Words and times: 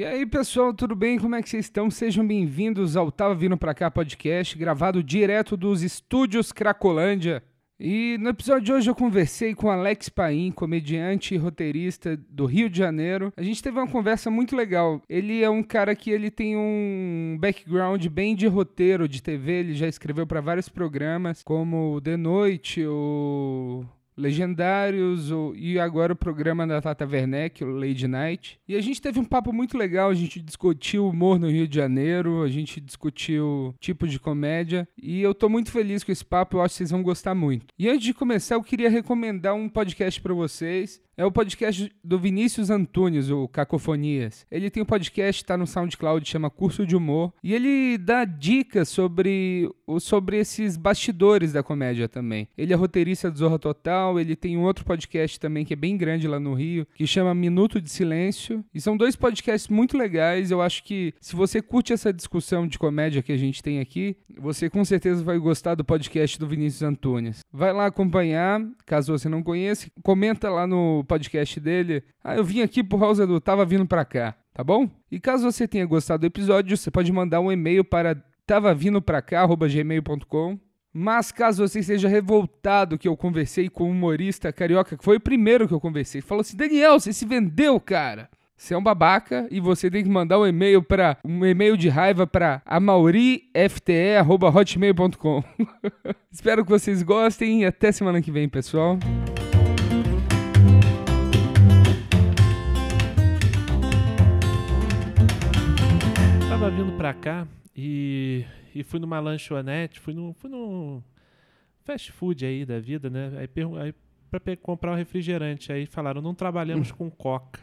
E 0.00 0.04
aí, 0.06 0.24
pessoal, 0.24 0.72
tudo 0.72 0.96
bem? 0.96 1.18
Como 1.18 1.34
é 1.34 1.42
que 1.42 1.50
vocês 1.50 1.66
estão? 1.66 1.90
Sejam 1.90 2.26
bem-vindos 2.26 2.96
ao 2.96 3.12
Tava 3.12 3.34
Vindo 3.34 3.58
Pra 3.58 3.74
Cá 3.74 3.90
podcast, 3.90 4.56
gravado 4.56 5.02
direto 5.02 5.58
dos 5.58 5.82
estúdios 5.82 6.52
Cracolândia. 6.52 7.42
E 7.78 8.16
no 8.18 8.30
episódio 8.30 8.64
de 8.64 8.72
hoje 8.72 8.90
eu 8.90 8.94
conversei 8.94 9.54
com 9.54 9.70
Alex 9.70 10.08
Paim, 10.08 10.52
comediante 10.52 11.34
e 11.34 11.36
roteirista 11.36 12.16
do 12.30 12.46
Rio 12.46 12.70
de 12.70 12.78
Janeiro. 12.78 13.30
A 13.36 13.42
gente 13.42 13.62
teve 13.62 13.78
uma 13.78 13.86
conversa 13.86 14.30
muito 14.30 14.56
legal. 14.56 15.02
Ele 15.06 15.42
é 15.42 15.50
um 15.50 15.62
cara 15.62 15.94
que 15.94 16.10
ele 16.10 16.30
tem 16.30 16.56
um 16.56 17.36
background 17.38 18.06
bem 18.06 18.34
de 18.34 18.46
roteiro 18.46 19.06
de 19.06 19.22
TV, 19.22 19.52
ele 19.52 19.74
já 19.74 19.86
escreveu 19.86 20.26
para 20.26 20.40
vários 20.40 20.70
programas, 20.70 21.42
como 21.42 22.00
The 22.00 22.16
Noite, 22.16 22.86
o 22.86 23.84
Legendários 24.20 25.30
o, 25.30 25.54
e 25.56 25.78
agora 25.78 26.12
o 26.12 26.16
programa 26.16 26.66
da 26.66 26.80
Tata 26.80 27.06
Werneck, 27.06 27.64
o 27.64 27.70
Lady 27.70 28.06
Night. 28.06 28.60
E 28.68 28.76
a 28.76 28.80
gente 28.80 29.00
teve 29.00 29.18
um 29.18 29.24
papo 29.24 29.52
muito 29.52 29.76
legal, 29.76 30.10
a 30.10 30.14
gente 30.14 30.40
discutiu 30.40 31.08
humor 31.08 31.38
no 31.38 31.50
Rio 31.50 31.66
de 31.66 31.74
Janeiro, 31.74 32.42
a 32.42 32.48
gente 32.48 32.80
discutiu 32.80 33.74
tipo 33.80 34.06
de 34.06 34.20
comédia 34.20 34.86
e 35.00 35.20
eu 35.20 35.34
tô 35.34 35.48
muito 35.48 35.70
feliz 35.70 36.04
com 36.04 36.12
esse 36.12 36.24
papo, 36.24 36.56
eu 36.56 36.62
acho 36.62 36.74
que 36.74 36.78
vocês 36.78 36.90
vão 36.90 37.02
gostar 37.02 37.34
muito. 37.34 37.66
E 37.78 37.88
antes 37.88 38.04
de 38.04 38.14
começar, 38.14 38.56
eu 38.56 38.62
queria 38.62 38.90
recomendar 38.90 39.54
um 39.54 39.68
podcast 39.68 40.20
para 40.20 40.34
vocês. 40.34 41.00
É 41.20 41.24
o 41.26 41.30
podcast 41.30 41.92
do 42.02 42.18
Vinícius 42.18 42.70
Antunes, 42.70 43.28
o 43.28 43.46
Cacofonias. 43.46 44.46
Ele 44.50 44.70
tem 44.70 44.82
um 44.82 44.86
podcast, 44.86 45.44
tá 45.44 45.54
no 45.54 45.66
SoundCloud, 45.66 46.26
chama 46.26 46.48
Curso 46.48 46.86
de 46.86 46.96
Humor, 46.96 47.30
e 47.44 47.52
ele 47.52 47.98
dá 47.98 48.24
dicas 48.24 48.88
sobre, 48.88 49.70
sobre 49.98 50.38
esses 50.38 50.78
bastidores 50.78 51.52
da 51.52 51.62
comédia 51.62 52.08
também. 52.08 52.48
Ele 52.56 52.72
é 52.72 52.76
roteirista 52.76 53.30
do 53.30 53.36
Zorra 53.36 53.58
Total, 53.58 54.18
ele 54.18 54.34
tem 54.34 54.56
um 54.56 54.62
outro 54.62 54.82
podcast 54.82 55.38
também 55.38 55.62
que 55.62 55.74
é 55.74 55.76
bem 55.76 55.94
grande 55.94 56.26
lá 56.26 56.40
no 56.40 56.54
Rio, 56.54 56.86
que 56.94 57.06
chama 57.06 57.34
Minuto 57.34 57.82
de 57.82 57.90
Silêncio. 57.90 58.64
E 58.72 58.80
são 58.80 58.96
dois 58.96 59.14
podcasts 59.14 59.68
muito 59.68 59.98
legais. 59.98 60.50
Eu 60.50 60.62
acho 60.62 60.82
que 60.82 61.12
se 61.20 61.36
você 61.36 61.60
curte 61.60 61.92
essa 61.92 62.14
discussão 62.14 62.66
de 62.66 62.78
comédia 62.78 63.22
que 63.22 63.32
a 63.32 63.36
gente 63.36 63.62
tem 63.62 63.78
aqui, 63.78 64.16
você 64.38 64.70
com 64.70 64.82
certeza 64.86 65.22
vai 65.22 65.38
gostar 65.38 65.74
do 65.74 65.84
podcast 65.84 66.38
do 66.38 66.46
Vinícius 66.46 66.82
Antunes. 66.82 67.40
Vai 67.52 67.74
lá 67.74 67.84
acompanhar, 67.84 68.66
caso 68.86 69.12
você 69.12 69.28
não 69.28 69.42
conheça, 69.42 69.86
comenta 70.02 70.48
lá 70.48 70.66
no 70.66 71.04
podcast 71.10 71.58
dele. 71.58 72.04
Ah, 72.22 72.36
eu 72.36 72.44
vim 72.44 72.60
aqui 72.60 72.84
por 72.84 73.00
causa 73.00 73.26
do 73.26 73.40
Tava 73.40 73.64
Vindo 73.64 73.84
Pra 73.84 74.04
Cá, 74.04 74.36
tá 74.54 74.62
bom? 74.62 74.88
E 75.10 75.18
caso 75.18 75.50
você 75.50 75.66
tenha 75.66 75.84
gostado 75.84 76.20
do 76.20 76.26
episódio, 76.26 76.76
você 76.76 76.88
pode 76.90 77.10
mandar 77.10 77.40
um 77.40 77.50
e-mail 77.50 77.84
para 77.84 78.14
tavavindopracá.gmail.com 78.46 80.56
mas 80.92 81.30
caso 81.30 81.64
você 81.66 81.78
esteja 81.78 82.08
revoltado 82.08 82.98
que 82.98 83.06
eu 83.06 83.16
conversei 83.16 83.68
com 83.68 83.84
um 83.84 83.90
humorista 83.90 84.52
carioca, 84.52 84.96
que 84.96 85.04
foi 85.04 85.18
o 85.18 85.20
primeiro 85.20 85.68
que 85.68 85.74
eu 85.74 85.80
conversei, 85.80 86.20
falou 86.20 86.40
assim: 86.40 86.56
Daniel, 86.56 86.98
você 86.98 87.12
se 87.12 87.24
vendeu, 87.24 87.78
cara. 87.78 88.28
Você 88.56 88.74
é 88.74 88.76
um 88.76 88.82
babaca 88.82 89.46
e 89.50 89.60
você 89.60 89.88
tem 89.90 90.02
que 90.02 90.10
mandar 90.10 90.38
um 90.38 90.46
e-mail 90.46 90.82
para 90.82 91.16
um 91.24 91.46
e-mail 91.46 91.78
de 91.78 91.88
raiva 91.88 92.26
para 92.26 92.60
amaurifte@hotmail.com. 92.66 95.44
Espero 96.30 96.62
que 96.62 96.70
vocês 96.70 97.02
gostem 97.02 97.62
e 97.62 97.64
até 97.64 97.90
semana 97.90 98.20
que 98.20 98.30
vem, 98.30 98.50
pessoal. 98.50 98.98
Tava 106.60 106.76
vindo 106.76 106.92
pra 106.92 107.14
cá 107.14 107.48
e, 107.74 108.44
e 108.74 108.84
fui 108.84 109.00
numa 109.00 109.18
lanchonete, 109.18 109.98
fui 109.98 110.12
no, 110.12 110.34
fui 110.34 110.50
no 110.50 111.02
fast 111.84 112.12
food 112.12 112.44
aí 112.44 112.66
da 112.66 112.78
vida, 112.78 113.08
né? 113.08 113.32
Aí, 113.38 113.48
aí 113.80 113.94
pra 114.30 114.54
comprar 114.58 114.92
um 114.92 114.94
refrigerante, 114.94 115.72
aí 115.72 115.86
falaram, 115.86 116.20
não 116.20 116.34
trabalhamos 116.34 116.92
com 116.92 117.10
coca. 117.10 117.58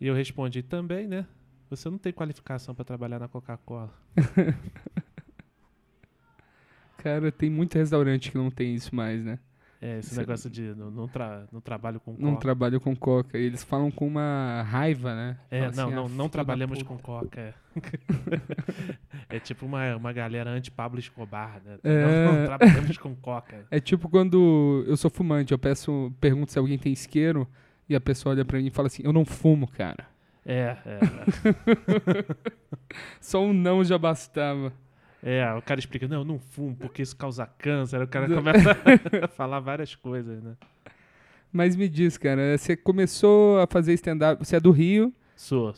E 0.00 0.06
eu 0.06 0.14
respondi, 0.14 0.62
também, 0.62 1.06
né? 1.06 1.26
Você 1.68 1.90
não 1.90 1.98
tem 1.98 2.10
qualificação 2.10 2.74
para 2.74 2.86
trabalhar 2.86 3.18
na 3.18 3.28
Coca-Cola. 3.28 3.92
Cara, 6.96 7.30
tem 7.30 7.50
muito 7.50 7.74
restaurante 7.74 8.30
que 8.30 8.38
não 8.38 8.50
tem 8.50 8.74
isso 8.74 8.96
mais, 8.96 9.22
né? 9.22 9.38
É, 9.80 9.98
esse 9.98 10.14
Cê... 10.14 10.20
negócio 10.20 10.48
de 10.48 10.74
não, 10.74 10.90
não, 10.90 11.08
tra, 11.08 11.46
não 11.52 11.60
trabalho 11.60 12.00
com 12.00 12.12
coca. 12.12 12.24
Não 12.24 12.36
trabalho 12.36 12.80
com 12.80 12.96
coca. 12.96 13.38
E 13.38 13.44
eles 13.44 13.62
falam 13.62 13.90
com 13.90 14.06
uma 14.06 14.62
raiva, 14.62 15.14
né? 15.14 15.38
É, 15.50 15.60
não, 15.60 15.68
assim, 15.68 15.94
não, 15.94 16.06
ah, 16.06 16.08
não 16.08 16.28
trabalhamos 16.28 16.82
com 16.82 16.96
coca. 16.96 17.40
É, 17.40 17.54
é 19.36 19.40
tipo 19.40 19.66
uma, 19.66 19.96
uma 19.96 20.12
galera 20.12 20.50
anti-Pablo 20.50 20.98
Escobar, 20.98 21.60
né? 21.64 21.78
É... 21.84 22.04
Não, 22.04 22.32
não, 22.32 22.44
trabalhamos 22.46 22.96
com 22.98 23.14
coca. 23.14 23.66
É 23.70 23.78
tipo 23.78 24.08
quando 24.08 24.84
eu 24.86 24.96
sou 24.96 25.10
fumante, 25.10 25.52
eu 25.52 25.58
peço, 25.58 26.12
pergunto 26.20 26.52
se 26.52 26.58
alguém 26.58 26.78
tem 26.78 26.92
isqueiro 26.92 27.46
e 27.88 27.94
a 27.94 28.00
pessoa 28.00 28.34
olha 28.34 28.44
pra 28.44 28.58
mim 28.58 28.66
e 28.66 28.70
fala 28.70 28.86
assim, 28.86 29.02
eu 29.04 29.12
não 29.12 29.24
fumo, 29.24 29.68
cara. 29.68 30.06
É, 30.44 30.76
é. 30.86 31.00
Só 33.20 33.44
um 33.44 33.52
não 33.52 33.84
já 33.84 33.98
bastava. 33.98 34.72
É, 35.22 35.52
o 35.54 35.62
cara 35.62 35.80
explica, 35.80 36.06
não, 36.06 36.18
eu 36.18 36.24
não 36.24 36.38
fumo 36.38 36.76
porque 36.76 37.02
isso 37.02 37.16
causa 37.16 37.46
câncer. 37.46 38.00
O 38.00 38.08
cara 38.08 38.28
começa 38.28 38.70
a 39.24 39.28
falar 39.28 39.60
várias 39.60 39.94
coisas, 39.94 40.42
né? 40.42 40.54
Mas 41.52 41.74
me 41.74 41.88
diz, 41.88 42.18
cara, 42.18 42.56
você 42.56 42.76
começou 42.76 43.58
a 43.60 43.66
fazer 43.66 43.94
stand-up, 43.94 44.44
você 44.44 44.56
é 44.56 44.60
do 44.60 44.70
Rio, 44.70 45.12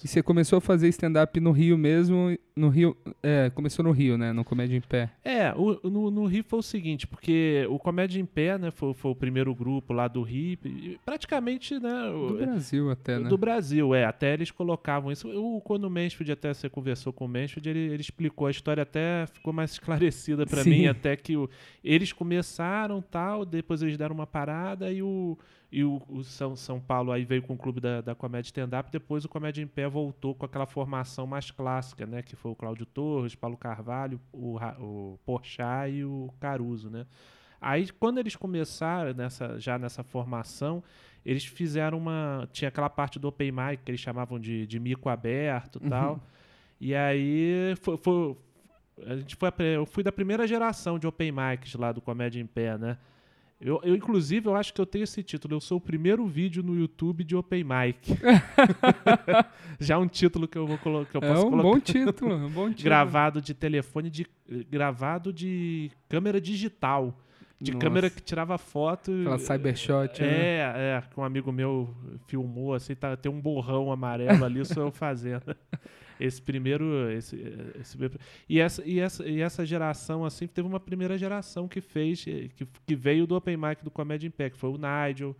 E 0.04 0.08
você 0.08 0.22
começou 0.22 0.58
a 0.58 0.60
fazer 0.60 0.88
stand-up 0.88 1.38
no 1.40 1.50
Rio 1.50 1.76
mesmo, 1.76 2.38
no 2.54 2.68
Rio, 2.68 2.96
é, 3.22 3.50
começou 3.50 3.84
no 3.84 3.90
Rio, 3.90 4.16
né, 4.16 4.32
no 4.32 4.44
Comédia 4.44 4.76
em 4.76 4.80
Pé. 4.80 5.10
É, 5.24 5.52
o, 5.54 5.88
no, 5.90 6.10
no 6.10 6.26
Rio 6.26 6.44
foi 6.46 6.60
o 6.60 6.62
seguinte, 6.62 7.06
porque 7.06 7.66
o 7.68 7.78
Comédia 7.78 8.20
em 8.20 8.24
Pé, 8.24 8.56
né, 8.56 8.70
foi, 8.70 8.94
foi 8.94 9.10
o 9.10 9.16
primeiro 9.16 9.52
grupo 9.54 9.92
lá 9.92 10.06
do 10.06 10.22
Rio, 10.22 10.58
praticamente, 11.04 11.78
né... 11.80 11.90
Do 12.10 12.36
Brasil 12.36 12.90
até, 12.90 13.18
né? 13.18 13.28
Do 13.28 13.36
Brasil, 13.36 13.94
é, 13.94 14.04
até 14.04 14.32
eles 14.32 14.52
colocavam 14.52 15.10
isso. 15.10 15.28
O, 15.28 15.60
quando 15.60 15.84
o 15.84 15.90
Mansfield, 15.90 16.32
até 16.32 16.54
você 16.54 16.68
conversou 16.68 17.12
com 17.12 17.24
o 17.24 17.28
Mansfield, 17.28 17.68
ele, 17.68 17.92
ele 17.92 18.00
explicou 18.00 18.46
a 18.46 18.50
história 18.50 18.84
até, 18.84 19.26
ficou 19.26 19.52
mais 19.52 19.72
esclarecida 19.78 20.46
para 20.46 20.62
mim, 20.62 20.86
até 20.86 21.16
que 21.16 21.36
o, 21.36 21.50
eles 21.82 22.12
começaram 22.12 23.02
tal, 23.02 23.44
depois 23.44 23.82
eles 23.82 23.96
deram 23.96 24.14
uma 24.14 24.26
parada 24.26 24.92
e 24.92 25.02
o 25.02 25.36
e 25.70 25.84
o, 25.84 26.02
o, 26.08 26.24
São, 26.24 26.56
São 26.56 26.80
Paulo 26.80 27.12
aí 27.12 27.24
veio 27.24 27.42
com 27.42 27.52
o 27.52 27.58
clube 27.58 27.80
da, 27.80 28.00
da 28.00 28.14
comédia 28.14 28.48
stand-up, 28.48 28.90
depois 28.90 29.24
o 29.24 29.28
Comédia 29.28 29.62
em 29.62 29.66
Pé 29.66 29.86
voltou 29.86 30.34
com 30.34 30.46
aquela 30.46 30.66
formação 30.66 31.26
mais 31.26 31.50
clássica, 31.50 32.06
né? 32.06 32.22
Que 32.22 32.34
foi 32.34 32.50
o 32.50 32.54
Cláudio 32.54 32.86
Torres, 32.86 33.34
Paulo 33.34 33.56
Carvalho, 33.56 34.18
o, 34.32 34.56
o 34.56 35.18
Porchat 35.26 35.90
e 35.90 36.04
o 36.04 36.32
Caruso, 36.40 36.88
né? 36.88 37.06
Aí 37.60 37.88
quando 37.90 38.18
eles 38.18 38.34
começaram 38.34 39.12
nessa, 39.12 39.58
já 39.58 39.78
nessa 39.78 40.02
formação, 40.02 40.82
eles 41.24 41.44
fizeram 41.44 41.98
uma. 41.98 42.48
Tinha 42.52 42.68
aquela 42.68 42.88
parte 42.88 43.18
do 43.18 43.28
Open 43.28 43.52
Mic 43.52 43.82
que 43.84 43.90
eles 43.90 44.00
chamavam 44.00 44.38
de, 44.38 44.66
de 44.66 44.80
mico 44.80 45.08
aberto 45.08 45.78
e 45.80 45.84
uhum. 45.84 45.90
tal. 45.90 46.22
E 46.80 46.94
aí 46.94 47.74
foi, 47.82 47.96
foi, 47.98 48.36
a 49.06 49.16
gente 49.16 49.36
foi, 49.36 49.50
eu 49.76 49.84
fui 49.84 50.02
da 50.02 50.12
primeira 50.12 50.46
geração 50.46 50.98
de 50.98 51.06
Open 51.06 51.32
Mics 51.32 51.74
lá 51.74 51.92
do 51.92 52.00
Comédia 52.00 52.40
em 52.40 52.46
Pé, 52.46 52.78
né? 52.78 52.96
Eu, 53.60 53.80
eu, 53.82 53.96
inclusive, 53.96 54.46
eu 54.46 54.54
acho 54.54 54.72
que 54.72 54.80
eu 54.80 54.86
tenho 54.86 55.02
esse 55.02 55.20
título. 55.22 55.56
Eu 55.56 55.60
sou 55.60 55.78
o 55.78 55.80
primeiro 55.80 56.24
vídeo 56.26 56.62
no 56.62 56.78
YouTube 56.78 57.24
de 57.24 57.34
Open 57.34 57.64
Mic. 57.64 58.16
Já 59.80 59.94
é 59.96 59.98
um 59.98 60.06
título 60.06 60.46
que 60.46 60.56
eu 60.56 60.64
vou 60.64 60.78
colocar. 60.78 61.18
Eu 61.18 61.24
é 61.24 61.28
posso 61.28 61.46
um 61.46 61.50
colocar. 61.50 61.68
bom 61.68 61.80
título, 61.80 62.34
um 62.34 62.50
bom 62.50 62.68
título. 62.70 62.84
gravado 62.84 63.42
de 63.42 63.54
telefone, 63.54 64.10
de, 64.10 64.26
gravado 64.70 65.32
de 65.32 65.90
câmera 66.08 66.40
digital. 66.40 67.18
De 67.60 67.72
Nossa. 67.72 67.84
câmera 67.84 68.08
que 68.08 68.22
tirava 68.22 68.56
foto. 68.56 69.10
Aquela 69.12 69.38
cybershot, 69.38 70.22
é, 70.22 70.26
né? 70.26 70.96
É, 70.98 71.02
que 71.12 71.18
um 71.18 71.24
amigo 71.24 71.50
meu 71.50 71.92
filmou, 72.28 72.72
assim, 72.74 72.94
tá, 72.94 73.16
tem 73.16 73.30
um 73.30 73.40
borrão 73.40 73.90
amarelo 73.90 74.44
ali, 74.44 74.64
sou 74.64 74.84
eu 74.84 74.92
fazendo 74.92 75.56
esse 76.20 76.40
primeiro. 76.40 77.10
Esse, 77.10 77.36
esse, 77.80 77.98
e, 78.48 78.60
essa, 78.60 78.82
e, 78.84 79.00
essa, 79.00 79.26
e 79.26 79.40
essa 79.40 79.64
geração, 79.64 80.24
assim, 80.24 80.46
teve 80.46 80.66
uma 80.66 80.80
primeira 80.80 81.16
geração 81.16 81.68
que 81.68 81.80
fez, 81.80 82.24
que, 82.24 82.66
que 82.86 82.96
veio 82.96 83.26
do 83.26 83.36
Open 83.36 83.56
Mic 83.56 83.82
do 83.82 83.90
Comédia 83.90 84.26
Impact, 84.26 84.58
foi 84.58 84.70
o 84.70 84.78
Nigel. 84.78 85.36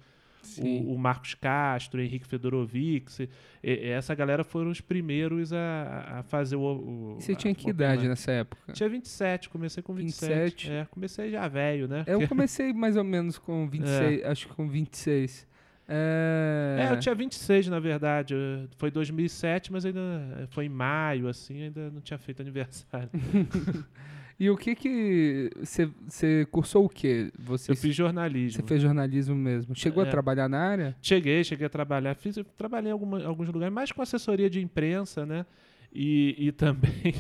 O, 0.57 0.95
o, 0.95 0.99
Marcos 0.99 1.35
Castro, 1.35 2.01
o 2.01 2.03
Henrique 2.03 2.27
Fedorovic, 2.27 3.29
e, 3.63 3.71
e 3.71 3.89
essa 3.89 4.15
galera 4.15 4.43
foram 4.43 4.71
os 4.71 4.81
primeiros 4.81 5.53
a, 5.53 6.19
a 6.19 6.23
fazer 6.23 6.57
o. 6.57 6.63
o 6.63 7.21
Você 7.21 7.35
tinha 7.35 7.55
que 7.55 7.69
idade 7.69 8.09
nessa 8.09 8.31
época? 8.31 8.73
Tinha 8.73 8.89
27, 8.89 9.49
comecei 9.51 9.83
com 9.83 9.93
27. 9.93 10.33
27. 10.33 10.71
É, 10.71 10.85
comecei 10.87 11.31
já 11.31 11.47
velho, 11.49 11.87
né? 11.87 12.05
Eu 12.07 12.27
comecei 12.29 12.73
mais 12.73 12.97
ou 12.97 13.05
menos 13.05 13.37
com 13.37 13.69
26, 13.69 14.23
é. 14.23 14.27
acho 14.27 14.49
que 14.49 14.55
com 14.55 14.69
26. 14.69 15.47
É... 15.89 16.87
é, 16.87 16.93
eu 16.93 16.99
tinha 17.01 17.15
26, 17.15 17.69
na 17.69 17.81
verdade. 17.81 18.35
Foi 18.77 18.91
2007, 18.91 19.73
mas 19.73 19.87
ainda 19.87 20.47
foi 20.51 20.67
em 20.67 20.69
maio, 20.69 21.29
assim, 21.29 21.63
ainda 21.63 21.91
não 21.91 22.03
tinha 22.03 22.19
feito 22.19 22.43
aniversário. 22.43 23.09
e 24.39 24.51
o 24.51 24.57
que 24.57 24.75
que... 24.75 25.51
Você 25.63 26.47
cursou 26.51 26.85
o 26.85 26.89
quê? 26.91 27.33
Você, 27.39 27.73
eu 27.73 27.77
fiz 27.77 27.95
jornalismo. 27.95 28.61
Você 28.61 28.69
fez 28.69 28.83
jornalismo 28.83 29.35
mesmo. 29.35 29.75
Chegou 29.75 30.05
é. 30.05 30.07
a 30.07 30.11
trabalhar 30.11 30.47
na 30.47 30.59
área? 30.59 30.97
Cheguei, 31.01 31.43
cheguei 31.43 31.67
a 31.67 31.71
trabalhar. 31.71 32.15
Fiz, 32.15 32.39
trabalhei 32.57 32.91
em 32.91 32.93
alguma, 32.93 33.25
alguns 33.25 33.49
lugares, 33.49 33.75
mais 33.75 33.91
com 33.91 34.03
assessoria 34.03 34.51
de 34.51 34.61
imprensa, 34.61 35.25
né? 35.25 35.47
E, 35.91 36.35
e 36.39 36.53
também 36.53 37.15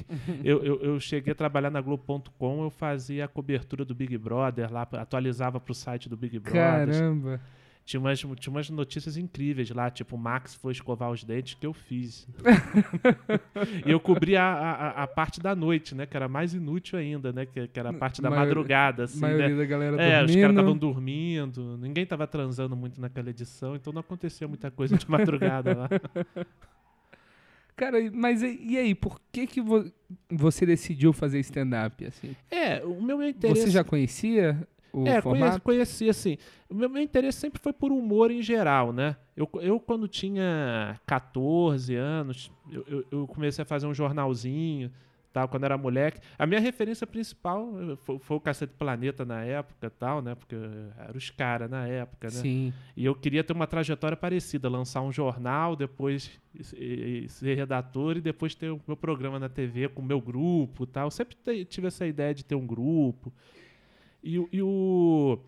eu, 0.44 0.62
eu, 0.62 0.80
eu, 0.82 1.00
cheguei 1.00 1.32
a 1.32 1.34
trabalhar 1.34 1.70
na 1.70 1.80
Globo.com, 1.80 2.64
eu 2.64 2.70
fazia 2.70 3.24
a 3.24 3.28
cobertura 3.28 3.82
do 3.82 3.94
Big 3.94 4.18
Brother 4.18 4.70
lá, 4.70 4.86
atualizava 4.92 5.58
para 5.58 5.72
o 5.72 5.74
site 5.74 6.06
do 6.06 6.18
Big 6.18 6.38
Brother. 6.38 6.60
Caramba! 6.88 7.40
Tinha 7.88 7.98
umas, 7.98 8.18
tinha 8.20 8.50
umas 8.50 8.68
notícias 8.68 9.16
incríveis 9.16 9.70
lá, 9.70 9.90
tipo, 9.90 10.14
o 10.14 10.18
Max 10.18 10.54
foi 10.54 10.72
escovar 10.72 11.10
os 11.10 11.24
dentes, 11.24 11.54
que 11.54 11.66
eu 11.66 11.72
fiz. 11.72 12.28
e 13.86 13.90
eu 13.90 13.98
cobri 13.98 14.36
a, 14.36 14.44
a, 14.44 15.04
a, 15.04 15.06
parte 15.06 15.40
da 15.40 15.56
noite, 15.56 15.94
né? 15.94 16.04
Que 16.04 16.14
era 16.14 16.28
mais 16.28 16.52
inútil 16.52 16.98
ainda, 16.98 17.32
né? 17.32 17.46
Que, 17.46 17.66
que 17.66 17.80
era 17.80 17.88
a 17.88 17.92
parte 17.94 18.20
da 18.20 18.28
madrugada, 18.28 19.04
assim, 19.04 19.16
A 19.16 19.22
maioria 19.22 19.48
né? 19.48 19.56
da 19.56 19.64
galera 19.64 20.02
É, 20.02 20.18
dormindo. 20.18 20.28
os 20.28 20.36
caras 20.36 20.50
estavam 20.50 20.76
dormindo, 20.76 21.78
ninguém 21.78 22.04
tava 22.04 22.26
transando 22.26 22.76
muito 22.76 23.00
naquela 23.00 23.30
edição, 23.30 23.74
então 23.74 23.90
não 23.90 24.00
acontecia 24.00 24.46
muita 24.46 24.70
coisa 24.70 24.94
de 24.94 25.10
madrugada 25.10 25.74
lá. 25.74 25.88
Cara, 27.74 27.96
mas 28.12 28.42
e, 28.42 28.60
e 28.64 28.76
aí, 28.76 28.94
por 28.94 29.18
que 29.32 29.46
que 29.46 29.62
vo- 29.62 29.90
você 30.28 30.66
decidiu 30.66 31.14
fazer 31.14 31.38
stand-up, 31.40 32.04
assim? 32.04 32.36
É, 32.50 32.84
o 32.84 33.00
meu 33.00 33.22
interesse... 33.22 33.62
Você 33.62 33.70
já 33.70 33.82
conhecia 33.82 34.66
o 34.92 35.06
é, 35.06 35.20
conheci, 35.20 35.22
formato? 35.22 35.62
conheci 35.62 36.08
assim. 36.08 36.38
O 36.68 36.74
meu, 36.74 36.88
meu 36.88 37.02
interesse 37.02 37.38
sempre 37.38 37.60
foi 37.60 37.72
por 37.72 37.92
humor 37.92 38.30
em 38.30 38.42
geral, 38.42 38.92
né? 38.92 39.16
Eu, 39.36 39.48
eu 39.60 39.80
quando 39.80 40.08
tinha 40.08 40.98
14 41.06 41.94
anos, 41.94 42.50
eu, 42.70 42.84
eu, 42.88 43.04
eu 43.10 43.26
comecei 43.26 43.62
a 43.62 43.66
fazer 43.66 43.86
um 43.86 43.94
jornalzinho, 43.94 44.90
tal, 45.32 45.48
quando 45.48 45.64
era 45.64 45.76
moleque. 45.78 46.20
A 46.38 46.46
minha 46.46 46.60
referência 46.60 47.06
principal 47.06 47.68
eh, 47.80 47.96
foi, 47.96 48.18
foi 48.18 48.36
o 48.36 48.40
Cacete 48.40 48.72
Planeta 48.76 49.24
na 49.24 49.44
época, 49.44 49.90
tal, 49.90 50.20
né? 50.22 50.34
Porque 50.34 50.54
eram 50.54 51.16
os 51.16 51.30
caras 51.30 51.70
na 51.70 51.86
época, 51.86 52.28
né? 52.28 52.32
Sim. 52.32 52.72
E 52.96 53.04
eu 53.04 53.14
queria 53.14 53.44
ter 53.44 53.52
uma 53.52 53.66
trajetória 53.66 54.16
parecida, 54.16 54.68
lançar 54.68 55.02
um 55.02 55.12
jornal, 55.12 55.76
depois 55.76 56.30
ser 57.28 57.54
redator 57.54 58.16
e 58.16 58.20
depois 58.20 58.54
ter 58.54 58.70
o 58.70 58.80
meu 58.86 58.96
programa 58.96 59.38
na 59.38 59.48
TV 59.48 59.88
com 59.88 60.02
o 60.02 60.04
meu 60.04 60.20
grupo, 60.20 60.86
tal. 60.86 61.06
Eu 61.06 61.10
sempre 61.10 61.64
tive 61.64 61.86
essa 61.86 62.06
ideia 62.06 62.34
de 62.34 62.44
ter 62.44 62.54
um 62.54 62.66
grupo. 62.66 63.32
E, 64.28 64.38
o- 64.38 64.48
e 64.52 64.60
o 64.62 65.38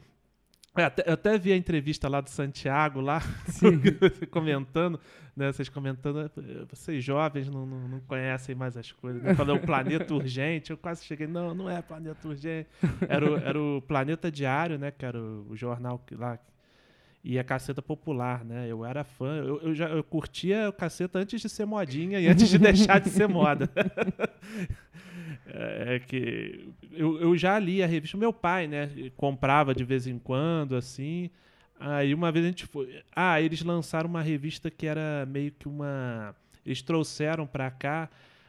é, 0.77 0.85
até, 0.85 1.03
eu 1.07 1.13
até 1.15 1.37
vi 1.37 1.53
a 1.53 1.57
entrevista 1.57 2.09
lá 2.09 2.21
do 2.21 2.31
Santiago 2.31 3.01
lá 3.01 3.21
comentando, 4.31 4.99
né? 5.37 5.53
Vocês 5.53 5.69
comentando, 5.69 6.21
eh, 6.21 6.65
vocês 6.71 7.03
jovens 7.05 7.51
não, 7.51 7.67
não, 7.67 7.89
não 7.89 8.01
conhecem 8.01 8.55
mais 8.55 8.77
as 8.77 8.91
coisas. 8.93 9.21
Né? 9.23 9.35
Falou 9.35 9.57
o 9.57 9.61
Planeta 9.61 10.15
Urgente, 10.15 10.71
eu 10.71 10.79
quase 10.79 11.05
cheguei, 11.05 11.27
não, 11.27 11.53
não 11.55 11.69
é 11.69 11.83
Planeta 11.83 12.27
Urgente. 12.27 12.69
Era 13.09 13.31
o, 13.31 13.37
era 13.37 13.61
o 13.61 13.83
Planeta 13.83 14.31
Diário, 14.31 14.79
né? 14.79 14.91
Que 14.91 15.05
era 15.05 15.21
o, 15.21 15.47
o 15.51 15.57
jornal 15.57 15.99
que 15.99 16.15
lá. 16.15 16.39
E 17.23 17.39
a 17.39 17.45
Caceta 17.45 17.83
Popular, 17.83 18.45
né? 18.47 18.67
Eu 18.67 18.83
era 18.83 19.05
fã, 19.05 19.37
eu, 19.45 19.61
eu 19.61 19.75
já 19.75 19.89
eu 19.91 20.03
curtia 20.03 20.71
o 20.71 20.73
Caceta 20.73 21.19
antes 21.19 21.39
de 21.43 21.49
ser 21.51 21.67
modinha 21.67 22.19
e 22.19 22.27
antes 22.29 22.49
de 22.49 22.59
deixar 22.59 22.99
de 23.01 23.11
ser 23.11 23.29
moda. 23.29 23.69
É 25.47 25.99
que 26.01 26.69
eu, 26.93 27.21
eu 27.21 27.37
já 27.37 27.59
li 27.59 27.83
a 27.83 27.87
revista. 27.87 28.17
Meu 28.17 28.33
pai, 28.33 28.67
né? 28.67 28.91
Comprava 29.17 29.75
de 29.75 29.85
vez 29.85 30.07
em 30.07 30.19
quando, 30.19 30.77
assim. 30.77 31.31
Aí 31.79 32.13
uma 32.15 32.31
vez 32.31 32.45
a 32.45 32.49
gente 32.49 32.67
foi. 32.67 33.03
Ah, 33.15 33.41
eles 33.41 33.63
lançaram 33.63 34.09
uma 34.09 34.23
revista 34.23 34.71
que 34.71 34.87
era 34.87 35.27
meio 35.27 35.51
que 35.53 35.67
uma. 35.69 36.35
Eles 36.65 36.83
trouxeram 36.83 37.47
pra 37.47 37.71
cá 37.71 38.09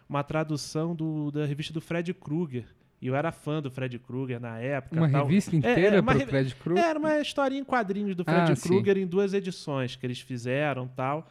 uma 0.09 0.23
tradução 0.23 0.93
do, 0.93 1.31
da 1.31 1.45
revista 1.45 1.71
do 1.73 1.79
Fred 1.79 2.13
Krueger. 2.13 2.65
E 3.01 3.07
eu 3.07 3.15
era 3.15 3.31
fã 3.31 3.61
do 3.61 3.71
Fred 3.71 3.97
Krueger 3.97 4.39
na 4.39 4.59
época. 4.59 4.95
Uma 4.95 5.09
tal. 5.09 5.25
revista 5.25 5.55
É, 5.55 5.57
inteira 5.57 5.97
é, 5.97 6.01
pro 6.01 6.11
revi- 6.13 6.25
Fred 6.29 6.55
Krueger? 6.55 6.83
Era 6.85 6.99
uma 6.99 7.19
historinha 7.19 7.61
em 7.61 7.63
quadrinhos 7.63 8.15
do 8.15 8.23
Fred 8.23 8.51
Ah. 8.51 8.55
Krueger 8.55 8.97
em 8.97 9.07
duas 9.07 9.33
edições 9.33 9.95
que 9.95 10.05
eles 10.05 10.19
fizeram 10.19 10.87
tal. 10.87 11.27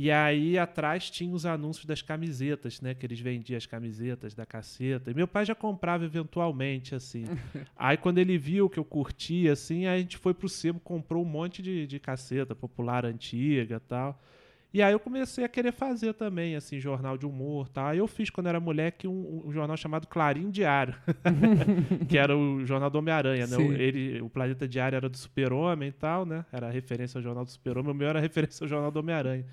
E 0.00 0.12
aí 0.12 0.56
atrás 0.56 1.10
tinha 1.10 1.34
os 1.34 1.44
anúncios 1.44 1.84
das 1.84 2.00
camisetas, 2.00 2.80
né? 2.80 2.94
Que 2.94 3.04
eles 3.04 3.18
vendiam 3.18 3.56
as 3.56 3.66
camisetas 3.66 4.32
da 4.32 4.46
caceta. 4.46 5.10
E 5.10 5.14
meu 5.14 5.26
pai 5.26 5.44
já 5.44 5.56
comprava 5.56 6.04
eventualmente, 6.04 6.94
assim. 6.94 7.24
aí 7.76 7.96
quando 7.96 8.18
ele 8.18 8.38
viu 8.38 8.70
que 8.70 8.78
eu 8.78 8.84
curtia, 8.84 9.54
assim, 9.54 9.86
aí 9.86 9.98
a 9.98 10.00
gente 10.00 10.16
foi 10.16 10.32
pro 10.32 10.48
sebo, 10.48 10.78
comprou 10.78 11.24
um 11.24 11.28
monte 11.28 11.60
de, 11.60 11.84
de 11.84 11.98
caceta 11.98 12.54
popular 12.54 13.04
antiga 13.04 13.80
tal. 13.80 14.22
E 14.72 14.80
aí 14.80 14.92
eu 14.92 15.00
comecei 15.00 15.44
a 15.44 15.48
querer 15.48 15.72
fazer 15.72 16.12
também, 16.12 16.54
assim, 16.54 16.78
jornal 16.78 17.18
de 17.18 17.26
humor 17.26 17.68
tal. 17.68 17.86
Aí 17.86 17.98
eu 17.98 18.06
fiz, 18.06 18.30
quando 18.30 18.46
era 18.46 18.60
moleque, 18.60 19.08
um, 19.08 19.42
um 19.46 19.50
jornal 19.50 19.76
chamado 19.76 20.06
Clarim 20.06 20.48
Diário. 20.48 20.94
que 22.08 22.16
era 22.16 22.36
o 22.36 22.64
jornal 22.64 22.88
do 22.88 22.98
Homem-Aranha, 22.98 23.48
né? 23.48 23.56
O, 23.56 23.72
ele, 23.72 24.20
o 24.20 24.30
Planeta 24.30 24.68
Diário 24.68 24.94
era 24.94 25.08
do 25.08 25.16
Super-Homem 25.16 25.88
e 25.88 25.92
tal, 25.92 26.24
né? 26.24 26.44
Era 26.52 26.70
referência 26.70 27.18
ao 27.18 27.22
jornal 27.22 27.44
do 27.44 27.50
Super-Homem. 27.50 27.90
O 27.90 27.94
meu 27.96 28.08
era 28.08 28.20
referência 28.20 28.62
ao 28.62 28.68
jornal 28.68 28.92
do 28.92 29.00
Homem-Aranha. 29.00 29.44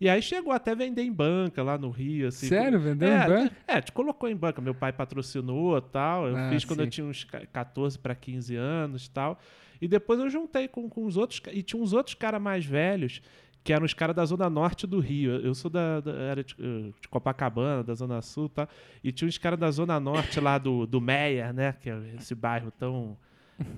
E 0.00 0.08
aí 0.08 0.20
chegou 0.20 0.52
até 0.52 0.74
vender 0.74 1.02
em 1.02 1.12
banca 1.12 1.62
lá 1.62 1.78
no 1.78 1.88
Rio, 1.90 2.28
assim. 2.28 2.48
Sério? 2.48 2.78
Vendeu 2.78 3.08
é, 3.08 3.24
em 3.24 3.28
banca? 3.28 3.56
É, 3.66 3.80
te 3.80 3.92
colocou 3.92 4.28
em 4.28 4.36
banca. 4.36 4.60
Meu 4.60 4.74
pai 4.74 4.92
patrocinou 4.92 5.76
e 5.78 5.80
tal. 5.82 6.28
Eu 6.28 6.36
Ah, 6.36 6.50
fiz 6.50 6.64
quando 6.64 6.80
eu 6.80 6.84
sim. 6.86 6.90
tinha 6.90 7.06
uns 7.06 7.24
ca- 7.24 7.46
14 7.46 7.98
para 7.98 8.14
15 8.14 8.54
anos 8.56 9.06
e 9.06 9.10
tal. 9.10 9.38
E 9.80 9.88
depois 9.88 10.20
eu 10.20 10.28
juntei 10.28 10.68
com, 10.68 10.88
com 10.88 11.04
os 11.06 11.16
outros. 11.16 11.40
E 11.52 11.62
tinha 11.62 11.82
uns 11.82 11.92
outros 11.94 12.14
caras 12.14 12.40
mais 12.42 12.64
velhos, 12.66 13.22
que 13.64 13.72
eram 13.72 13.86
os 13.86 13.94
caras 13.94 14.14
da 14.14 14.24
Zona 14.26 14.50
Norte 14.50 14.86
do 14.86 15.00
Rio. 15.00 15.32
Eu 15.36 15.54
sou 15.54 15.70
da, 15.70 16.00
da- 16.00 16.12
era 16.12 16.44
de, 16.44 16.54
de 16.54 17.08
Copacabana, 17.08 17.82
da 17.82 17.94
Zona 17.94 18.20
Sul 18.20 18.46
e 18.46 18.50
tal. 18.50 18.68
E 19.02 19.10
tinha 19.12 19.26
uns 19.26 19.38
caras 19.38 19.58
da 19.58 19.70
Zona 19.70 19.98
Norte 19.98 20.38
lá 20.40 20.58
do, 20.58 20.86
do 20.86 21.00
Meia, 21.00 21.52
né? 21.54 21.72
Que 21.80 21.88
é 21.88 21.98
esse 22.18 22.34
bairro 22.34 22.70
tão 22.70 23.16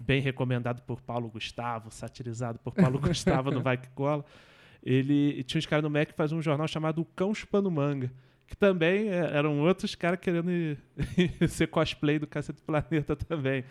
bem 0.00 0.20
recomendado 0.20 0.82
por 0.82 1.00
Paulo 1.00 1.28
Gustavo, 1.28 1.92
satirizado 1.92 2.58
por 2.58 2.74
Paulo 2.74 2.98
Gustavo 2.98 3.52
no 3.52 3.60
Vai 3.62 3.76
Que 3.76 3.88
Cola. 3.90 4.24
Ele 4.90 5.42
tinha 5.42 5.58
uns 5.58 5.66
caras 5.66 5.82
no 5.82 5.90
MEC 5.90 6.12
que 6.12 6.16
faziam 6.16 6.38
um 6.38 6.42
jornal 6.42 6.66
chamado 6.66 7.04
Cão 7.14 7.34
Chupando 7.34 7.70
Manga. 7.70 8.10
Que 8.46 8.56
também 8.56 9.10
é, 9.10 9.36
eram 9.36 9.60
outros 9.60 9.94
caras 9.94 10.18
querendo 10.18 10.50
ser 11.46 11.66
cosplay 11.66 12.18
do 12.18 12.26
Cacete 12.26 12.62
Planeta 12.62 13.14
também. 13.14 13.64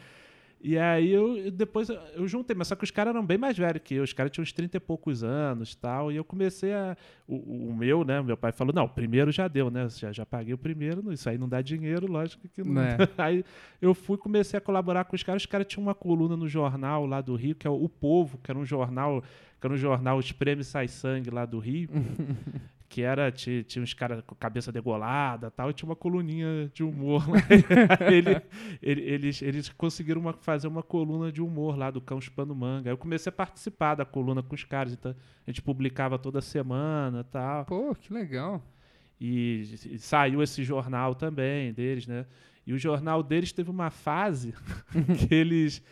E 0.59 0.75
aí 0.77 1.12
eu 1.12 1.51
depois 1.51 1.88
eu- 1.88 2.27
juntei, 2.27 2.56
mas 2.56 2.68
só 2.68 2.75
que 2.75 2.83
os 2.83 2.89
caras 2.92 3.13
eram 3.13 3.24
bem 3.25 3.38
mais 3.38 3.56
velhos 3.57 3.81
que 3.83 3.94
eu, 3.94 4.04
os 4.04 4.12
caras 4.12 4.31
tinham 4.31 4.42
uns 4.44 4.51
30 4.51 4.77
e 4.77 4.80
poucos 4.80 5.24
anos 5.24 5.75
tal. 5.75 6.12
E 6.12 6.15
eu 6.15 6.24
comecei 6.24 6.74
a. 6.74 6.98
O, 7.27 7.69
o 7.69 7.75
meu, 7.75 8.04
né? 8.04 8.21
Meu 8.21 8.36
pai 8.36 8.51
falou: 8.51 8.74
não, 8.74 8.86
o 8.86 8.89
primeiro 8.89 9.31
já 9.31 9.48
deu, 9.48 9.69
né? 9.69 9.88
Já, 9.89 10.12
já 10.12 10.25
paguei 10.25 10.54
o 10.54 10.57
primeiro, 10.57 11.12
isso 11.13 11.30
aí 11.30 11.38
não 11.38 11.48
dá 11.48 11.62
dinheiro, 11.62 12.12
lógico 12.12 12.48
que 12.48 12.63
não. 12.63 12.74
Não 12.74 12.81
é. 12.81 12.98
Aí 13.18 13.45
eu 13.81 13.94
fui 13.94 14.18
comecei 14.18 14.57
a 14.57 14.62
colaborar 14.62 15.04
com 15.06 15.15
os 15.15 15.21
caras. 15.24 15.44
Os 15.44 15.45
caras 15.45 15.68
tinham 15.68 15.83
uma 15.86 15.94
coluna 15.95 16.36
no 16.36 16.48
jornal 16.48 17.06
lá 17.06 17.21
do 17.21 17.36
Rio, 17.36 17.53
que 17.56 17.68
é 17.68 17.69
o 17.69 17.83
O 17.83 17.88
Povo, 17.89 18.38
que 18.39 18.50
era 18.50 18.57
um 18.60 18.65
jornal, 18.65 19.21
que 19.62 19.68
era 19.68 19.74
um 19.74 19.77
jornal 19.77 20.19
Espreme 20.19 20.63
Sai 20.63 20.88
Sangue 20.88 21.30
lá 21.30 21.45
do 21.45 21.60
Rio. 21.60 21.89
que 22.89 23.01
era, 23.01 23.30
tinha, 23.31 23.62
tinha 23.63 23.84
uns 23.84 23.94
caras 23.94 24.24
com 24.25 24.34
cabeça 24.34 24.72
degolada 24.72 25.51
tal, 25.51 25.69
e 25.69 25.74
tinha 25.74 25.89
uma 25.89 25.95
coluninha 25.95 26.69
de 26.74 26.84
humor 26.84 27.28
lá. 27.30 27.38
Ele- 28.12 28.42
ele- 28.81 29.01
eles, 29.01 29.42
eles 29.42 29.69
conseguiram 29.69 30.22
uma- 30.22 30.34
fazer 30.34 30.68
uma 30.68 30.81
coluna 30.81 31.31
de 31.31 31.42
humor 31.42 31.78
lá 31.78 31.92
do 31.92 32.00
Cão 32.00 32.22
Chupando 32.22 32.56
Manga. 32.56 32.89
Aí 32.89 32.94
eu 32.94 32.98
comecei 32.98 33.29
a 33.29 33.34
participar 33.34 33.96
da 33.96 34.06
coluna 34.06 34.41
com 34.41 34.56
os 34.56 34.63
caras, 34.63 34.94
então 34.94 35.13
a 35.46 35.50
gente 35.51 35.62
publicava 35.62 36.17
toda 36.17 36.39
semana 36.41 37.24
tal. 37.25 37.65
Pô, 37.65 37.94
que 37.94 38.13
legal. 38.13 38.62
E, 39.20 39.63
e 39.91 39.98
saiu 40.00 40.41
esse 40.41 40.63
jornal 40.63 41.13
também 41.15 41.74
deles, 41.74 42.08
né? 42.08 42.25
E 42.65 42.72
o 42.74 42.77
jornal 42.77 43.22
deles 43.24 43.51
teve 43.51 43.70
uma 43.70 43.89
fase 43.89 44.53
que 45.27 45.34
eles 45.34 45.84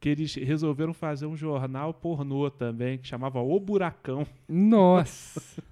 que 0.00 0.08
eles 0.08 0.32
resolveram 0.36 0.94
fazer 0.94 1.26
um 1.26 1.36
jornal 1.36 1.92
pornô 1.92 2.48
também, 2.48 2.98
que 2.98 3.08
chamava 3.08 3.40
O 3.40 3.58
Buracão. 3.58 4.24
Nossa. 4.48 5.60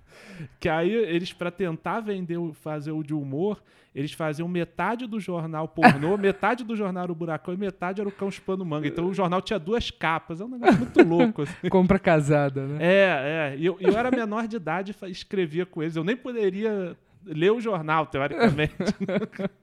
Que 0.60 0.68
aí 0.68 0.92
eles, 0.92 1.32
pra 1.32 1.50
tentar 1.50 2.00
vender, 2.00 2.38
fazer 2.54 2.92
o 2.92 3.02
de 3.02 3.14
humor, 3.14 3.62
eles 3.94 4.12
faziam 4.12 4.46
metade 4.46 5.06
do 5.06 5.18
jornal 5.18 5.66
pornô, 5.66 6.16
metade 6.18 6.62
do 6.62 6.76
jornal 6.76 7.04
era 7.04 7.12
o 7.12 7.14
Buracão 7.14 7.54
e 7.54 7.56
metade 7.56 8.00
era 8.00 8.08
o 8.08 8.12
Cão 8.12 8.30
Chupando 8.30 8.64
Manga. 8.64 8.86
Então 8.86 9.06
o 9.06 9.14
jornal 9.14 9.40
tinha 9.40 9.58
duas 9.58 9.90
capas. 9.90 10.40
É 10.40 10.44
um 10.44 10.48
negócio 10.48 10.78
muito 10.78 11.02
louco, 11.02 11.42
assim. 11.42 11.68
Compra 11.70 11.98
casada, 11.98 12.66
né? 12.66 12.78
É, 12.80 13.54
é. 13.54 13.56
E 13.58 13.64
eu, 13.64 13.78
eu 13.80 13.96
era 13.96 14.10
menor 14.10 14.46
de 14.46 14.56
idade 14.56 14.94
e 15.02 15.10
escrevia 15.10 15.64
com 15.64 15.82
eles. 15.82 15.96
Eu 15.96 16.04
nem 16.04 16.16
poderia 16.16 16.96
ler 17.24 17.52
o 17.52 17.60
jornal, 17.60 18.06
teoricamente. 18.06 18.74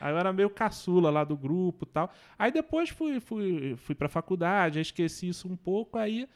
Aí 0.00 0.12
eu 0.12 0.18
era 0.18 0.32
meio 0.32 0.50
caçula 0.50 1.10
lá 1.10 1.24
do 1.24 1.36
grupo 1.36 1.84
e 1.84 1.92
tal. 1.92 2.12
Aí 2.38 2.52
depois 2.52 2.88
fui, 2.88 3.20
fui, 3.20 3.76
fui 3.76 3.94
pra 3.94 4.08
faculdade, 4.08 4.78
aí 4.78 4.82
esqueci 4.82 5.28
isso 5.28 5.48
um 5.48 5.56
pouco, 5.56 5.98
aí 5.98 6.28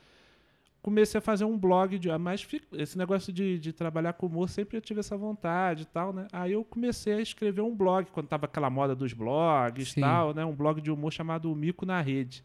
comecei 0.83 1.19
a 1.19 1.23
fazer 1.23 1.45
um 1.45 1.57
blog. 1.57 1.99
De, 1.99 2.09
mas 2.19 2.43
fi- 2.43 2.61
esse 2.73 2.99
negócio 2.99 3.33
de, 3.33 3.59
de 3.59 3.73
trabalhar 3.73 4.13
com 4.15 4.27
humor, 4.27 4.49
sempre 4.49 4.77
eu 4.77 4.81
tive 4.81 5.01
essa 5.01 5.17
vontade 5.17 5.83
e 5.85 5.87
tal, 5.87 6.13
né? 6.13 6.27
Aí 6.33 6.53
eu 6.53 6.65
comecei 6.65 7.15
a 7.15 7.21
escrever 7.21 7.61
um 7.63 7.75
blog, 7.75 8.07
quando 8.13 8.27
tava 8.27 8.47
aquela 8.47 8.69
moda 8.69 8.95
dos 8.95 9.13
blogs 9.13 9.89
e 9.89 9.91
Sim. 9.93 10.01
tal, 10.01 10.35
né? 10.35 10.45
Um 10.45 10.55
blog 10.55 10.81
de 10.81 10.91
humor 10.91 11.13
chamado 11.13 11.55
Mico 11.55 11.87
na 11.87 12.01
Rede. 12.01 12.43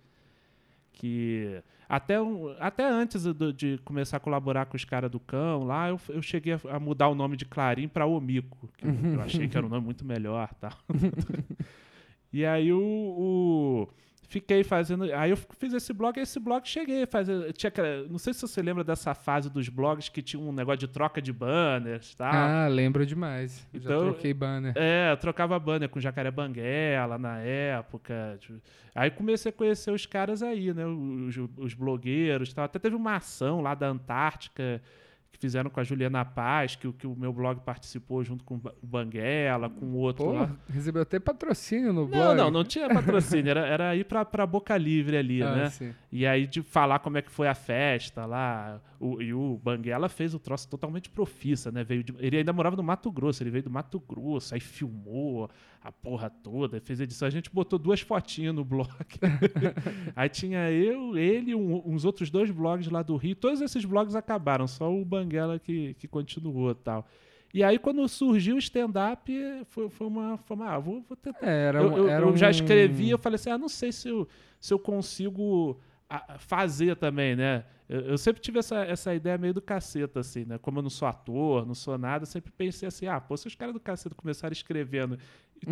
Que 0.93 1.61
até, 1.87 2.15
até 2.59 2.83
antes 2.89 3.23
do- 3.23 3.53
de 3.53 3.77
começar 3.85 4.17
a 4.17 4.19
colaborar 4.19 4.65
com 4.65 4.75
os 4.75 4.83
caras 4.83 5.11
do 5.11 5.19
cão 5.19 5.63
lá, 5.63 5.89
eu, 5.89 5.99
eu 6.09 6.21
cheguei 6.23 6.53
a, 6.53 6.59
a 6.75 6.79
mudar 6.79 7.07
o 7.07 7.15
nome 7.15 7.37
de 7.37 7.45
Clarim 7.45 7.87
para 7.87 8.05
Omico, 8.07 8.67
que 8.77 8.85
eu, 8.87 8.95
eu 9.13 9.21
achei 9.21 9.47
que 9.47 9.55
era 9.55 9.65
um 9.65 9.69
nome 9.69 9.85
muito 9.85 10.03
melhor 10.03 10.49
tal. 10.59 10.71
e 12.33 12.45
aí 12.45 12.73
o, 12.73 12.79
o- 12.81 13.87
fiquei 14.27 14.63
fazendo. 14.63 15.05
Aí 15.13 15.31
eu 15.31 15.37
fiz 15.37 15.73
esse 15.73 15.91
blog, 15.93 16.19
esse 16.19 16.39
blog 16.39 16.67
cheguei 16.67 17.03
a 17.03 17.07
fazer. 17.07 17.53
Tinha, 17.53 17.71
não 18.09 18.17
sei 18.17 18.33
se 18.33 18.41
você 18.41 18.61
lembra 18.61 18.83
dessa 18.83 19.13
fase 19.13 19.49
dos 19.49 19.69
blogs 19.69 20.09
que 20.09 20.21
tinha 20.21 20.41
um 20.41 20.51
negócio 20.51 20.79
de 20.79 20.87
troca 20.87 21.21
de 21.21 21.31
banners 21.31 22.13
tal. 22.15 22.33
Ah, 22.33 22.67
lembro 22.67 23.05
demais. 23.05 23.65
Então, 23.73 23.99
Já 23.99 24.05
troquei 24.11 24.33
banner. 24.33 24.73
É, 24.75 25.11
eu 25.11 25.17
trocava 25.17 25.57
banner 25.57 25.89
com 25.89 25.99
Jacaré 25.99 26.29
Banguela 26.29 27.17
na 27.17 27.39
época. 27.39 28.37
Tipo, 28.39 28.61
aí 28.93 29.09
comecei 29.09 29.49
a 29.49 29.53
conhecer 29.53 29.91
os 29.91 30.05
caras 30.05 30.43
aí, 30.43 30.73
né? 30.73 30.85
Os, 30.85 31.37
os 31.57 31.73
blogueiros 31.73 32.51
e 32.51 32.55
tal. 32.55 32.65
Até 32.65 32.79
teve 32.79 32.95
uma 32.95 33.15
ação 33.15 33.61
lá 33.61 33.73
da 33.73 33.87
Antártica 33.87 34.81
que 35.31 35.39
fizeram 35.39 35.69
com 35.69 35.79
a 35.79 35.83
Juliana 35.83 36.25
Paz, 36.25 36.75
que, 36.75 36.91
que 36.93 37.05
o 37.05 37.15
meu 37.15 37.31
blog 37.31 37.59
participou 37.61 38.23
junto 38.23 38.43
com 38.43 38.55
o 38.55 38.61
Banguela, 38.81 39.69
com 39.69 39.85
o 39.85 39.95
outro 39.95 40.25
Pô, 40.25 40.31
lá. 40.33 40.49
Recebeu 40.69 41.01
até 41.01 41.19
patrocínio 41.19 41.93
no 41.93 42.01
não, 42.01 42.07
blog. 42.07 42.37
Não, 42.37 42.51
não, 42.51 42.63
tinha 42.63 42.89
patrocínio, 42.89 43.51
era, 43.51 43.65
era 43.65 43.95
ir 43.95 44.05
pra, 44.05 44.25
pra 44.25 44.45
Boca 44.45 44.75
Livre 44.77 45.17
ali, 45.17 45.41
ah, 45.43 45.55
né? 45.55 45.69
Sim. 45.69 45.93
E 46.11 46.25
aí 46.25 46.47
de 46.47 46.61
falar 46.61 46.99
como 46.99 47.17
é 47.17 47.21
que 47.21 47.31
foi 47.31 47.47
a 47.47 47.55
festa 47.55 48.25
lá. 48.25 48.81
O, 48.99 49.21
e 49.21 49.33
o 49.33 49.59
Banguela 49.63 50.09
fez 50.09 50.33
o 50.33 50.39
troço 50.39 50.67
totalmente 50.67 51.09
profissa, 51.09 51.71
né? 51.71 51.83
Veio 51.83 52.03
de, 52.03 52.15
ele 52.17 52.37
ainda 52.37 52.51
morava 52.51 52.75
no 52.75 52.83
Mato 52.83 53.11
Grosso, 53.11 53.43
ele 53.43 53.51
veio 53.51 53.63
do 53.63 53.69
Mato 53.69 53.99
Grosso, 53.99 54.55
aí 54.55 54.59
filmou 54.59 55.49
a 55.87 55.91
porra 55.91 56.29
toda, 56.29 56.81
fez 56.81 56.99
edição. 56.99 57.25
A 57.25 57.31
gente 57.31 57.49
botou 57.49 57.79
duas 57.79 58.01
fotinhas 58.01 58.53
no 58.53 58.65
blog. 58.65 58.89
aí 60.13 60.27
tinha 60.27 60.69
eu, 60.69 61.17
ele, 61.17 61.55
um, 61.55 61.81
uns 61.85 62.03
outros 62.03 62.29
dois 62.29 62.51
blogs 62.51 62.89
lá 62.89 63.01
do 63.01 63.15
Rio. 63.15 63.37
Todos 63.37 63.61
esses 63.61 63.85
blogs 63.85 64.13
acabaram, 64.13 64.67
só 64.67 64.93
o 64.93 65.05
Banguela 65.05 65.57
que, 65.57 65.93
que 65.93 66.05
continuou 66.05 66.75
tal. 66.75 67.07
E 67.53 67.63
aí, 67.63 67.79
quando 67.79 68.05
surgiu 68.09 68.57
o 68.57 68.59
stand-up, 68.59 69.31
foi, 69.67 69.89
foi, 69.89 70.07
uma. 70.07 70.37
Foi 70.39 70.57
uma 70.57 70.71
ah, 70.71 70.79
vou, 70.79 71.01
vou 71.07 71.15
tentar. 71.15 71.47
É, 71.47 71.67
era, 71.67 71.79
eu, 71.79 71.97
eu, 71.97 72.09
era 72.09 72.25
eu 72.25 72.35
já 72.35 72.49
escrevi, 72.49 73.09
eu 73.09 73.17
falei 73.17 73.35
assim: 73.35 73.49
ah, 73.49 73.57
não 73.57 73.69
sei 73.69 73.93
se 73.93 74.09
eu, 74.09 74.27
se 74.59 74.73
eu 74.73 74.77
consigo 74.77 75.79
fazer 76.39 76.97
também, 76.97 77.35
né? 77.35 77.63
Eu, 77.87 78.01
eu, 78.01 78.17
sempre 78.17 78.41
tive 78.41 78.59
essa, 78.59 78.83
essa 78.83 79.13
ideia 79.13 79.37
meio 79.37 79.53
do 79.53 79.61
caceta, 79.61 80.19
assim, 80.19 80.45
né? 80.45 80.57
Como 80.57 80.79
eu 80.79 80.83
não 80.83 80.89
sou 80.89 81.07
ator, 81.07 81.65
não 81.65 81.73
sou 81.73 81.97
nada, 81.97 82.25
sempre 82.25 82.51
pensei 82.51 82.87
assim, 82.87 83.07
ah, 83.07 83.19
pô, 83.19 83.35
se 83.37 83.47
os 83.47 83.55
caras 83.55 83.73
do 83.73 83.79
caceta 83.79 84.13
começarem 84.13 84.53
escrevendo 84.53 85.17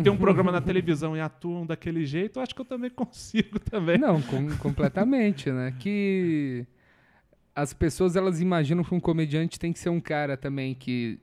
ter 0.02 0.10
um 0.10 0.16
programa 0.16 0.52
na 0.52 0.60
televisão 0.62 1.16
e 1.16 1.20
atuam 1.20 1.66
daquele 1.66 2.04
jeito, 2.04 2.38
eu 2.38 2.42
acho 2.42 2.54
que 2.54 2.60
eu 2.60 2.64
também 2.64 2.90
consigo 2.94 3.58
também. 3.58 3.98
Não, 3.98 4.20
com, 4.22 4.48
completamente, 4.58 5.50
né? 5.50 5.74
Que 5.78 6.66
as 7.54 7.72
pessoas, 7.72 8.16
elas 8.16 8.40
imaginam 8.40 8.84
que 8.84 8.94
um 8.94 9.00
comediante 9.00 9.58
tem 9.58 9.72
que 9.72 9.78
ser 9.78 9.88
um 9.88 10.00
cara 10.00 10.36
também 10.36 10.74
que 10.74 11.18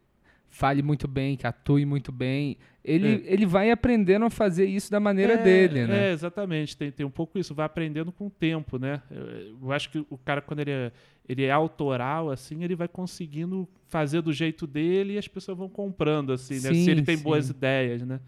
fale 0.54 0.84
muito 0.84 1.08
bem, 1.08 1.36
que 1.36 1.48
atue 1.48 1.84
muito 1.84 2.12
bem. 2.12 2.58
Ele, 2.86 3.24
é. 3.26 3.34
ele 3.34 3.46
vai 3.46 3.72
aprendendo 3.72 4.26
a 4.26 4.30
fazer 4.30 4.66
isso 4.66 4.92
da 4.92 5.00
maneira 5.00 5.34
é, 5.34 5.38
dele, 5.38 5.88
né? 5.88 6.10
É, 6.10 6.12
exatamente. 6.12 6.78
Tem, 6.78 6.92
tem 6.92 7.06
um 7.06 7.10
pouco 7.10 7.40
isso. 7.40 7.56
Vai 7.56 7.66
aprendendo 7.66 8.12
com 8.12 8.28
o 8.28 8.30
tempo, 8.30 8.78
né? 8.78 9.02
Eu, 9.10 9.58
eu 9.64 9.72
acho 9.72 9.90
que 9.90 10.06
o 10.10 10.18
cara, 10.18 10.42
quando 10.42 10.60
ele 10.60 10.72
é, 10.72 10.92
ele 11.28 11.44
é 11.44 11.52
autoral, 11.52 12.30
assim, 12.30 12.64
ele 12.64 12.76
vai 12.76 12.88
conseguindo 12.88 13.68
fazer 13.88 14.22
do 14.22 14.32
jeito 14.32 14.68
dele 14.68 15.14
e 15.14 15.18
as 15.18 15.28
pessoas 15.28 15.58
vão 15.58 15.70
comprando, 15.70 16.32
assim, 16.34 16.56
né? 16.56 16.74
Sim, 16.74 16.84
Se 16.84 16.92
ele 16.92 17.02
tem 17.02 17.18
sim. 17.18 17.24
boas 17.24 17.50
ideias, 17.50 18.04
né? 18.04 18.20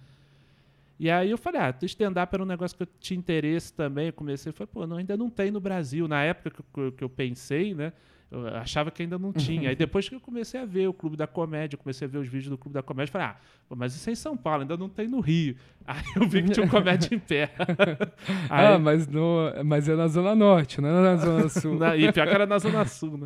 E 1.00 1.10
aí 1.10 1.30
eu 1.30 1.38
falei, 1.38 1.62
ah, 1.62 1.76
stand-up 1.84 2.34
era 2.34 2.44
um 2.44 2.46
negócio 2.46 2.76
que 2.76 2.84
eu 2.84 2.88
tinha 3.00 3.18
interesse 3.18 3.74
também. 3.74 4.08
Eu 4.08 4.14
comecei, 4.14 4.52
falei, 4.52 4.70
pô, 4.72 4.88
não, 4.88 4.98
ainda 4.98 5.18
não 5.18 5.30
tem 5.30 5.52
no 5.52 5.60
Brasil. 5.60 6.08
Na 6.08 6.24
época 6.24 6.64
que 6.74 6.80
eu, 6.80 6.92
que 6.92 7.04
eu 7.04 7.10
pensei, 7.10 7.74
né? 7.74 7.92
Eu 8.32 8.48
achava 8.48 8.90
que 8.90 9.04
ainda 9.04 9.20
não 9.20 9.32
tinha. 9.32 9.70
Aí 9.70 9.76
depois 9.76 10.10
que 10.10 10.16
eu 10.16 10.20
comecei 10.20 10.60
a 10.60 10.66
ver 10.66 10.88
o 10.88 10.94
Clube 10.94 11.16
da 11.16 11.28
Comédia, 11.28 11.78
comecei 11.78 12.08
a 12.08 12.10
ver 12.10 12.18
os 12.18 12.28
vídeos 12.28 12.50
do 12.50 12.58
Clube 12.58 12.74
da 12.74 12.82
Comédia, 12.82 13.12
falei, 13.12 13.28
ah, 13.28 13.36
mas 13.76 13.96
isso 13.96 14.10
é 14.10 14.14
em 14.14 14.16
São 14.16 14.36
Paulo, 14.36 14.62
ainda 14.62 14.76
não 14.76 14.90
tem 14.90 15.08
no 15.08 15.20
Rio. 15.20 15.56
Aí 15.86 16.04
eu 16.16 16.28
vi 16.28 16.44
que 16.44 16.50
tinha 16.50 16.66
um 16.66 16.70
comédia 16.70 17.14
em 17.14 17.20
pé. 17.20 17.52
Aí... 18.50 18.74
Ah, 18.74 18.80
mas, 18.80 19.08
no, 19.08 19.52
mas 19.64 19.88
é 19.88 19.96
na 19.96 20.08
Zona 20.08 20.36
Norte, 20.36 20.82
não 20.82 20.90
é 20.90 21.02
na 21.04 21.16
Zona 21.18 21.50
Sul. 21.50 21.76
na, 21.80 21.96
e 21.96 22.12
pior 22.12 22.28
que 22.28 22.34
era 22.34 22.46
na 22.46 22.58
Zona 22.58 22.86
Sul, 22.86 23.18
né? 23.18 23.26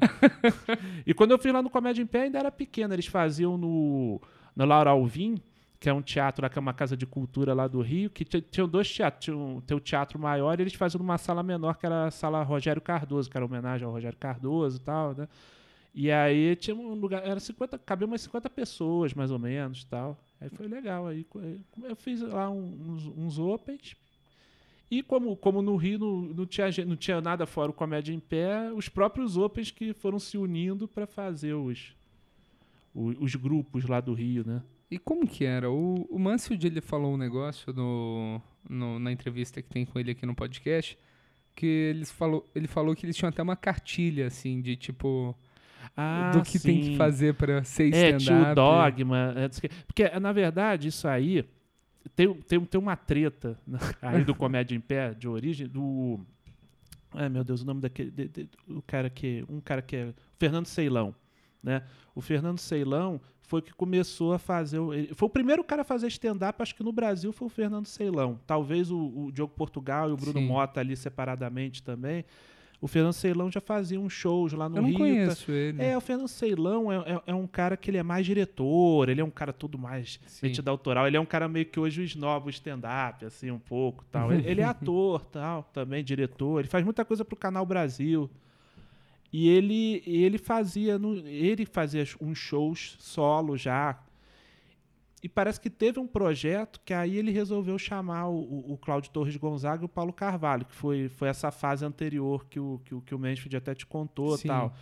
e 1.07 1.13
quando 1.13 1.31
eu 1.31 1.39
fui 1.39 1.51
lá 1.51 1.61
no 1.61 1.69
Comédia 1.69 2.03
em 2.03 2.07
Pé, 2.07 2.23
ainda 2.23 2.37
era 2.37 2.51
pequeno. 2.51 2.93
Eles 2.93 3.07
faziam 3.07 3.57
no, 3.57 4.21
no 4.55 4.65
Laura 4.65 4.89
Alvim, 4.89 5.41
que 5.79 5.87
é 5.87 5.93
um 5.93 6.01
teatro 6.01 6.43
lá, 6.43 6.49
que 6.49 6.59
é 6.59 6.61
uma 6.61 6.73
casa 6.73 6.97
de 6.97 7.05
cultura 7.05 7.53
lá 7.53 7.65
do 7.65 7.81
Rio, 7.81 8.09
que 8.09 8.25
tinham 8.25 8.67
dois 8.67 8.91
teatros. 8.93 9.23
Tinha 9.23 9.37
um, 9.37 9.61
tem 9.61 9.77
o 9.77 9.79
teatro 9.79 10.19
maior 10.19 10.59
e 10.59 10.63
eles 10.63 10.73
faziam 10.73 10.99
numa 10.99 11.17
sala 11.17 11.41
menor, 11.41 11.77
que 11.77 11.85
era 11.85 12.07
a 12.07 12.11
sala 12.11 12.43
Rogério 12.43 12.81
Cardoso, 12.81 13.29
que 13.29 13.37
era 13.37 13.45
homenagem 13.45 13.85
ao 13.85 13.93
Rogério 13.93 14.17
Cardoso 14.17 14.77
e 14.77 14.81
tal, 14.81 15.15
né? 15.15 15.27
E 15.95 16.11
aí 16.11 16.55
tinha 16.55 16.75
um 16.75 16.93
lugar, 16.93 17.25
era 17.25 17.39
50, 17.39 17.79
cabia 17.79 18.05
umas 18.05 18.21
50 18.21 18.49
pessoas, 18.49 19.13
mais 19.13 19.31
ou 19.31 19.39
menos, 19.39 19.85
tal. 19.85 20.19
Aí 20.39 20.49
foi 20.49 20.67
legal. 20.67 21.07
Aí 21.07 21.25
eu 21.83 21.95
fiz 21.95 22.21
lá 22.21 22.49
uns, 22.49 23.05
uns 23.05 23.39
opens. 23.39 23.95
E 24.91 25.01
como, 25.01 25.35
como 25.37 25.61
no 25.61 25.75
Rio 25.77 25.99
não, 25.99 26.21
não, 26.21 26.45
tinha, 26.45 26.67
não 26.85 26.95
tinha 26.95 27.21
nada 27.21 27.45
fora 27.45 27.71
o 27.71 27.73
Comédia 27.73 28.13
em 28.13 28.19
Pé, 28.19 28.71
os 28.73 28.89
próprios 28.89 29.37
opens 29.37 29.71
que 29.71 29.93
foram 29.93 30.19
se 30.19 30.37
unindo 30.37 30.87
para 30.87 31.07
fazer 31.07 31.53
os, 31.53 31.95
os, 32.93 33.15
os 33.19 33.35
grupos 33.35 33.85
lá 33.85 34.01
do 34.01 34.13
Rio, 34.13 34.43
né? 34.45 34.61
E 34.91 34.97
como 34.97 35.27
que 35.27 35.45
era? 35.45 35.69
O, 35.69 36.07
o 36.09 36.17
Mansfield, 36.17 36.65
ele 36.65 36.81
falou 36.81 37.13
um 37.13 37.17
negócio 37.17 37.71
no, 37.73 38.41
no, 38.67 38.99
na 38.99 39.11
entrevista 39.11 39.61
que 39.61 39.69
tem 39.69 39.85
com 39.85 39.99
ele 39.99 40.11
aqui 40.11 40.25
no 40.25 40.33
podcast, 40.33 40.97
que 41.55 41.65
eles 41.65 42.11
falou, 42.11 42.49
ele 42.55 42.67
falou 42.67 42.95
que 42.95 43.05
eles 43.05 43.15
tinham 43.15 43.29
até 43.29 43.41
uma 43.43 43.55
cartilha, 43.55 44.27
assim, 44.27 44.61
de 44.61 44.75
tipo... 44.75 45.37
Ah, 45.95 46.31
do 46.33 46.41
que 46.41 46.57
sim. 46.57 46.67
tem 46.67 46.81
que 46.81 46.95
fazer 46.97 47.33
para 47.33 47.63
ser 47.63 47.85
stand-up. 47.89 48.15
É, 48.15 48.17
tinha 48.17 48.51
o 48.51 48.55
dogma. 48.55 49.33
É, 49.35 49.49
porque, 49.85 50.09
na 50.19 50.31
verdade, 50.31 50.87
isso 50.87 51.07
aí... 51.07 51.45
Tem, 52.15 52.33
tem, 52.33 52.59
tem 52.65 52.81
uma 52.81 52.95
treta 52.95 53.59
né, 53.67 53.77
aí 54.01 54.23
do 54.23 54.33
Comédia 54.33 54.75
em 54.75 54.79
Pé, 54.79 55.13
de 55.13 55.27
origem, 55.27 55.67
do... 55.67 56.19
Ai, 57.13 57.29
meu 57.29 57.43
Deus, 57.43 57.61
o 57.61 57.65
nome 57.65 57.81
daquele... 57.81 58.09
De, 58.09 58.27
de, 58.27 58.49
o 58.67 58.81
cara 58.81 59.09
que... 59.09 59.45
Um 59.47 59.59
cara 59.59 59.81
que 59.81 59.95
é... 59.95 60.13
Fernando 60.37 60.65
Ceilão. 60.65 61.13
Né? 61.61 61.83
O 62.15 62.21
Fernando 62.21 62.57
Ceilão 62.57 63.19
foi 63.49 63.63
que 63.63 63.73
começou 63.73 64.31
a 64.31 64.37
fazer. 64.37 64.79
Foi 65.15 65.25
o 65.25 65.29
primeiro 65.29 65.63
cara 65.63 65.81
a 65.81 65.85
fazer 65.85 66.05
stand-up, 66.07 66.61
acho 66.61 66.75
que 66.75 66.83
no 66.83 66.91
Brasil 66.91 67.33
foi 67.33 67.47
o 67.47 67.49
Fernando 67.49 67.87
Ceilão. 67.87 68.39
Talvez 68.45 68.91
o, 68.91 68.97
o 68.97 69.31
Diogo 69.31 69.51
Portugal 69.55 70.07
e 70.07 70.13
o 70.13 70.15
Bruno 70.15 70.39
Sim. 70.39 70.45
Mota 70.45 70.79
ali 70.79 70.95
separadamente 70.95 71.81
também. 71.81 72.23
O 72.79 72.87
Fernando 72.87 73.13
Ceilão 73.13 73.51
já 73.51 73.59
fazia 73.59 73.99
uns 73.99 74.13
shows 74.13 74.53
lá 74.53 74.69
no 74.69 74.77
Eu 74.77 74.81
não 74.83 74.89
Rio. 74.89 74.97
Tá? 74.99 75.03
conheço 75.03 75.51
ele. 75.51 75.83
É, 75.83 75.97
o 75.97 75.99
Fernando 75.99 76.27
Ceilão 76.27 76.91
é, 76.91 76.97
é, 76.97 77.21
é, 77.25 77.33
um 77.33 77.47
cara 77.47 77.75
que 77.75 77.89
ele 77.89 77.97
é 77.97 78.03
mais 78.03 78.23
diretor, 78.23 79.09
ele 79.09 79.19
é 79.19 79.23
um 79.23 79.31
cara 79.31 79.51
todo 79.51 79.79
mais 79.79 80.19
metido 80.43 80.69
autoral. 80.69 81.07
Ele 81.07 81.17
é 81.17 81.19
um 81.19 81.25
cara 81.25 81.47
meio 81.49 81.65
que 81.65 81.79
hoje 81.79 82.03
os 82.03 82.15
novos 82.15 82.53
stand-up, 82.55 83.25
assim, 83.25 83.49
um 83.49 83.59
pouco 83.59 84.05
tal. 84.11 84.31
ele, 84.31 84.47
ele 84.47 84.61
é 84.61 84.65
ator, 84.65 85.25
tal, 85.25 85.63
também 85.73 86.03
diretor. 86.03 86.59
Ele 86.59 86.69
faz 86.69 86.85
muita 86.85 87.03
coisa 87.03 87.25
pro 87.25 87.35
Canal 87.35 87.65
Brasil. 87.65 88.29
E 89.31 89.47
ele, 89.47 90.01
ele 90.05 90.37
fazia 90.37 90.99
ele 91.25 91.65
fazia 91.65 92.03
uns 92.19 92.37
shows 92.37 92.95
solo 92.99 93.55
já. 93.55 93.99
E 95.21 95.27
parece 95.27 95.59
que 95.59 95.69
teve 95.69 95.99
um 95.99 96.07
projeto 96.07 96.79
que 96.83 96.93
aí 96.93 97.17
ele 97.17 97.29
resolveu 97.29 97.77
chamar 97.77 98.29
o, 98.29 98.73
o 98.73 98.77
Cláudio 98.77 99.11
Torres 99.11 99.35
Gonzaga 99.35 99.83
e 99.83 99.85
o 99.85 99.89
Paulo 99.89 100.13
Carvalho, 100.13 100.65
que 100.65 100.73
foi, 100.73 101.09
foi 101.09 101.27
essa 101.27 101.51
fase 101.51 101.85
anterior 101.85 102.45
que 102.45 102.59
o, 102.59 102.79
que 102.85 102.95
o, 102.95 103.01
que 103.01 103.13
o 103.13 103.19
Mansfield 103.19 103.57
até 103.57 103.75
te 103.75 103.85
contou 103.85 104.35
e 104.37 104.43
tal. 104.43 104.73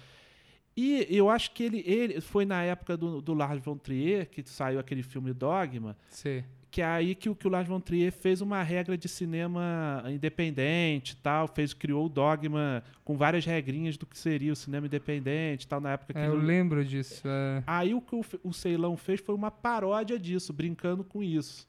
E 0.75 1.07
eu 1.09 1.27
acho 1.27 1.51
que 1.53 1.63
ele, 1.63 1.83
ele 1.87 2.21
foi 2.21 2.45
na 2.45 2.63
época 2.63 2.95
do, 2.95 3.19
do 3.19 3.33
Lars 3.33 3.63
von 3.65 3.77
Trier, 3.77 4.29
que 4.29 4.47
saiu 4.47 4.79
aquele 4.79 5.01
filme 5.01 5.33
Dogma. 5.33 5.97
Sim 6.07 6.43
que 6.69 6.81
é 6.81 6.85
aí 6.85 7.15
que, 7.15 7.33
que 7.33 7.47
o 7.47 7.49
Lars 7.49 7.67
von 7.67 7.79
Trier 7.79 8.11
fez 8.11 8.41
uma 8.41 8.61
regra 8.61 8.97
de 8.97 9.07
cinema 9.07 10.03
independente 10.07 11.15
tal, 11.17 11.47
fez 11.47 11.73
criou 11.73 12.05
o 12.05 12.09
dogma 12.09 12.83
com 13.03 13.17
várias 13.17 13.45
regrinhas 13.45 13.97
do 13.97 14.05
que 14.05 14.17
seria 14.17 14.51
o 14.51 14.55
cinema 14.55 14.87
independente 14.87 15.67
tal 15.67 15.79
na 15.79 15.91
época 15.91 16.13
que 16.13 16.19
é, 16.19 16.27
eu 16.27 16.37
não... 16.37 16.45
lembro 16.45 16.83
disso. 16.83 17.23
É. 17.25 17.63
Aí 17.65 17.93
o 17.93 18.01
que 18.01 18.15
o, 18.15 18.25
o 18.43 18.53
Ceilão 18.53 18.97
fez 18.97 19.19
foi 19.19 19.35
uma 19.35 19.51
paródia 19.51 20.19
disso, 20.19 20.51
brincando 20.53 21.03
com 21.03 21.23
isso. 21.23 21.67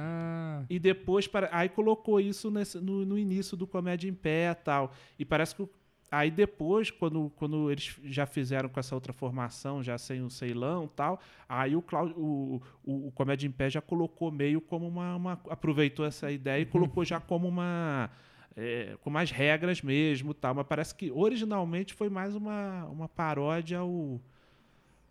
Ah. 0.00 0.62
E 0.70 0.78
depois, 0.78 1.26
para, 1.26 1.48
aí 1.50 1.68
colocou 1.68 2.20
isso 2.20 2.52
nesse, 2.52 2.78
no, 2.78 3.04
no 3.04 3.18
início 3.18 3.56
do 3.56 3.66
Comédia 3.66 4.08
em 4.08 4.14
Pé 4.14 4.54
tal. 4.54 4.92
E 5.18 5.24
parece 5.24 5.56
que 5.56 5.62
o 5.62 5.68
Aí 6.10 6.30
depois, 6.30 6.90
quando, 6.90 7.30
quando 7.36 7.70
eles 7.70 7.96
já 8.04 8.24
fizeram 8.24 8.68
com 8.68 8.80
essa 8.80 8.94
outra 8.94 9.12
formação, 9.12 9.82
já 9.82 9.98
sem 9.98 10.22
o 10.22 10.30
Ceilão 10.30 10.88
tal, 10.88 11.20
aí 11.46 11.76
o, 11.76 11.82
Cláudio, 11.82 12.16
o, 12.18 12.62
o, 12.82 13.08
o 13.08 13.12
Comédia 13.12 13.46
em 13.46 13.50
Pé 13.50 13.68
já 13.68 13.82
colocou 13.82 14.30
meio 14.32 14.60
como 14.60 14.88
uma, 14.88 15.16
uma 15.16 15.32
aproveitou 15.50 16.06
essa 16.06 16.30
ideia 16.30 16.62
e 16.62 16.64
uhum. 16.64 16.70
colocou 16.70 17.04
já 17.04 17.20
como 17.20 17.46
uma 17.46 18.10
é, 18.56 18.96
com 19.02 19.10
mais 19.10 19.30
regras 19.30 19.82
mesmo 19.82 20.32
tal, 20.32 20.54
mas 20.54 20.66
parece 20.66 20.94
que 20.94 21.10
originalmente 21.10 21.92
foi 21.92 22.08
mais 22.08 22.34
uma, 22.34 22.86
uma 22.86 23.08
paródia 23.08 23.78
ao, 23.78 24.18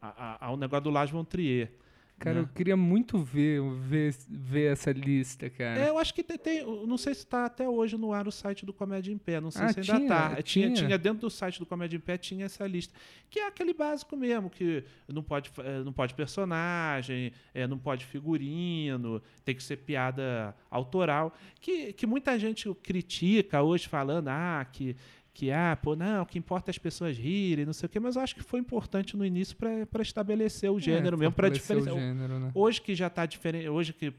a, 0.02 0.48
ao 0.48 0.58
negócio 0.58 0.84
do 0.86 0.90
Lars 0.90 1.12
von 1.12 1.24
Trier. 1.24 1.72
Cara, 2.20 2.38
né? 2.38 2.42
eu 2.42 2.48
queria 2.48 2.76
muito 2.76 3.20
ver, 3.20 3.62
ver, 3.80 4.16
ver 4.28 4.72
essa 4.74 4.92
lista, 4.92 5.50
cara. 5.52 5.80
É, 5.82 5.90
eu 5.90 5.98
acho 6.00 6.14
que 6.14 6.24
tem, 6.24 6.38
tem- 6.38 6.66
não 6.88 6.98
sei 6.98 7.14
se 7.14 7.20
está 7.22 7.46
até 7.46 7.70
hoje 7.70 7.96
no 7.96 8.12
ar 8.12 8.28
o 8.28 8.32
site 8.32 8.66
do 8.66 8.74
Comédia 8.74 9.12
em 9.14 9.18
Pé, 9.18 9.40
não 9.40 9.52
sei 9.52 9.66
Ah, 9.66 9.74
se 9.74 9.80
ainda 9.82 9.96
tinha, 9.98 10.08
tá. 10.08 10.30
Tinha, 10.42 10.68
tinha. 10.72 10.88
tinha 10.88 10.98
dentro 10.98 11.20
do 11.22 11.30
site 11.30 11.60
do 11.60 11.66
Comédia 11.66 11.96
em 11.96 12.00
Pé 12.00 12.18
tinha 12.18 12.46
essa 12.46 12.66
lista, 12.66 12.94
que 13.30 13.40
é 13.40 13.48
aquele 13.48 13.72
básico 13.74 14.18
mesmo, 14.18 14.50
que 14.50 14.84
não 15.08 15.22
pode, 15.22 15.52
eh, 15.60 15.84
não 15.84 15.94
pode 15.94 16.16
personagem, 16.16 17.32
eh, 17.54 17.68
não 17.68 17.78
pode 17.78 18.04
figurino, 18.06 19.22
tem 19.46 19.54
que 19.56 19.62
ser 19.64 19.78
piada 19.78 20.56
autoral, 20.72 21.34
que, 21.60 21.94
que 21.94 22.08
muita 22.08 22.38
gente 22.40 22.74
critica 22.82 23.62
hoje 23.62 23.88
falando, 23.88 24.30
ah, 24.30 24.66
que 24.72 24.96
que 25.38 25.52
ah, 25.52 25.78
pô, 25.80 25.96
não, 25.96 26.24
o 26.24 26.26
que 26.26 26.40
importa 26.40 26.70
é 26.70 26.74
as 26.74 26.80
pessoas 26.80 27.16
rirem, 27.16 27.64
não 27.64 27.72
sei 27.74 27.86
o 27.86 27.90
quê, 27.90 28.00
mas 28.00 28.16
eu 28.16 28.24
acho 28.24 28.34
que 28.34 28.42
foi 28.42 28.60
importante 28.60 29.16
no 29.16 29.24
início 29.24 29.56
para 29.56 30.02
estabelecer 30.02 30.72
o 30.72 30.80
gênero 30.80 31.16
É, 31.16 31.20
mesmo, 31.20 31.32
para 31.34 31.48
diferenciar. 31.48 31.96
o 31.96 32.00
gênero, 32.00 32.40
né? 32.40 32.52
Hoje 32.56 32.82
que 32.82 32.96
já 32.96 33.06
está 33.06 33.24
diferente, 33.24 33.70
hoje 33.70 33.94
que, 33.94 34.12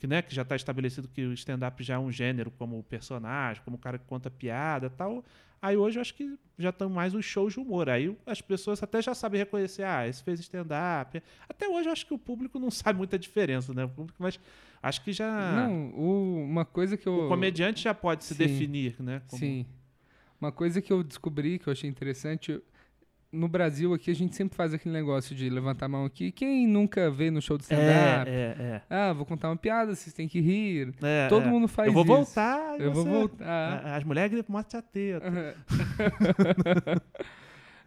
que, 0.00 0.08
né, 0.08 0.20
que 0.22 0.34
já 0.34 0.42
está 0.42 0.56
estabelecido 0.56 1.06
que 1.06 1.24
o 1.24 1.32
stand-up 1.34 1.80
já 1.84 1.94
é 1.94 1.98
um 2.00 2.10
gênero 2.10 2.50
como 2.50 2.82
personagem, 2.82 3.62
como 3.64 3.76
o 3.76 3.78
cara 3.78 3.96
que 3.96 4.04
conta 4.06 4.28
piada 4.28 4.88
e 4.88 4.90
tal. 4.90 5.24
Aí 5.62 5.76
hoje 5.76 5.98
eu 5.98 6.00
acho 6.00 6.14
que 6.14 6.36
já 6.58 6.70
estão 6.70 6.90
mais 6.90 7.14
os 7.14 7.24
shows 7.24 7.52
de 7.52 7.60
humor. 7.60 7.88
Aí 7.88 8.16
as 8.26 8.40
pessoas 8.40 8.82
até 8.82 9.00
já 9.00 9.14
sabem 9.14 9.38
reconhecer, 9.38 9.84
ah, 9.84 10.08
esse 10.08 10.20
fez 10.20 10.40
stand-up. 10.40 11.22
Até 11.48 11.68
hoje 11.68 11.88
eu 11.88 11.92
acho 11.92 12.04
que 12.06 12.14
o 12.14 12.18
público 12.18 12.58
não 12.58 12.70
sabe 12.72 12.96
muita 12.98 13.16
diferença, 13.16 13.72
né? 13.72 13.84
O 13.84 13.88
público, 13.88 14.16
mas 14.20 14.40
acho 14.82 15.04
que 15.04 15.12
já. 15.12 15.30
Não, 15.68 15.90
o- 15.94 16.42
uma 16.44 16.64
coisa 16.64 16.96
que 16.96 17.06
eu. 17.06 17.26
o 17.26 17.28
comediante 17.28 17.84
já 17.84 17.94
pode 17.94 18.24
se 18.24 18.34
Sim. 18.34 18.38
definir, 18.46 18.96
né? 19.00 19.22
como- 19.28 19.38
Sim. 19.38 19.64
Uma 20.40 20.50
coisa 20.52 20.80
que 20.80 20.92
eu 20.92 21.02
descobri, 21.02 21.58
que 21.58 21.68
eu 21.68 21.72
achei 21.72 21.88
interessante, 21.88 22.60
no 23.30 23.46
Brasil 23.46 23.92
aqui 23.94 24.10
a 24.10 24.14
gente 24.14 24.34
sempre 24.34 24.56
faz 24.56 24.72
aquele 24.74 24.92
negócio 24.92 25.36
de 25.36 25.48
levantar 25.50 25.86
a 25.86 25.88
mão 25.88 26.04
aqui. 26.04 26.32
Quem 26.32 26.66
nunca 26.66 27.10
veio 27.10 27.30
no 27.30 27.40
show 27.42 27.56
de 27.58 27.64
stand-up? 27.64 28.28
É, 28.28 28.56
é, 28.58 28.82
Ah, 28.90 29.12
vou 29.12 29.24
contar 29.26 29.50
uma 29.50 29.56
piada, 29.56 29.94
vocês 29.94 30.12
têm 30.14 30.26
que 30.26 30.40
rir. 30.40 30.94
é. 31.02 31.28
Todo 31.28 31.44
é. 31.46 31.48
mundo 31.48 31.68
faz 31.68 31.86
Eu 31.88 31.92
vou 31.92 32.02
isso. 32.04 32.12
voltar. 32.14 32.80
Eu 32.80 32.92
vou 32.92 33.04
voltar. 33.04 33.46
A- 33.46 33.96
As 33.96 34.04
mulheres 34.04 34.42
mostram 34.48 34.80
a 34.80 34.82
teta. 34.82 35.56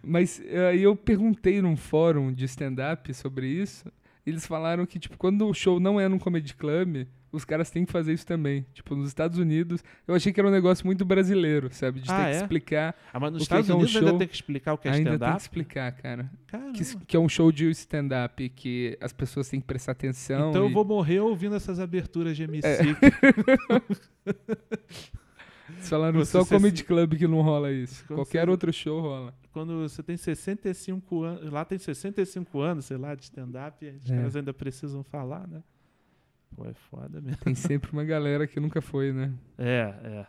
Mas 0.06 0.42
eh, 0.46 0.68
aí 0.70 0.84
eu 0.84 0.96
perguntei 0.96 1.62
num 1.62 1.78
fórum 1.78 2.32
de 2.34 2.46
stand-up 2.46 3.14
sobre 3.14 3.48
isso. 3.48 3.86
Eles 4.26 4.46
falaram 4.48 4.86
que, 4.86 4.98
tipo, 5.00 5.18
quando 5.18 5.48
o 5.48 5.54
show 5.54 5.80
não 5.80 6.00
é 6.00 6.08
num 6.08 6.18
comedy 6.18 6.54
club, 6.54 7.06
os 7.30 7.44
caras 7.44 7.70
têm 7.70 7.84
que 7.84 7.92
fazer 7.92 8.14
isso 8.14 8.26
também. 8.26 8.66
Tipo, 8.74 8.96
nos 8.96 9.08
Estados 9.08 9.38
Unidos, 9.38 9.84
eu 10.08 10.16
achei 10.16 10.32
que 10.32 10.40
era 10.40 10.48
um 10.48 10.52
negócio 10.52 10.86
muito 10.86 11.04
brasileiro, 11.04 11.68
sabe? 11.74 12.00
De 12.00 12.10
Ah, 12.10 12.16
ter 12.16 12.22
é? 12.22 12.30
que 12.32 12.38
explicar. 12.44 12.96
Ah, 13.12 13.20
mas 13.20 13.34
nos 13.34 13.42
Estados 13.42 13.66
que 13.66 13.72
é 13.72 13.76
um 13.76 13.78
Unidos 13.80 13.96
ainda 13.98 14.10
show? 14.12 14.18
tem 14.20 14.28
que 14.28 14.34
explicar 14.36 14.74
o 14.74 14.78
que 14.78 14.88
é 14.88 14.92
Ainda 14.92 15.10
tem 15.10 15.20
que 15.20 15.24
stand-up. 15.26 15.42
explicar, 15.42 15.92
cara. 15.94 16.32
Que, 16.74 17.06
que 17.06 17.18
é 17.18 17.20
um 17.20 17.28
show 17.28 17.52
de 17.52 17.70
stand-up 17.72 18.48
que 18.50 18.98
as 19.02 19.12
pessoas 19.12 19.50
têm 19.50 19.60
que 19.60 19.66
prestar 19.68 19.92
atenção. 19.92 20.52
Então 20.52 20.64
eu 20.64 20.70
e- 20.70 20.74
vou 20.74 20.86
morrer 20.86 21.20
ouvindo 21.20 21.56
essas 21.56 21.80
aberturas 21.80 22.38
de 22.38 22.44
MC. 22.44 22.68
Eles 22.68 22.98
falaram 25.90 26.20
Você 26.20 26.32
só 26.32 26.46
Comedy 26.46 26.84
Club 26.84 27.16
que 27.18 27.28
não 27.28 27.42
rola 27.42 27.72
isso. 27.72 28.04
Quando 28.06 28.18
Qualquer 28.20 28.46
você- 28.46 28.52
outro 28.52 28.74
show 28.74 29.02
rola. 29.02 29.34
Quando 29.52 29.82
você 29.88 30.02
tem 30.04 30.18
65 30.18 31.24
anos, 31.24 31.52
lá 31.52 31.64
tem 31.66 31.78
65 31.78 32.60
anos, 32.60 32.86
sei 32.86 32.98
lá, 32.98 33.14
de 33.16 33.24
stand-up, 33.24 33.86
os 34.04 34.10
É. 34.12 34.16
caras 34.16 34.36
ainda 34.36 34.54
precisam 34.54 35.04
falar, 35.04 35.48
né? 35.48 35.64
Pô, 36.56 36.66
é 36.66 36.74
foda 36.74 37.20
mesmo. 37.22 37.38
Tem 37.44 37.56
sempre 37.56 37.92
uma 37.92 38.04
galera 38.04 38.46
que 38.48 38.60
nunca 38.60 38.82
foi, 38.82 39.12
né? 39.12 39.34
É, 39.58 39.94
é. 40.04 40.28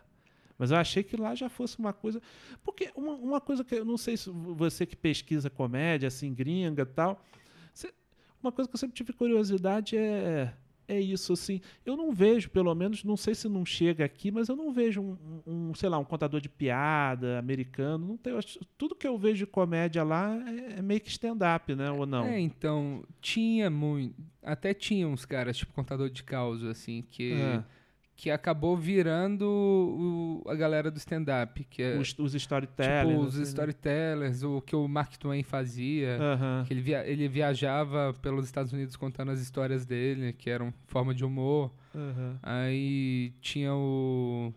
Mas 0.57 0.71
eu 0.71 0.77
achei 0.77 1.03
que 1.03 1.17
lá 1.17 1.35
já 1.35 1.49
fosse 1.49 1.77
uma 1.79 1.91
coisa. 1.91 2.21
Porque 2.63 2.89
uma, 2.95 3.13
uma 3.13 3.41
coisa 3.41 3.63
que 3.63 3.75
eu 3.75 3.83
não 3.85 3.97
sei 3.97 4.15
se 4.17 4.29
você 4.29 4.85
que 4.85 4.95
pesquisa 4.95 5.49
comédia, 5.49 6.07
assim, 6.07 6.33
gringa 6.33 6.83
e 6.83 6.85
tal. 6.85 7.21
cê- 7.73 7.93
uma 8.41 8.51
coisa 8.51 8.69
que 8.69 8.75
eu 8.75 8.79
sempre 8.79 8.95
tive 8.95 9.11
curiosidade 9.11 9.97
é. 9.97 10.53
É 10.87 10.99
isso, 10.99 11.33
assim. 11.33 11.61
Eu 11.85 11.97
não 11.97 12.11
vejo, 12.11 12.49
pelo 12.49 12.73
menos, 12.75 13.03
não 13.03 13.17
sei 13.17 13.33
se 13.33 13.49
não 13.49 13.65
chega 13.65 14.05
aqui, 14.05 14.29
mas 14.31 14.49
eu 14.49 14.55
não 14.55 14.71
vejo 14.71 15.01
um, 15.01 15.17
um- 15.47 15.69
um, 15.69 15.73
sei 15.73 15.89
lá, 15.89 15.97
um 15.97 16.03
contador 16.05 16.39
de 16.39 16.47
piada 16.49 17.39
americano. 17.39 18.07
Não 18.07 18.17
tem, 18.17 18.37
acho- 18.37 18.59
tudo 18.77 18.93
que 18.95 19.07
eu 19.07 19.17
vejo 19.17 19.45
de 19.45 19.51
comédia 19.51 20.03
lá 20.03 20.35
é, 20.47 20.79
é 20.79 20.81
meio 20.81 21.01
que 21.01 21.09
stand-up, 21.09 21.73
né? 21.75 21.89
Ou 21.91 22.05
não? 22.05 22.25
É, 22.25 22.39
então, 22.39 23.03
tinha 23.21 23.69
muito. 23.69 24.15
Até 24.43 24.73
tinha 24.73 25.07
uns 25.07 25.25
caras, 25.25 25.57
tipo, 25.57 25.73
contador 25.73 26.09
de 26.09 26.23
causa, 26.23 26.69
assim, 26.69 27.03
que, 27.09 27.33
É. 27.33 27.63
que 28.17 28.31
acabou 28.31 28.77
virando 28.77 29.43
o- 30.45 30.49
a 30.49 30.55
galera 30.55 30.89
do 30.89 30.97
stand-up. 30.97 31.63
Que 31.65 31.83
é, 31.83 31.97
Os, 31.97 32.09
os 32.17 32.31
tipo, 32.31 32.37
storytellers. 32.37 33.19
os 33.19 33.27
assim, 33.27 33.37
né? 33.39 33.43
storytellers, 33.43 34.43
o 34.43 34.61
que 34.61 34.75
o 34.75 34.87
Mark 34.87 35.17
Twain 35.17 35.43
fazia. 35.43 36.17
Aham. 36.19 36.63
Que 36.65 36.73
ele, 36.73 36.81
via- 36.81 37.05
ele 37.05 37.27
viajava 37.27 38.13
pelos 38.21 38.45
Estados 38.45 38.71
Unidos 38.71 38.95
contando 38.95 39.31
as 39.31 39.39
histórias 39.41 39.85
dele, 39.85 40.31
que 40.33 40.49
eram 40.49 40.73
forma 40.87 41.13
de 41.13 41.25
humor. 41.25 41.71
aham. 41.93 42.39
Aí 42.41 43.33
tinha 43.41 43.73
o, 43.73 44.53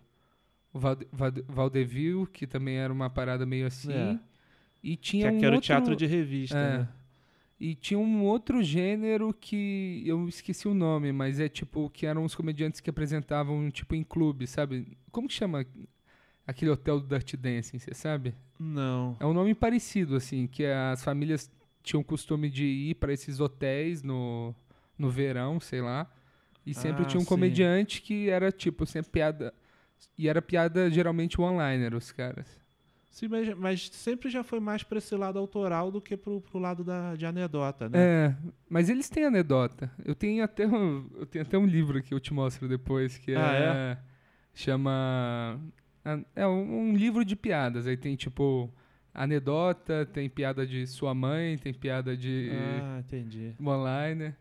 o 0.72 0.78
Valde- 0.78 1.08
Valde- 1.12 1.44
Vaudeville, 1.48 2.26
que 2.28 2.46
também 2.46 2.76
era 2.76 2.92
uma 2.92 3.10
parada 3.10 3.44
meio 3.44 3.66
assim. 3.66 3.92
É. 3.92 4.18
E 4.82 4.90
Que, 4.96 4.96
tinha 4.96 5.32
um 5.32 5.38
que 5.38 5.44
era 5.44 5.52
o 5.52 5.56
outro, 5.56 5.66
teatro 5.66 5.96
de 5.96 6.06
revista, 6.06 6.56
é. 6.56 6.78
né? 6.78 6.88
E 7.60 7.74
tinha 7.74 7.98
um 7.98 8.22
outro 8.24 8.62
gênero 8.62 9.34
que 9.34 10.02
eu 10.06 10.28
esqueci 10.28 10.68
o 10.68 10.74
nome, 10.74 11.10
mas 11.12 11.40
é 11.40 11.48
tipo 11.48 11.90
que 11.90 12.06
eram 12.06 12.24
os 12.24 12.34
comediantes 12.34 12.80
que 12.80 12.88
apresentavam 12.88 13.68
tipo 13.70 13.94
em 13.96 14.04
clube, 14.04 14.46
sabe? 14.46 14.96
Como 15.10 15.26
que 15.26 15.34
chama 15.34 15.66
aquele 16.46 16.70
hotel 16.70 17.00
do 17.00 17.06
Dirty 17.08 17.36
Dancing, 17.36 17.78
você 17.80 17.92
sabe? 17.94 18.32
Não. 18.58 19.16
É 19.18 19.26
um 19.26 19.32
nome 19.32 19.54
parecido 19.54 20.14
assim, 20.14 20.46
que 20.46 20.64
as 20.64 21.02
famílias 21.02 21.50
tinham 21.82 22.02
costume 22.02 22.48
de 22.48 22.64
ir 22.64 22.94
para 22.94 23.12
esses 23.12 23.40
hotéis 23.40 24.02
no, 24.04 24.54
no 24.96 25.10
verão, 25.10 25.58
sei 25.58 25.80
lá. 25.80 26.08
E 26.64 26.72
sempre 26.74 27.02
Ah, 27.02 27.06
tinha 27.06 27.18
um 27.18 27.22
sim. 27.24 27.28
comediante 27.28 28.02
que 28.02 28.28
era 28.28 28.52
tipo 28.52 28.86
sempre 28.86 29.10
piada 29.10 29.52
e 30.16 30.28
era 30.28 30.40
piada 30.40 30.88
geralmente 30.90 31.40
one-liner 31.40 31.94
os 31.94 32.12
caras. 32.12 32.46
Sim, 33.18 33.26
mas, 33.26 33.52
mas 33.58 33.88
sempre 33.88 34.30
já 34.30 34.44
foi 34.44 34.60
mais 34.60 34.84
para 34.84 34.98
esse 34.98 35.12
lado 35.16 35.40
autoral 35.40 35.90
do 35.90 36.00
que 36.00 36.16
pro, 36.16 36.40
pro 36.40 36.60
lado 36.60 36.84
da, 36.84 37.16
de 37.16 37.26
anedota, 37.26 37.88
né? 37.88 37.98
É, 37.98 38.36
mas 38.70 38.88
eles 38.88 39.08
têm 39.08 39.24
anedota. 39.24 39.90
Eu 40.04 40.14
tenho 40.14 40.44
até 40.44 40.64
um, 40.68 41.10
eu 41.16 41.26
tenho 41.26 41.44
até 41.44 41.58
um 41.58 41.66
livro 41.66 42.00
que 42.00 42.14
eu 42.14 42.20
te 42.20 42.32
mostro 42.32 42.68
depois 42.68 43.18
que 43.18 43.34
Ah, 43.34 43.54
é, 43.56 43.98
chama 44.54 45.60
ah, 46.04 46.20
é 46.36 46.46
um, 46.46 46.90
um 46.90 46.96
livro 46.96 47.24
de 47.24 47.34
piadas. 47.34 47.88
Aí 47.88 47.96
tem 47.96 48.14
tipo 48.14 48.72
anedota, 49.12 50.06
tem 50.06 50.30
piada 50.30 50.64
de 50.64 50.86
sua 50.86 51.12
mãe, 51.12 51.58
tem 51.58 51.74
piada 51.74 52.16
de 52.16 52.48
Ah, 52.52 53.00
entendi. 53.00 53.52
one-liner. 53.58 54.36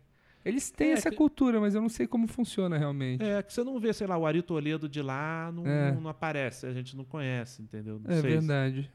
Eles 0.48 0.70
têm 0.70 0.90
É, 0.90 0.92
essa 0.92 1.10
que- 1.10 1.16
cultura, 1.16 1.60
mas 1.60 1.74
eu 1.74 1.80
não 1.82 1.88
sei 1.88 2.06
como 2.06 2.26
funciona 2.26 2.76
realmente. 2.78 3.22
É, 3.22 3.42
que 3.42 3.52
você 3.52 3.62
não 3.62 3.78
vê, 3.78 3.92
sei 3.92 4.06
lá, 4.06 4.16
o 4.16 4.26
Ari 4.26 4.42
Toledo 4.42 4.88
de 4.88 5.02
lá, 5.02 5.52
não, 5.52 5.66
É. 5.66 5.92
não, 5.92 6.08
aparece, 6.08 6.66
a 6.66 6.72
gente 6.72 6.96
não 6.96 7.04
conhece, 7.04 7.60
entendeu? 7.62 7.98
Não 8.00 8.10
É, 8.10 8.14
sei 8.20 8.22
se- 8.22 8.36
verdade. 8.38 8.90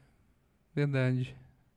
Verdade. 0.74 1.36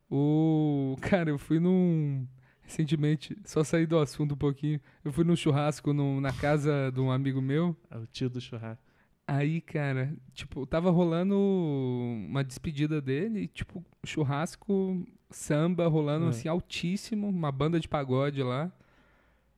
O 0.10 0.96
cara, 1.02 1.30
eu 1.30 1.38
fui 1.38 1.60
num 1.60 2.26
recentemente, 2.62 3.38
só 3.46 3.64
sair 3.64 3.86
do 3.86 3.98
assunto 3.98 4.34
um 4.34 4.38
pouquinho. 4.38 4.80
Eu 5.04 5.12
fui 5.12 5.24
num 5.24 5.36
churrasco 5.36 5.94
na 5.94 6.34
casa 6.34 6.92
de 6.94 7.00
um 7.00 7.10
amigo 7.12 7.42
meu. 7.42 7.76
É 7.90 7.98
o 7.98 8.06
tio 8.06 8.30
do 8.30 8.42
churrasco. 8.42 8.84
Aí, 9.26 9.60
cara, 9.62 10.14
tipo, 10.34 10.66
tava 10.66 10.90
rolando 10.90 11.36
uma 11.38 12.44
despedida 12.44 13.02
dele, 13.02 13.42
e, 13.42 13.48
tipo, 13.48 13.84
churrasco, 14.06 15.06
samba 15.30 15.88
rolando 15.88 16.28
É. 16.28 16.30
assim 16.30 16.48
altíssimo, 16.48 17.28
uma 17.28 17.52
banda 17.52 17.78
de 17.80 17.88
pagode 17.90 18.42
lá. 18.42 18.72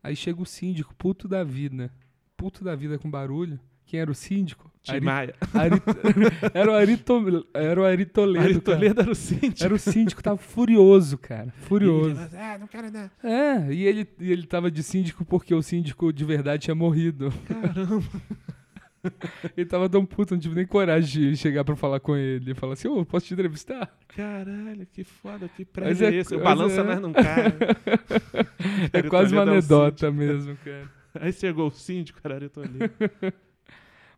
Aí 0.10 0.16
chega 0.16 0.42
o 0.42 0.46
síndico, 0.46 0.92
puto 0.96 1.28
da 1.28 1.44
vida. 1.44 1.92
Puto 2.36 2.64
da 2.64 2.76
vida 2.76 2.98
com 2.98 3.08
barulho. 3.12 3.60
Quem 3.86 4.00
era 4.00 4.10
o 4.10 4.16
síndico? 4.16 4.72
Ari- 4.88 5.02
Maia. 5.06 5.36
Ari- 5.54 5.82
era 6.52 6.72
o 6.72 6.74
Ari, 6.74 6.98
To- 6.98 7.48
era 7.54 7.80
o 7.80 7.86
Ari 7.86 8.06
Toledo. 8.06 8.44
Ari 8.44 8.54
cara. 8.62 8.78
Toledo 8.78 9.02
era 9.02 9.12
o 9.12 9.16
síndico. 9.16 9.64
Era 9.64 9.74
o 9.76 9.78
síndico, 9.78 10.24
tava 10.24 10.38
furioso, 10.38 11.16
cara. 11.18 11.54
Furioso. 11.62 12.20
Ele, 12.22 12.38
ah, 12.38 12.58
não 12.60 12.66
quero 12.68 12.92
dar. 12.92 13.12
É, 13.24 13.72
e 13.72 13.84
ele, 13.86 14.08
e 14.20 14.32
ele 14.32 14.48
tava 14.48 14.72
de 14.72 14.82
síndico 14.82 15.24
porque 15.24 15.54
o 15.54 15.62
síndico 15.62 16.12
de 16.12 16.26
verdade 16.26 16.64
tinha 16.64 16.76
morrido. 16.76 17.32
Caramba. 17.46 18.04
Ele 19.56 19.66
tava 19.66 19.90
tão 19.90 20.06
puto, 20.06 20.34
não 20.34 20.42
tive 20.42 20.56
nem 20.56 20.66
coragem 20.66 21.32
de 21.32 21.38
chegar 21.38 21.64
pra 21.64 21.76
falar 21.76 22.00
com 22.00 22.16
ele. 22.16 22.54
Falar 22.54 22.74
assim, 22.74 22.88
ô, 22.88 23.06
posso 23.06 23.28
te 23.28 23.34
entrevistar? 23.34 23.98
Caralho, 24.10 24.86
que 24.86 25.04
foda, 25.04 25.48
que 25.48 25.64
Mas 25.64 25.72
prédio 25.72 26.06
é, 26.06 26.10
é- 26.10 26.16
esse? 26.16 26.36
O 26.36 26.38
mas 26.38 26.44
balança 26.44 26.82
é- 26.82 26.84
mais 26.84 27.00
não 27.02 27.14
cai. 27.14 27.54
É 28.92 29.04
quase 29.04 29.34
uma 29.34 29.44
é 29.44 29.48
anedota 29.48 30.12
mesmo, 30.12 30.56
cara. 30.58 30.90
Aí 31.16 31.32
chegou 31.32 31.68
o 31.68 31.72
síndico, 31.72 32.20
era 32.24 32.36
Ari 32.36 32.50
Toledo. 32.50 32.92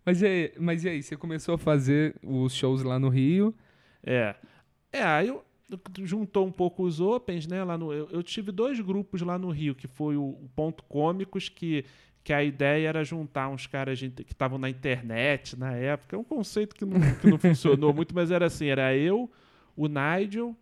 Mas 0.05 0.21
e, 0.21 0.25
aí, 0.25 0.51
mas 0.59 0.83
e 0.83 0.89
aí, 0.89 1.03
você 1.03 1.15
começou 1.15 1.55
a 1.55 1.57
fazer 1.57 2.15
os 2.23 2.53
shows 2.53 2.83
lá 2.83 2.99
no 2.99 3.07
Rio? 3.07 3.55
É. 4.03 4.35
É, 4.91 5.03
aí 5.03 5.27
eu, 5.27 5.43
juntou 6.03 6.45
um 6.45 6.51
pouco 6.51 6.83
os 6.83 6.99
Opens, 6.99 7.47
né? 7.47 7.63
Lá 7.63 7.77
no, 7.77 7.93
eu, 7.93 8.09
eu 8.11 8.23
tive 8.23 8.51
dois 8.51 8.79
grupos 8.79 9.21
lá 9.21 9.37
no 9.37 9.49
Rio, 9.51 9.75
que 9.75 9.87
foi 9.87 10.17
o, 10.17 10.23
o 10.23 10.49
Ponto 10.55 10.83
Cômicos, 10.83 11.49
que, 11.49 11.85
que 12.23 12.31
a 12.33 12.43
ideia 12.43 12.87
era 12.87 13.03
juntar 13.03 13.49
uns 13.49 13.67
caras 13.67 13.99
que 13.99 14.31
estavam 14.31 14.57
na 14.57 14.69
internet 14.69 15.57
na 15.57 15.73
época. 15.73 16.15
É 16.15 16.19
um 16.19 16.23
conceito 16.23 16.75
que 16.75 16.85
não, 16.85 16.99
que 17.19 17.27
não 17.27 17.37
funcionou 17.37 17.93
muito, 17.93 18.13
mas 18.13 18.31
era 18.31 18.45
assim: 18.45 18.67
era 18.67 18.95
eu, 18.95 19.29
o 19.75 19.87
Nigel 19.87 20.55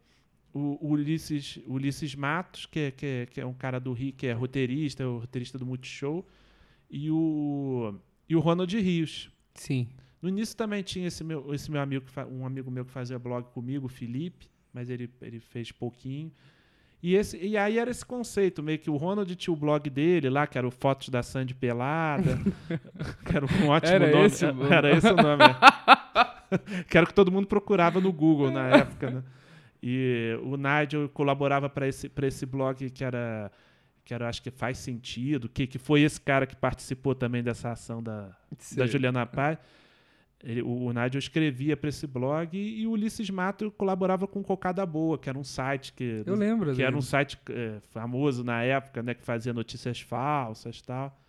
o, 0.54 0.78
o 0.82 0.91
Ulisses, 0.91 1.60
Ulisses 1.67 2.15
Matos, 2.15 2.65
que 2.65 2.80
é, 2.80 2.91
que, 2.91 3.06
é, 3.06 3.26
que 3.26 3.41
é 3.41 3.45
um 3.45 3.54
cara 3.54 3.80
do 3.80 3.93
Rio, 3.93 4.13
que 4.13 4.28
é 4.28 4.34
roteirista, 4.34 5.04
é 5.04 5.06
o 5.06 5.19
roteirista 5.19 5.58
do 5.58 5.65
Multishow, 5.65 6.26
e 6.89 7.12
o, 7.12 7.93
e 8.28 8.36
o 8.36 8.39
Ronald 8.39 8.76
Rios. 8.78 9.32
Sim. 9.54 9.88
No 10.22 10.30
início 10.30 10.56
também 10.56 10.84
tinha 10.84 11.08
esse 11.08 11.24
meu, 11.24 11.54
esse 11.54 11.72
meu 11.72 11.82
amigo, 11.82 12.06
um 12.32 12.45
amigo 12.45 12.69
meu 12.69 12.84
que 12.84 12.91
fazia 12.91 13.17
blog 13.17 13.48
comigo, 13.52 13.86
o 13.86 13.89
Felipe, 13.89 14.50
mas 14.74 14.89
ele, 14.89 15.10
ele 15.22 15.39
fez 15.39 15.72
pouquinho. 15.72 16.32
E, 17.02 17.16
esse, 17.16 17.38
e 17.38 17.58
aí 17.58 17.78
era 17.78 17.90
esse 17.90 18.06
conceito, 18.06 18.62
meio 18.62 18.78
que 18.78 18.90
o 18.90 18.98
Ronald 18.98 19.34
tinha 19.36 19.54
o 19.54 19.58
blog 19.58 19.90
dele 19.90 20.30
lá, 20.30 20.46
que 20.46 20.58
era 20.58 20.68
o 20.68 20.72
Fotos 20.72 21.08
da 21.08 21.24
Sandy 21.24 21.56
Pelada, 21.56 22.38
que 23.26 23.36
era 23.38 23.46
um 23.46 23.70
ótimo 23.70 23.94
Era 23.96 24.12
nome. 24.12 24.26
esse 24.26 24.46
o. 24.46 24.74
Era 24.74 24.92
esse 24.92 25.08
o 25.08 25.16
nome. 25.16 25.44
é. 25.44 26.84
que 26.90 26.98
era 26.98 27.06
o 27.06 27.08
que 27.08 27.14
todo 27.14 27.32
mundo 27.32 27.48
procurava 27.48 28.02
no 28.02 28.12
Google 28.12 28.52
na 28.52 28.68
época, 28.68 29.10
né? 29.12 29.24
E 29.82 30.38
o 30.44 30.58
Nigel 30.58 31.08
colaborava 31.10 31.70
para 31.70 31.88
esse, 31.88 32.10
pra 32.10 32.28
esse 32.28 32.46
blog 32.46 32.90
que 32.90 33.02
era, 33.02 33.50
que 34.04 34.14
era, 34.14 34.28
acho 34.28 34.42
que 34.42 34.52
faz 34.52 34.78
sentido, 34.78 35.48
que, 35.48 35.66
que 35.66 35.80
foi 35.80 36.02
esse 36.02 36.20
cara 36.20 36.46
que 36.46 36.56
participou 36.56 37.16
também 37.16 37.42
dessa 37.42 37.72
ação 37.72 38.04
da, 38.04 38.30
da. 38.76 38.86
Juliana 38.86 39.26
Paz. 39.26 39.58
Ele, 40.43 40.62
o, 40.62 40.86
o 40.86 40.93
Nigel 40.93 41.19
escrevia 41.19 41.75
para 41.75 41.89
esse 41.89 42.08
blog 42.08 42.58
e, 42.58 42.82
e 42.82 42.88
o 42.88 42.91
Ulisses 42.91 43.30
Mato 43.30 43.69
colaborava 43.71 44.25
com 44.25 44.39
o 44.39 44.43
Cocada 44.43 44.86
Boa, 44.86 45.17
que 45.17 45.28
era 45.28 45.38
um 45.38 45.43
site 45.43 45.91
que, 45.91 46.23
Eu 46.25 46.36
lembro. 46.36 46.73
que 46.73 46.82
era 46.82 46.95
um 46.95 47.02
site 47.02 47.38
é, 47.49 47.80
famoso 47.91 48.43
na 48.43 48.63
época, 48.63 49.04
né, 49.04 49.13
que 49.13 49.21
fazia 49.23 49.52
notícias 49.54 49.99
falsas 49.99 50.78
e 50.80 50.84
tal. 50.84 51.19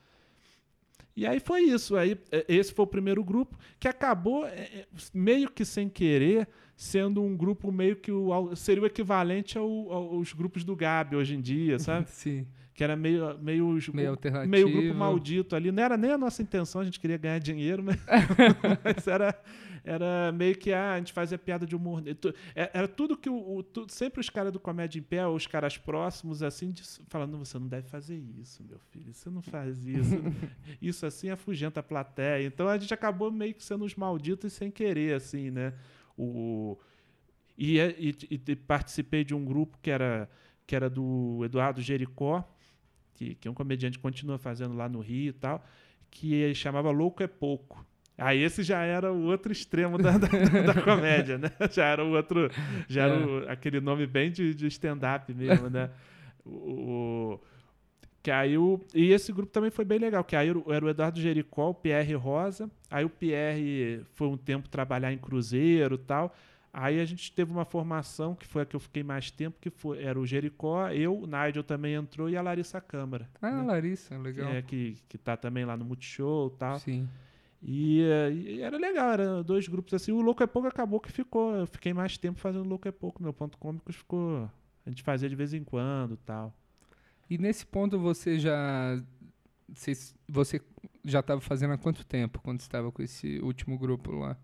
E 1.17 1.27
aí 1.27 1.41
foi 1.41 1.63
isso. 1.63 1.97
Aí, 1.97 2.17
é, 2.31 2.45
esse 2.49 2.73
foi 2.73 2.85
o 2.85 2.87
primeiro 2.89 3.23
grupo, 3.25 3.59
que 3.81 3.89
acabou 3.89 4.47
é, 4.47 4.51
é, 4.61 4.87
meio 5.13 5.51
que 5.51 5.65
sem 5.65 5.89
querer 5.89 6.47
sendo 6.77 7.21
um 7.23 7.37
grupo 7.37 7.71
meio 7.71 7.97
que 7.97 8.11
o, 8.13 8.55
seria 8.57 8.83
o 8.83 8.87
equivalente 8.87 9.59
ao- 9.59 9.93
aos 9.93 10.33
grupos 10.33 10.65
do 10.65 10.75
Gabi 10.75 11.15
hoje 11.17 11.35
em 11.35 11.41
dia, 11.41 11.79
sabe? 11.79 12.09
Sim. 12.11 12.47
Que 12.81 12.85
era 12.85 12.97
meio, 12.97 13.39
meio, 13.43 13.79
Meio 13.93 14.17
meio 14.49 14.67
grupo 14.73 14.99
maldito 14.99 15.55
ali. 15.55 15.71
Não 15.71 15.83
era 15.83 15.99
nem 15.99 16.13
a 16.13 16.17
nossa 16.17 16.41
intenção, 16.41 16.81
a 16.81 16.85
gente 16.85 16.99
queria 16.99 17.19
ganhar 17.19 17.39
dinheiro, 17.39 17.83
mas, 17.85 17.99
mas 18.83 19.07
era, 19.07 19.39
era 19.85 20.33
meio 20.33 20.57
que 20.57 20.73
ah, 20.73 20.95
a 20.95 20.97
gente 20.99 21.13
fazia 21.13 21.37
piada 21.37 21.67
de 21.67 21.77
humor. 21.77 22.03
E 22.07 22.17
é- 22.55 22.71
Era 22.73 22.89
tudo 22.89 23.19
que 23.19 23.29
o, 23.29 23.57
o- 23.57 23.63
tu- 23.63 23.85
sempre 23.91 24.19
os 24.19 24.31
caras 24.31 24.51
do 24.51 24.59
Comédia 24.59 24.99
em 24.99 25.03
Pé, 25.03 25.27
ou 25.27 25.37
os 25.37 25.47
caras 25.47 25.77
próximos, 25.77 26.43
assim, 26.43 26.73
falando, 27.09 27.37
você 27.37 27.59
não 27.59 27.69
deve 27.69 27.87
fazer 27.87 28.17
isso, 28.41 28.65
meu 28.67 28.79
filho, 28.79 29.13
você 29.13 29.29
não 29.29 29.43
faz 29.43 29.85
isso. 29.87 30.15
isso 30.81 31.05
assim 31.05 31.29
afugenta 31.29 31.81
a 31.81 31.83
plateia. 31.83 32.47
Então 32.47 32.67
a 32.67 32.79
gente 32.79 32.95
acabou 32.95 33.31
meio 33.31 33.53
que 33.53 33.63
sendo 33.63 33.85
os 33.85 33.95
malditos 33.95 34.55
sem 34.55 34.71
querer, 34.71 35.17
assim, 35.17 35.51
né? 35.51 35.75
O, 36.17 36.79
e, 37.59 37.79
é- 37.79 37.95
e- 37.99 38.17
e 38.31 38.57
participei 38.57 39.23
de 39.23 39.35
um 39.35 39.45
grupo 39.45 39.79
que 39.83 39.91
era, 39.91 40.31
que 40.67 40.75
era 40.75 40.89
do 40.89 41.43
Eduardo 41.45 41.83
Jericó, 41.83 42.43
que, 43.21 43.35
que 43.35 43.47
é 43.47 43.51
um 43.51 43.55
comediante 43.55 43.99
continua 43.99 44.39
fazendo 44.39 44.75
lá 44.75 44.89
no 44.89 45.01
Rio 45.01 45.29
e 45.29 45.33
tal, 45.35 45.63
que 46.11 46.55
chamava 46.55 46.91
Louco 46.91 47.23
é 47.23 47.27
Pouco. 47.27 47.85
Aí 48.17 48.43
esse 48.43 48.63
já 48.63 48.83
era 48.83 49.13
o 49.13 49.25
outro 49.25 49.53
extremo 49.53 49.99
da, 49.99 50.13
da, 50.19 50.27
da 50.73 50.83
comédia, 50.83 51.37
né? 51.39 51.51
Já 51.71 51.85
era 51.87 52.03
o 52.05 52.13
outro, 52.13 52.51
já 52.89 53.05
era 53.05 53.27
o- 53.27 53.49
aquele 53.51 53.79
nome 53.81 54.07
bem 54.07 54.31
de, 54.31 54.55
de 54.55 54.67
stand-up 54.69 55.33
mesmo, 55.35 55.69
né? 55.69 55.91
O, 56.45 56.51
o- 57.35 57.41
que 58.23 58.31
aí 58.31 58.57
o, 58.59 58.79
e 58.95 59.13
esse 59.13 59.33
grupo 59.33 59.51
também 59.53 59.71
foi 59.71 59.85
bem 59.85 59.99
legal, 59.99 60.23
que 60.25 60.37
aí 60.37 60.49
era 60.49 60.59
o- 60.59 60.73
era 60.73 60.85
o 60.85 60.89
Eduardo 60.89 61.21
Jericó, 61.21 61.71
o 61.71 61.75
Pierre 61.75 62.15
Rosa, 62.15 62.71
aí 62.91 63.05
o 63.05 63.11
Pierre 63.11 64.03
foi 64.15 64.29
um 64.29 64.37
tempo 64.37 64.69
trabalhar 64.69 65.13
em 65.13 65.19
Cruzeiro 65.19 65.95
e 65.95 65.99
tal, 65.99 66.35
aí 66.73 67.01
a 67.01 67.05
gente 67.05 67.33
teve 67.33 67.51
uma 67.53 67.65
formação, 67.65 68.35
que 68.35 68.47
foi 68.47 68.63
a 68.63 68.67
que 68.67 68.77
eu 68.77 68.81
fiquei 68.81 69.03
mais 69.03 69.31
tempo, 69.31 69.59
que 69.61 69.71
foi, 69.71 70.03
era 70.03 70.19
o 70.19 70.27
Jericó, 70.27 70.89
eu, 70.91 71.19
o 71.23 71.27
Nigel 71.27 71.65
também 71.65 71.95
entrou 71.95 72.29
e 72.29 72.37
a 72.37 72.43
Larissa 72.43 72.81
Câmara, 72.81 73.29
Ah, 73.43 73.51
né? 73.51 73.63
Larissa, 73.63 74.17
legal. 74.19 74.49
é, 74.51 74.63
que, 74.63 74.97
que 75.09 75.19
tá 75.19 75.37
também 75.37 75.65
lá 75.65 75.77
no 75.77 75.85
Multishow 75.85 76.53
e 76.55 76.59
tal. 76.59 76.79
Sim. 76.79 77.09
E, 77.63 78.01
e 78.33 78.61
era 78.63 78.79
legal, 78.79 79.13
eram 79.13 79.43
dois 79.43 79.69
grupos 79.69 79.93
assim. 79.93 80.13
O 80.13 80.21
Louco 80.23 80.43
é 80.43 80.47
Pouco 80.47 80.67
acabou 80.67 80.99
que 80.99 81.13
ficou. 81.13 81.55
Eu 81.55 81.67
fiquei 81.67 81.93
mais 81.93 82.17
tempo 82.17 82.41
fazendo 82.41 82.67
Louco 82.67 82.89
é 82.89 82.91
Pouco. 82.91 83.23
Meu 83.23 83.35
ponto 83.35 83.59
cômico 83.59 83.93
ficou. 83.93 84.51
A 84.87 84.89
gente 84.89 85.03
fazia 85.03 85.29
de 85.29 85.35
vez 85.37 85.53
em 85.53 85.63
quando 85.63 86.17
tal. 86.17 86.55
E 87.29 87.37
nesse 87.37 87.67
ponto 87.67 87.99
você 87.99 88.39
já. 88.39 88.99
Vocês- 89.69 90.15
Você 90.27 90.59
já 91.05 91.21
estava 91.21 91.39
fazendo 91.43 91.75
há 91.75 91.77
quanto 91.79 92.03
tempo 92.03 92.41
quando 92.41 92.61
estava 92.61 92.91
com 92.91 93.03
esse 93.03 93.39
último 93.41 93.79
grupo 93.79 94.11
lá? 94.13 94.39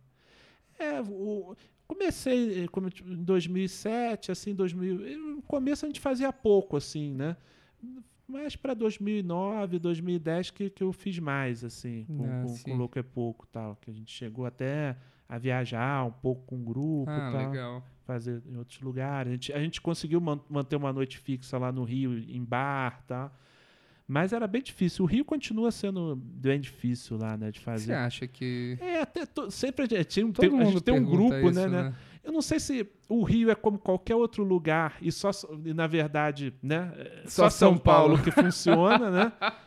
É, 0.78 1.00
o, 1.00 1.56
comecei 1.86 2.64
eh, 2.64 2.68
como 2.68 2.88
em 2.88 3.22
2007, 3.24 4.30
assim, 4.32 4.54
2000. 4.54 5.06
eh, 5.06 5.16
No 5.16 5.42
começo 5.42 5.84
a 5.84 5.88
gente 5.88 6.00
fazia 6.00 6.32
pouco, 6.32 6.76
assim, 6.76 7.12
né? 7.14 7.36
Mas 8.28 8.56
para 8.56 8.74
2009, 8.74 9.78
2010 9.78 10.50
que, 10.50 10.68
que 10.70 10.82
eu 10.82 10.92
fiz 10.92 11.18
mais, 11.18 11.62
assim, 11.62 12.04
com, 12.06 12.24
Ah, 12.24 12.42
com, 12.44 12.58
com 12.70 12.76
Louco 12.76 12.98
é 12.98 13.02
Pouco 13.02 13.46
tal. 13.46 13.76
Que 13.76 13.90
a 13.90 13.94
gente 13.94 14.12
chegou 14.12 14.44
até 14.46 14.96
a 15.28 15.38
viajar 15.38 16.04
um 16.04 16.10
pouco 16.10 16.42
com 16.46 16.56
o 16.56 16.64
grupo 16.64 17.10
Ah, 17.10 17.30
tal. 17.32 17.50
legal. 17.50 17.84
fazer 18.04 18.42
em 18.46 18.56
outros 18.56 18.80
lugares. 18.80 19.28
A 19.30 19.32
gente, 19.34 19.52
a 19.52 19.58
gente 19.60 19.80
conseguiu 19.80 20.20
man- 20.20 20.40
manter 20.48 20.76
uma 20.76 20.92
noite 20.92 21.18
fixa 21.18 21.56
lá 21.58 21.70
no 21.72 21.82
Rio, 21.84 22.16
em 22.18 22.44
bar, 22.44 23.02
tá? 23.06 23.32
Mas 24.08 24.32
era 24.32 24.46
bem 24.46 24.62
difícil. 24.62 25.04
O 25.04 25.08
Rio 25.08 25.24
continua 25.24 25.72
sendo 25.72 26.14
bem 26.16 26.60
difícil 26.60 27.16
lá, 27.18 27.36
né, 27.36 27.50
de 27.50 27.58
Você 27.58 27.64
fazer. 27.64 27.92
acha 27.94 28.26
que. 28.28 28.78
É, 28.80 29.00
até 29.00 29.26
to- 29.26 29.50
sempre 29.50 29.84
a 29.84 29.88
gente, 29.88 30.22
um, 30.22 30.30
Todo 30.32 30.48
tem, 30.48 30.60
a 30.60 30.64
gente 30.64 30.80
tem 30.80 30.94
um 30.94 31.04
grupo, 31.04 31.34
isso, 31.34 31.52
né, 31.52 31.66
né? 31.66 31.94
Eu 32.22 32.32
não 32.32 32.42
sei 32.42 32.58
se 32.60 32.86
o 33.08 33.22
Rio 33.24 33.50
é 33.50 33.54
como 33.54 33.78
qualquer 33.78 34.14
outro 34.16 34.42
lugar 34.44 34.96
e 35.00 35.10
só 35.12 35.30
na 35.74 35.86
verdade, 35.86 36.52
né, 36.62 36.92
é 36.96 37.22
Só 37.26 37.44
só, 37.44 37.50
São, 37.50 37.70
São 37.72 37.78
Paulo, 37.78 38.14
Paulo. 38.16 38.22
que 38.24 38.30
funciona, 38.30 39.10
né? 39.10 39.32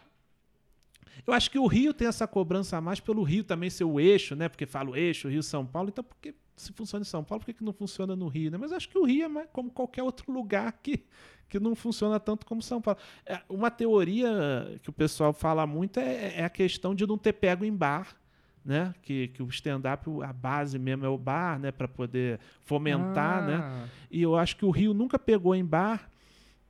Eu 1.28 1.34
acho 1.34 1.52
que 1.52 1.60
o 1.60 1.68
Rio 1.68 1.94
tem 1.94 2.08
essa 2.08 2.26
cobrança 2.28 2.78
a 2.78 2.82
mais 2.82 3.00
pelo 3.00 3.24
Rio 3.24 3.44
também 3.44 3.70
ser 3.70 3.84
o 3.84 4.00
eixo, 4.00 4.36
né? 4.36 4.50
Porque 4.50 4.66
fala 4.66 4.90
o 4.92 4.96
eixo, 4.96 5.28
Rio 5.28 5.44
São 5.44 5.66
Paulo, 5.66 5.90
então 5.90 6.04
porque 6.04 6.34
se 6.56 6.74
funciona 6.74 7.04
em 7.04 7.06
São 7.06 7.24
Paulo, 7.24 7.42
por 7.42 7.46
que, 7.48 7.54
que 7.54 7.64
não 7.64 7.74
funciona 7.74 8.16
no 8.16 8.28
Rio, 8.28 8.50
né? 8.52 8.58
Mas 8.58 8.72
acho 8.72 8.90
que 8.90 8.98
o 8.98 9.04
Rio 9.06 9.26
é 9.26 9.28
mais 9.28 9.48
como 9.52 9.70
qualquer 9.70 10.02
outro 10.02 10.32
lugar 10.32 10.72
que, 10.82 11.04
que 11.50 11.60
não 11.60 11.76
funciona 11.76 12.20
tanto 12.20 12.46
como 12.46 12.62
São 12.62 12.82
Paulo. 12.82 13.00
É, 13.26 13.40
uma 13.50 13.72
teoria 13.72 14.30
que 14.84 14.90
o 14.90 14.94
pessoal 14.94 15.34
fala 15.34 15.66
muito 15.66 16.00
é, 16.00 16.36
é 16.40 16.44
a 16.46 16.50
questão 16.50 16.94
de 16.96 17.06
não 17.08 17.18
ter 17.18 17.34
pego 17.34 17.66
em 17.66 17.74
bar, 17.76 18.16
né? 18.64 18.94
Que, 19.02 19.30
que 19.30 19.42
o 19.42 19.48
stand-up, 19.48 20.08
a 20.24 20.32
base 20.32 20.78
mesmo 20.78 21.06
é 21.06 21.10
o 21.10 21.18
bar, 21.18 21.58
né? 21.60 21.72
Para 21.72 21.88
poder 21.88 22.40
fomentar, 22.66 23.44
né? 23.44 23.56
Ah, 23.64 23.86
E 24.12 24.22
eu 24.22 24.36
acho 24.36 24.56
que 24.58 24.66
o 24.66 24.70
Rio 24.70 24.94
nunca 24.94 25.18
pegou 25.18 25.56
em 25.56 25.66
bar 25.66 26.10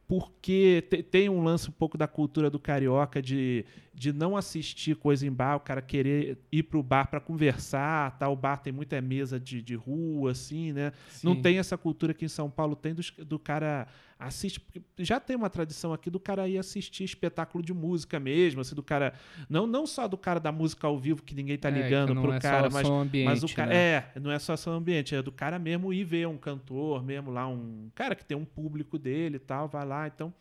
porque 0.08 0.84
te- 0.90 1.04
tem 1.04 1.30
um 1.30 1.44
lance 1.44 1.70
um 1.70 1.74
pouco 1.74 1.96
da 1.96 2.08
cultura 2.08 2.50
do 2.50 2.58
carioca 2.60 3.22
de, 3.22 3.64
de 3.94 4.12
não 4.12 4.36
assistir 4.36 4.96
coisa 4.96 5.26
em 5.28 5.32
bar, 5.32 5.58
o 5.58 5.60
cara 5.60 5.84
querer 5.84 6.40
ir 6.52 6.64
pro 6.64 6.82
bar 6.82 7.06
para 7.08 7.20
conversar, 7.20 8.18
tá? 8.18 8.28
O 8.28 8.36
bar 8.36 8.58
tem 8.58 8.74
muita 8.74 9.00
mesa 9.02 9.40
de, 9.40 9.62
de 9.62 9.76
rua, 9.76 10.32
assim, 10.32 10.74
né? 10.74 10.92
Não 11.24 11.36
sim. 11.36 11.42
tem 11.44 11.60
essa 11.60 11.78
cultura 11.78 12.12
que 12.14 12.26
em 12.26 12.30
São 12.30 12.50
Paulo 12.50 12.76
tem 12.76 12.94
dos- 12.96 13.12
do, 13.12 13.38
cara 13.38 13.88
assiste. 14.20 14.62
Já 14.98 15.20
tem 15.20 15.36
uma 15.36 15.50
tradição 15.50 15.94
aqui 15.94 16.10
do 16.10 16.20
cara 16.20 16.48
ir 16.48 16.58
assistir 16.58 17.06
espetáculo 17.06 17.64
de 17.64 17.74
música 17.74 18.20
mesmo, 18.20 18.62
assim, 18.62 18.76
do 18.76 18.84
cara. 18.84 19.14
Não, 19.50 19.66
não 19.66 19.88
só 19.88 20.08
do 20.08 20.18
cara 20.18 20.40
da 20.40 20.52
música 20.52 20.86
ao 20.86 21.00
vivo 21.00 21.24
que 21.24 21.34
ninguém 21.34 21.58
tá 21.58 21.70
É, 21.70 21.72
ligando 21.72 22.14
não 22.14 22.22
pro 22.22 22.34
é 22.34 22.40
cara, 22.40 22.70
só 22.70 22.78
mas 22.78 22.90
ambiente, 22.90 23.26
mas 23.26 23.44
o 23.44 23.56
cara 23.56 23.70
né? 23.70 23.76
é, 23.76 24.12
não 24.20 24.30
é 24.30 24.38
só 24.38 24.58
som 24.58 24.72
ambiente, 24.72 25.16
é 25.16 25.22
do 25.22 25.32
cara 25.32 25.58
mesmo 25.58 25.94
ir 25.94 26.04
ver 26.04 26.28
um 26.28 26.38
cantor 26.38 27.02
mesmo 27.02 27.32
lá, 27.32 27.48
um 27.48 27.90
cara 27.96 28.14
que 28.14 28.26
tem 28.26 28.38
um 28.38 28.46
público 28.46 29.00
dele 29.00 29.38
e 29.38 29.40
tal, 29.40 29.68
vai 29.70 29.86
lá, 29.86 30.08
então. 30.08 30.34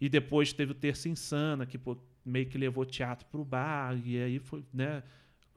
E 0.00 0.08
depois 0.08 0.52
teve 0.52 0.72
o 0.72 0.74
Terça 0.74 1.08
Insana, 1.08 1.64
que 1.64 1.78
pô, 1.78 1.96
meio 2.26 2.46
que 2.46 2.58
levou 2.58 2.84
teatro 2.84 3.24
pro 3.30 3.44
bar, 3.44 3.96
e 4.04 4.20
aí 4.20 4.38
foi, 4.40 4.64
né? 4.74 5.02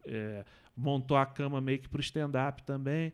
é, 0.08 0.46
montou 0.76 1.18
a 1.18 1.26
cama 1.26 1.60
meio 1.60 1.80
que 1.80 1.90
pro 1.90 2.02
stand-up 2.02 2.64
também. 2.64 3.12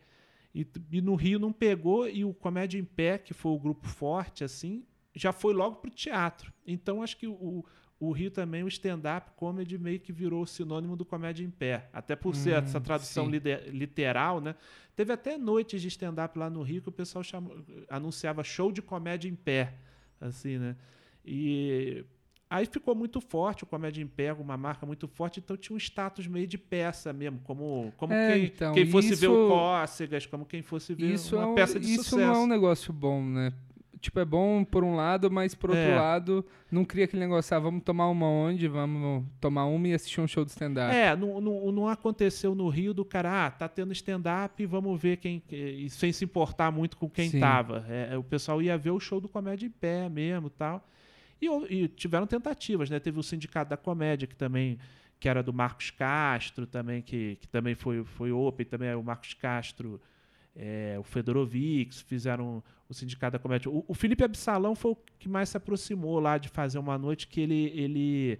E, 0.53 0.67
e 0.91 1.01
no 1.01 1.15
Rio 1.15 1.39
não 1.39 1.51
pegou, 1.53 2.07
e 2.09 2.25
o 2.25 2.33
Comédia 2.33 2.77
em 2.79 2.83
Pé, 2.85 3.17
que 3.17 3.33
foi 3.33 3.51
o 3.51 3.59
grupo 3.59 3.87
forte, 3.87 4.43
assim, 4.43 4.83
já 5.15 5.31
foi 5.31 5.53
logo 5.53 5.77
pro 5.77 5.89
teatro. 5.91 6.53
Então 6.65 7.01
acho 7.01 7.17
que 7.17 7.27
o, 7.27 7.63
o 7.99 8.11
Rio 8.11 8.31
também, 8.31 8.63
o 8.63 8.67
stand-up 8.67 9.31
comedy 9.35 9.77
meio 9.77 9.99
que 9.99 10.11
virou 10.11 10.45
sinônimo 10.45 10.95
do 10.95 11.05
comédia 11.05 11.43
em 11.45 11.49
pé. 11.49 11.89
Até 11.93 12.15
por 12.15 12.35
ser 12.35 12.55
Hum, 12.55 12.57
essa 12.63 12.81
tradução 12.81 13.25
sim. 13.25 13.31
lide- 13.31 13.69
literal, 13.69 14.41
né? 14.41 14.55
Teve 14.95 15.13
até 15.13 15.37
noites 15.37 15.81
de 15.81 15.87
stand-up 15.87 16.37
lá 16.37 16.49
no 16.49 16.63
Rio 16.63 16.81
que 16.81 16.89
o 16.89 16.91
pessoal 16.91 17.23
chamou, 17.23 17.57
anunciava 17.89 18.43
show 18.43 18.71
de 18.71 18.81
comédia 18.81 19.29
em 19.29 19.35
pé. 19.35 19.75
Assim, 20.19 20.57
né? 20.57 20.75
E 21.25 22.05
aí 22.51 22.65
ficou 22.65 22.93
muito 22.93 23.19
forte 23.21 23.63
o 23.63 23.65
comédia 23.65 24.03
em 24.03 24.07
pé, 24.07 24.33
uma 24.33 24.57
marca 24.57 24.85
muito 24.85 25.07
forte, 25.07 25.39
então 25.39 25.55
tinha 25.57 25.73
um 25.75 25.79
status 25.79 26.27
meio 26.27 26.45
de 26.45 26.57
peça 26.57 27.11
mesmo, 27.13 27.39
como, 27.43 27.91
como 27.97 28.13
É, 28.13 28.33
quem, 28.33 28.45
então, 28.45 28.73
quem 28.73 28.85
fosse 28.85 29.09
ver 29.09 29.15
isso- 29.15 29.33
o 29.33 29.47
Cócegas, 29.47 30.25
como 30.25 30.45
quem 30.45 30.61
fosse 30.61 30.93
ver 30.93 31.13
Isso, 31.13 31.35
uma 31.37 31.43
é 31.43 31.47
um- 31.47 31.55
peça 31.55 31.79
de 31.79 31.85
isso 31.91 32.03
sucesso. 32.03 32.17
não 32.27 32.35
é 32.35 32.37
um 32.37 32.47
negócio 32.47 32.93
bom, 32.93 33.23
né? 33.23 33.53
tipo, 33.99 34.19
é 34.19 34.25
bom 34.25 34.63
por 34.63 34.83
um 34.83 34.95
lado, 34.95 35.29
mas 35.29 35.53
por 35.53 35.69
outro 35.69 35.85
É. 35.85 35.95
lado, 35.95 36.43
não 36.71 36.83
cria 36.83 37.05
aquele 37.05 37.19
negócio, 37.21 37.55
ah, 37.55 37.59
vamos 37.59 37.83
tomar 37.83 38.09
uma 38.09 38.25
onde? 38.25 38.67
Vamos 38.67 39.23
tomar 39.39 39.65
uma 39.65 39.87
e 39.89 39.93
assistir 39.93 40.19
um 40.19 40.27
show 40.27 40.43
de 40.43 40.49
stand-up. 40.49 40.91
É, 40.95 41.15
não, 41.15 41.39
não, 41.39 41.71
não 41.71 41.87
aconteceu 41.87 42.55
no 42.55 42.67
Rio 42.67 42.95
do 42.95 43.05
cara, 43.05 43.45
ah, 43.45 43.51
tá 43.51 43.69
tendo 43.69 43.91
stand-up, 43.93 44.65
vamos 44.65 44.99
ver 44.99 45.17
quem. 45.17 45.43
Sem 45.89 46.11
se 46.11 46.25
importar 46.25 46.71
muito 46.71 46.97
com 46.97 47.07
quem 47.07 47.29
Sim. 47.29 47.39
tava. 47.39 47.85
É, 47.87 48.17
o 48.17 48.23
pessoal 48.23 48.59
ia 48.59 48.75
ver 48.75 48.89
o 48.89 48.99
show 48.99 49.21
do 49.21 49.29
Comédia 49.29 49.67
em 49.67 49.69
Pé 49.69 50.09
mesmo 50.09 50.49
tal. 50.49 50.83
E, 51.41 51.47
e 51.73 51.87
tiveram 51.87 52.27
tentativas, 52.27 52.89
né? 52.89 52.99
Teve 52.99 53.19
o 53.19 53.23
Sindicato 53.23 53.69
da 53.69 53.77
Comédia, 53.77 54.27
que 54.27 54.35
também. 54.35 54.77
Que 55.19 55.29
era 55.29 55.43
do 55.43 55.53
Marcos 55.53 55.91
Castro, 55.91 56.65
também, 56.65 56.99
que, 57.01 57.35
que 57.35 57.47
também 57.47 57.75
foi, 57.75 58.03
foi 58.03 58.31
open, 58.31 58.65
também 58.65 58.89
é 58.89 58.95
o 58.95 59.03
Marcos 59.03 59.35
Castro, 59.35 60.01
é, 60.55 60.97
o 60.99 61.03
Fedorovic, 61.03 61.95
fizeram 62.03 62.63
o 62.89 62.93
Sindicato 62.93 63.33
da 63.33 63.39
Comédia. 63.39 63.69
O, 63.69 63.85
o 63.87 63.93
Felipe 63.93 64.23
Absalão 64.23 64.73
foi 64.73 64.91
o 64.91 64.97
que 65.19 65.29
mais 65.29 65.49
se 65.49 65.57
aproximou 65.57 66.19
lá 66.19 66.39
de 66.39 66.49
fazer 66.49 66.79
uma 66.79 66.97
noite 66.97 67.27
que 67.27 67.39
ele, 67.39 67.71
ele 67.75 68.39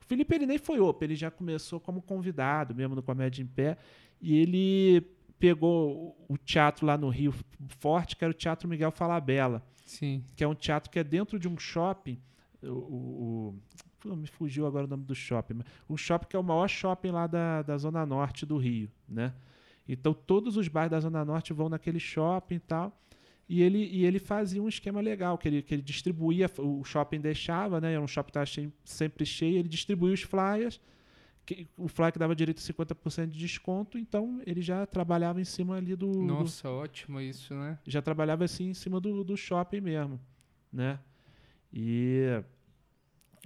o 0.00 0.04
Felipe 0.04 0.34
ele 0.34 0.46
nem 0.46 0.58
foi 0.58 0.78
open, 0.78 1.06
ele 1.06 1.16
já 1.16 1.32
começou 1.32 1.80
como 1.80 2.00
convidado 2.00 2.76
mesmo 2.76 2.94
no 2.94 3.02
Comédia 3.02 3.42
em 3.42 3.46
Pé. 3.46 3.76
E 4.20 4.36
ele 4.36 5.02
pegou 5.38 6.16
o 6.28 6.36
teatro 6.36 6.86
lá 6.86 6.98
no 6.98 7.08
Rio 7.08 7.34
Forte, 7.68 8.14
que 8.14 8.22
era 8.22 8.30
o 8.30 8.34
Teatro 8.34 8.68
Miguel 8.68 8.90
Falabella, 8.90 9.62
Sim. 9.86 10.22
que 10.36 10.44
é 10.44 10.48
um 10.48 10.54
teatro 10.54 10.90
que 10.90 10.98
é 10.98 11.04
dentro 11.04 11.38
de 11.38 11.48
um 11.48 11.58
shopping. 11.58 12.20
O, 12.62 13.54
o- 14.06 14.16
me 14.16 14.26
fugiu 14.26 14.66
agora 14.66 14.86
o 14.86 14.88
nome 14.88 15.04
do 15.04 15.14
shopping. 15.14 15.54
mas 15.54 15.66
Um 15.88 15.96
shopping 15.96 16.26
que 16.28 16.36
é 16.36 16.38
o 16.38 16.42
maior 16.42 16.68
shopping 16.68 17.10
lá 17.10 17.26
da, 17.26 17.62
da 17.62 17.76
Zona 17.78 18.04
Norte 18.06 18.44
do 18.46 18.56
Rio, 18.56 18.90
né? 19.08 19.34
Então 19.88 20.12
todos 20.14 20.56
os 20.56 20.68
bairros 20.68 20.90
da 20.90 21.00
Zona 21.00 21.24
Norte 21.24 21.52
vão 21.52 21.68
naquele 21.68 21.98
shopping 22.00 22.54
e 22.56 22.60
tal. 22.60 22.96
E 23.48 23.62
ele, 23.62 23.78
e 23.84 24.04
ele 24.06 24.20
fazia 24.20 24.62
um 24.62 24.68
esquema 24.68 25.00
legal, 25.00 25.36
que 25.36 25.48
ele, 25.48 25.60
que 25.62 25.74
ele 25.74 25.82
distribuía, 25.82 26.48
o 26.58 26.84
shopping 26.84 27.20
deixava, 27.20 27.80
né? 27.80 27.92
Era 27.94 28.00
um 28.00 28.06
shopping 28.06 28.30
que 28.32 28.38
estava 28.38 28.72
sempre 28.84 29.26
cheio, 29.26 29.58
ele 29.58 29.68
distribuía 29.68 30.14
os 30.14 30.22
flyers, 30.22 30.80
que, 31.44 31.66
o 31.76 31.88
flyer 31.88 32.12
que 32.12 32.18
dava 32.18 32.36
direito 32.36 32.58
a 32.58 32.62
50% 32.62 33.26
de 33.30 33.38
desconto, 33.40 33.98
então 33.98 34.40
ele 34.46 34.62
já 34.62 34.86
trabalhava 34.86 35.40
em 35.40 35.44
cima 35.44 35.76
ali 35.76 35.96
do. 35.96 36.12
do- 36.12 36.22
Nossa, 36.22 36.70
ótimo 36.70 37.20
isso, 37.20 37.52
né? 37.54 37.76
já 37.84 38.00
trabalhava 38.00 38.44
assim 38.44 38.68
em 38.70 38.74
cima 38.74 39.00
do, 39.00 39.24
do 39.24 39.36
shopping 39.36 39.80
mesmo, 39.80 40.20
né? 40.72 41.00
E 41.72 42.42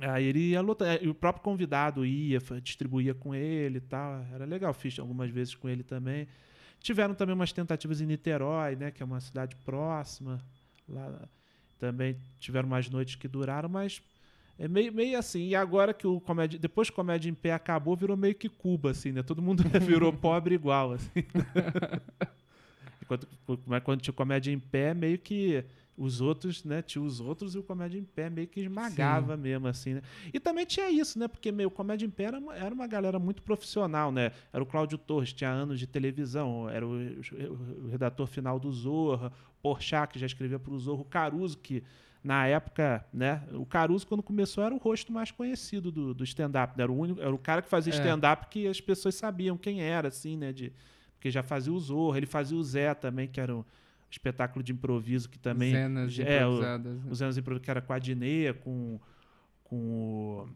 aí 0.01 0.25
ele 0.25 0.51
ia 0.51 0.61
lotar, 0.61 1.03
e 1.03 1.09
o 1.09 1.15
próprio 1.15 1.43
convidado 1.43 2.05
ia, 2.05 2.39
distribuía 2.63 3.15
com 3.15 3.35
ele 3.35 3.79
e 3.79 3.81
tal, 3.81 4.27
era 4.33 4.45
legal, 4.45 4.73
fiz 4.73 4.99
algumas 4.99 5.31
vezes 5.31 5.55
com 5.55 5.69
ele 5.69 5.83
também. 5.83 6.27
Tiveram 6.81 7.15
também 7.15 7.35
umas 7.35 7.53
tentativas 7.53 8.01
em 8.01 8.07
Niterói, 8.07 8.77
né, 8.77 8.91
que 8.91 9.03
é 9.03 9.07
uma 9.07 9.21
cidade 9.21 9.57
próxima, 9.57 10.45
lá 10.89 11.29
também 11.79 12.17
tiveram 12.39 12.67
umas 12.67 12.89
noites 12.89 13.17
que 13.17 13.29
duraram, 13.29 13.69
mas 13.69 14.03
é 14.59 14.69
meio, 14.69 14.93
meio 14.93 15.19
assim. 15.19 15.49
E 15.49 15.55
agora 15.55 15.93
que 15.93 16.07
o 16.07 16.21
comédia, 16.21 16.59
depois 16.59 16.89
que 16.89 16.93
o 16.93 16.97
comédia 16.97 17.29
em 17.29 17.35
pé 17.35 17.53
acabou, 17.53 17.97
virou 17.97 18.17
meio 18.17 18.35
que 18.35 18.49
Cuba 18.49 18.91
assim, 18.91 19.13
né? 19.13 19.23
Todo 19.23 19.43
mundo 19.43 19.63
virou 19.81 20.13
pobre 20.13 20.55
igual 20.55 20.93
assim. 20.93 21.11
Enquanto, 23.03 23.29
mas 23.67 23.83
quando 23.83 24.01
tinha 24.01 24.15
comédia 24.15 24.51
em 24.51 24.59
pé, 24.59 24.95
meio 24.95 25.19
que 25.19 25.65
os 25.97 26.21
outros, 26.21 26.65
né? 26.65 26.83
Tinha 26.83 27.03
os 27.03 27.21
outros 27.21 27.55
e 27.55 27.59
o 27.59 27.63
comédia 27.63 27.99
em 27.99 28.05
pé 28.05 28.29
meio 28.29 28.49
que 28.49 28.61
esmagava 28.61 29.37
mesmo, 29.37 29.69
assim, 29.69 29.95
né? 29.95 30.03
E 30.33 30.41
também 30.41 30.67
tinha 30.67 30.91
isso, 30.91 31.19
né? 31.19 31.29
Porque, 31.29 31.53
meu, 31.53 31.71
comédia 31.71 32.05
em 32.07 32.11
pé 32.11 32.25
era 32.25 32.39
uma, 32.39 32.57
era 32.57 32.75
uma 32.75 32.87
galera 32.87 33.19
muito 33.19 33.43
profissional, 33.43 34.11
né? 34.11 34.33
Era 34.53 34.63
o 34.63 34.67
Cláudio 34.67 34.99
Torres, 34.99 35.33
tinha 35.33 35.51
anos 35.51 35.79
de 35.79 35.87
televisão, 35.87 36.69
era 36.69 36.87
o, 36.87 36.93
o- 36.95 37.85
o 37.85 37.89
redator 37.89 38.27
final 38.27 38.59
do 38.59 38.73
Zorra, 38.73 39.33
Porchat, 39.63 40.13
que 40.13 40.19
já 40.19 40.27
escrevia 40.27 40.59
para 40.59 40.73
o 40.73 40.79
Zorro, 40.79 41.03
o 41.03 41.05
Caruso, 41.07 41.57
que 41.59 41.83
na 42.23 42.47
época, 42.47 43.05
né? 43.13 43.43
O 43.53 43.67
Caruso, 43.67 44.07
quando 44.07 44.23
começou, 44.23 44.65
era 44.65 44.75
o 44.75 44.79
rosto 44.79 45.13
mais 45.13 45.31
conhecido 45.31 45.93
do, 45.93 46.15
do 46.15 46.25
stand-up, 46.25 46.77
né? 46.77 46.83
Era 46.85 46.91
o 46.93 46.99
único, 46.99 47.21
era 47.21 47.35
o 47.35 47.39
cara 47.39 47.63
que 47.63 47.69
fazia 47.69 47.93
É. 47.93 47.97
stand-up 47.97 48.47
que 48.49 48.67
as 48.67 48.81
pessoas 48.81 49.15
sabiam 49.15 49.57
quem 49.57 49.81
era, 49.83 50.09
assim, 50.09 50.37
né? 50.37 50.51
De, 50.53 50.73
porque 51.15 51.31
já 51.31 51.43
fazia 51.43 51.73
o 51.73 51.79
Zorro, 51.79 52.17
ele 52.17 52.27
fazia 52.27 52.57
o 52.59 52.63
Zé 52.65 52.93
também, 52.95 53.29
que 53.29 53.41
era 53.41 53.55
um 53.55 53.65
espetáculo 54.15 54.63
de 54.63 54.73
improviso 54.73 55.29
que 55.29 55.39
também. 55.39 55.73
Zenas 55.73 56.19
é, 56.19 56.47
o, 56.47 56.51
improvisadas. 56.55 57.05
né? 57.05 57.11
os 57.11 57.23
anos 57.23 57.35
de 57.35 57.41
improviso, 57.41 57.63
que 57.63 57.71
era 57.71 57.81
com 57.81 57.93
a 57.93 57.99
Dinê, 57.99 58.53
com, 58.55 59.01
com 59.63 59.77
o. 59.77 60.49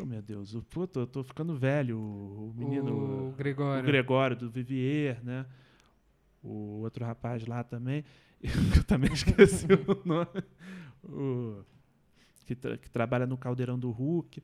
Oh, 0.00 0.04
meu 0.04 0.20
Deus, 0.20 0.54
o, 0.54 0.62
pô, 0.62 0.86
tô, 0.86 1.06
tô 1.06 1.22
ficando 1.22 1.54
velho, 1.56 1.96
o, 1.98 2.50
o 2.50 2.54
menino. 2.56 3.28
O 3.28 3.32
Gregório. 3.36 3.82
O 3.84 3.86
Gregório 3.86 4.36
do 4.36 4.50
Vivier, 4.50 5.22
né? 5.22 5.46
O 6.42 6.80
outro 6.82 7.04
rapaz 7.04 7.46
lá 7.46 7.62
também. 7.62 8.04
Eu 8.76 8.84
também 8.84 9.12
esqueci 9.12 9.66
o 9.66 10.02
nome. 10.06 10.26
O, 11.04 11.64
que, 12.44 12.54
tra- 12.54 12.76
que 12.76 12.90
trabalha 12.90 13.26
no 13.26 13.36
Caldeirão 13.38 13.78
do 13.78 13.90
Hulk. 13.90 14.42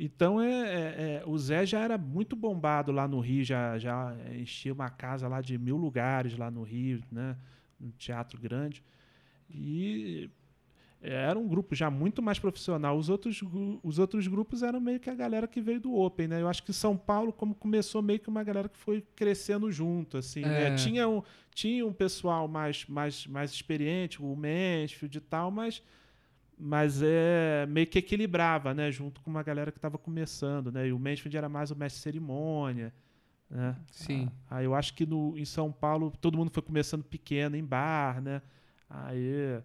Então, 0.00 0.40
é, 0.40 0.48
é- 0.50 1.12
é, 1.16 1.22
o 1.26 1.36
Zé 1.36 1.66
já 1.66 1.80
era 1.80 1.98
muito 1.98 2.36
bombado 2.36 2.92
lá 2.92 3.08
no 3.08 3.18
Rio, 3.18 3.42
já, 3.44 3.76
já 3.78 4.14
enchia 4.38 4.72
uma 4.72 4.88
casa 4.88 5.26
lá 5.26 5.40
de 5.40 5.58
mil 5.58 5.76
lugares 5.76 6.36
lá 6.38 6.50
no 6.50 6.62
Rio, 6.62 7.02
né? 7.10 7.36
Um 7.80 7.90
teatro 7.90 8.40
grande. 8.40 8.82
E 9.50 10.30
era 11.00 11.38
um 11.38 11.46
grupo 11.48 11.74
já 11.74 11.90
muito 11.90 12.20
mais 12.22 12.38
profissional. 12.38 12.96
Os 12.96 13.08
outros, 13.08 13.40
os 13.82 13.98
outros 13.98 14.26
grupos 14.26 14.62
eram 14.62 14.80
meio 14.80 15.00
que 15.00 15.08
a 15.10 15.14
galera 15.14 15.46
que 15.48 15.60
veio 15.60 15.80
do 15.80 15.94
Open, 15.94 16.28
né? 16.28 16.40
Eu 16.42 16.48
acho 16.48 16.62
que 16.62 16.72
São 16.72 16.96
Paulo, 16.96 17.32
como 17.32 17.54
começou, 17.54 18.02
meio 18.02 18.18
que 18.20 18.28
uma 18.28 18.42
galera 18.44 18.68
que 18.68 18.78
foi 18.78 19.04
crescendo 19.16 19.70
junto, 19.70 20.16
assim, 20.18 20.42
É. 20.44 20.70
né? 20.70 20.76
Tinha 20.76 21.08
um, 21.08 21.22
tinha 21.54 21.86
um 21.86 21.92
pessoal 21.92 22.46
mais, 22.48 22.84
mais, 22.86 23.26
mais 23.26 23.50
experiente, 23.52 24.20
o 24.22 24.34
Mansfield 24.36 25.18
e 25.18 25.20
tal, 25.20 25.50
mas, 25.50 25.82
mas 26.58 27.00
é 27.02 27.66
meio 27.66 27.86
que 27.86 27.98
equilibrava, 27.98 28.74
né? 28.74 28.90
Junto 28.90 29.20
com 29.20 29.30
uma 29.30 29.42
galera 29.42 29.70
que 29.70 29.78
estava 29.78 29.96
começando, 29.96 30.72
né? 30.72 30.88
E 30.88 30.92
o 30.92 30.98
Mansfield 30.98 31.36
era 31.36 31.48
mais 31.48 31.70
o 31.70 31.76
mestre 31.76 32.02
cerimônia, 32.02 32.92
né? 33.48 33.76
Sim. 33.92 34.28
Aí 34.50 34.64
eu 34.64 34.74
acho 34.74 34.94
que 34.94 35.06
no, 35.06 35.36
em 35.38 35.44
São 35.44 35.70
Paulo 35.70 36.12
todo 36.20 36.36
mundo 36.36 36.50
foi 36.50 36.62
começando 36.62 37.04
pequeno, 37.04 37.56
em 37.56 37.64
bar, 37.64 38.20
né? 38.20 38.42
Aí 38.90 39.60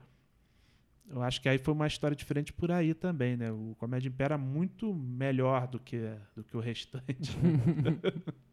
eu 1.09 1.21
acho 1.21 1.41
que 1.41 1.49
aí 1.49 1.57
foi 1.57 1.73
uma 1.73 1.87
história 1.87 2.15
diferente 2.15 2.53
por 2.53 2.71
aí 2.71 2.93
também, 2.93 3.35
né? 3.35 3.51
O 3.51 3.75
Comédia 3.79 4.09
em 4.09 4.11
Pé 4.11 4.25
era 4.25 4.37
muito 4.37 4.93
melhor 4.93 5.67
do 5.67 5.79
que, 5.79 5.99
do 6.35 6.43
que 6.43 6.55
o 6.55 6.59
restante. 6.59 7.37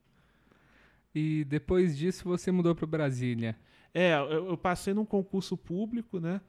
E 1.14 1.44
depois 1.44 1.98
disso 1.98 2.22
você 2.22 2.52
mudou 2.52 2.74
para 2.74 2.86
Brasília. 2.86 3.56
é, 3.92 4.14
eu, 4.14 4.50
eu 4.50 4.56
passei 4.56 4.94
num 4.94 5.04
concurso 5.04 5.56
público, 5.56 6.20
né? 6.20 6.40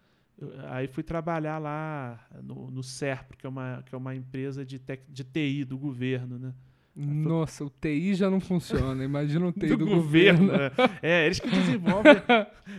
Aí 0.70 0.88
fui 0.88 1.04
trabalhar 1.04 1.58
lá 1.60 2.20
no, 2.44 2.72
no 2.72 2.82
SERP, 2.84 3.34
que 3.38 3.46
é 3.46 3.50
uma, 3.50 3.84
que 3.86 3.94
é 3.94 3.98
uma 3.98 4.16
empresa 4.16 4.66
de, 4.66 4.80
tec, 4.80 5.02
de 5.10 5.24
TI 5.24 5.64
do 5.66 5.78
governo, 5.78 6.38
né? 6.40 6.54
Nossa, 6.96 7.64
o 7.64 7.70
TI 7.70 8.16
já 8.16 8.30
não 8.30 8.40
funciona. 8.42 9.04
Imagina 9.04 9.48
o 9.48 9.52
TI 9.54 9.68
do, 9.68 9.78
do 9.78 9.86
governo. 9.86 10.48
governo. 10.48 10.76
né? 10.78 11.00
É, 11.02 11.26
eles 11.26 11.40
que 11.40 11.50
desenvolvem. 11.50 12.16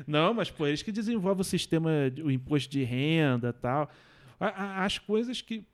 Não, 0.07 0.35
mas 0.35 0.51
pô, 0.51 0.67
eles 0.67 0.83
que 0.83 0.93
desenvolvem 0.93 1.41
o 1.41 1.45
sistema, 1.45 1.91
o 2.23 2.31
imposto 2.31 2.71
de 2.71 2.83
renda 2.85 3.49
e 3.49 3.53
tal. 3.61 3.91
As 4.39 4.99
coisas 4.99 5.41
que. 5.41 5.65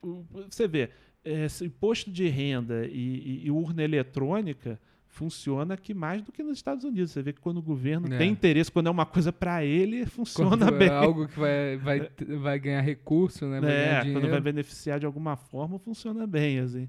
Você 0.49 0.67
vê, 0.67 0.89
é, 1.25 1.45
esse 1.45 1.65
imposto 1.65 2.09
de 2.11 2.27
renda 2.27 2.85
e, 2.85 2.91
e- 2.91 3.45
e 3.47 3.51
urna 3.51 3.83
eletrônica 3.83 4.79
funciona 5.19 5.73
aqui 5.73 5.93
mais 5.93 6.21
do 6.21 6.31
que 6.31 6.41
nos 6.41 6.57
Estados 6.57 6.85
Unidos. 6.85 7.11
Você 7.11 7.21
vê 7.21 7.33
que 7.33 7.41
quando 7.41 7.57
o 7.57 7.61
governo 7.61 8.07
É. 8.13 8.17
tem 8.17 8.31
interesse, 8.31 8.71
quando 8.71 8.87
é 8.87 8.89
uma 8.89 9.05
coisa 9.05 9.33
para 9.33 9.65
ele, 9.65 10.05
funciona 10.07 10.49
Quando 10.65 10.71
bem. 10.77 10.87
é 10.87 10.91
algo 10.93 11.27
que 11.27 11.37
vai, 11.37 11.75
vai, 11.77 12.09
vai 12.37 12.57
ganhar 12.59 12.79
recurso, 12.81 13.45
né? 13.45 13.59
Vai 13.59 13.71
É, 13.71 14.13
quando 14.13 14.29
vai 14.29 14.39
beneficiar 14.39 14.97
de 14.97 15.05
alguma 15.05 15.35
forma, 15.35 15.77
funciona 15.77 16.25
bem, 16.25 16.59
assim. 16.59 16.87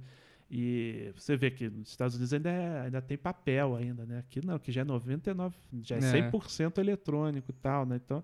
E 0.48 1.10
você 1.16 1.36
vê 1.36 1.50
que 1.50 1.68
nos 1.68 1.88
Estados 1.88 2.14
Unidos 2.14 2.32
ainda, 2.32 2.50
é- 2.50 2.80
ainda 2.82 3.00
tem 3.02 3.18
papel 3.18 3.74
ainda, 3.74 4.04
né? 4.06 4.18
Aqui 4.20 4.44
não, 4.44 4.58
que 4.58 4.70
já 4.70 4.82
é 4.82 4.84
99, 4.84 5.56
já 5.82 5.96
é, 5.96 5.98
É. 5.98 6.02
100% 6.30 6.78
eletrônico 6.78 7.50
e 7.50 7.54
tal, 7.54 7.84
né? 7.84 8.00
Então, 8.04 8.22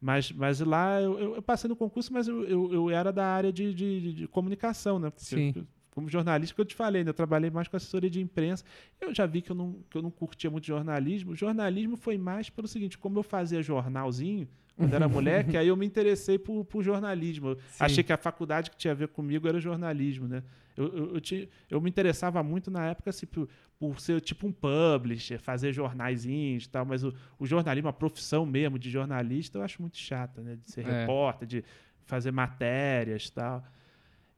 mas, 0.00 0.30
mas 0.32 0.60
lá 0.60 1.00
eu, 1.00 1.18
eu- 1.36 1.42
passei 1.42 1.68
no 1.68 1.76
concurso, 1.76 2.12
mas 2.12 2.26
eu, 2.28 2.44
eu, 2.44 2.72
eu 2.74 2.90
era 2.90 3.12
da 3.12 3.26
área 3.26 3.52
de, 3.52 3.74
de, 3.74 4.00
de- 4.00 4.12
de 4.14 4.28
comunicação, 4.28 4.98
né? 4.98 5.10
Porque 5.10 5.24
Sim. 5.36 5.52
eu- 5.56 5.64
como 5.92 6.08
jornalista, 6.08 6.54
que 6.54 6.60
eu 6.60 6.64
te 6.64 6.74
falei, 6.74 7.04
né? 7.04 7.10
Eu 7.10 7.14
trabalhei 7.14 7.50
mais 7.50 7.68
com 7.68 7.76
assessoria 7.76 8.10
de 8.10 8.20
imprensa. 8.20 8.64
Eu 9.00 9.14
já 9.14 9.24
vi 9.26 9.40
que 9.42 9.50
eu 9.52 9.56
não, 9.56 9.76
que 9.88 9.96
eu 9.96 10.02
não 10.02 10.10
curtia 10.10 10.50
muito 10.50 10.66
jornalismo. 10.66 11.32
O 11.32 11.36
jornalismo 11.36 11.96
foi 11.96 12.18
mais 12.18 12.50
pelo 12.50 12.66
seguinte, 12.66 12.96
como 12.98 13.18
eu 13.18 13.22
fazia 13.22 13.62
jornalzinho 13.62 14.48
quando 14.74 14.94
era 14.94 15.06
moleque, 15.08 15.54
aí 15.56 15.68
eu 15.68 15.76
me 15.76 15.84
interessei 15.86 16.38
por, 16.38 16.64
por 16.64 16.82
jornalismo. 16.82 17.56
Achei 17.78 18.02
que 18.02 18.12
a 18.12 18.16
faculdade 18.16 18.70
que 18.70 18.76
tinha 18.76 18.92
a 18.92 18.94
ver 18.94 19.08
comigo 19.08 19.46
era 19.46 19.60
jornalismo, 19.60 20.26
né? 20.26 20.42
Eu, 20.74 20.86
eu, 20.96 21.14
eu, 21.16 21.20
tinha- 21.20 21.46
eu 21.70 21.78
me 21.78 21.90
interessava 21.90 22.42
muito 22.42 22.70
na 22.70 22.86
época 22.86 23.10
assim, 23.10 23.26
por, 23.26 23.46
por 23.78 24.00
ser 24.00 24.18
tipo 24.22 24.46
um 24.46 24.52
publisher, 24.52 25.38
fazer 25.38 25.74
jornaizinhos 25.74 26.64
e 26.64 26.68
tal, 26.70 26.86
mas 26.86 27.04
o, 27.04 27.12
o 27.38 27.44
jornalismo, 27.44 27.90
a 27.90 27.92
profissão 27.92 28.46
mesmo 28.46 28.78
de 28.78 28.88
jornalista, 28.88 29.58
eu 29.58 29.62
acho 29.62 29.82
muito 29.82 29.98
chata, 29.98 30.40
né? 30.40 30.56
De 30.56 30.70
ser 30.72 30.86
É. 30.88 31.00
repórter, 31.00 31.46
de 31.46 31.64
fazer 32.06 32.32
matérias 32.32 33.26
e 33.26 33.32
tal. 33.32 33.62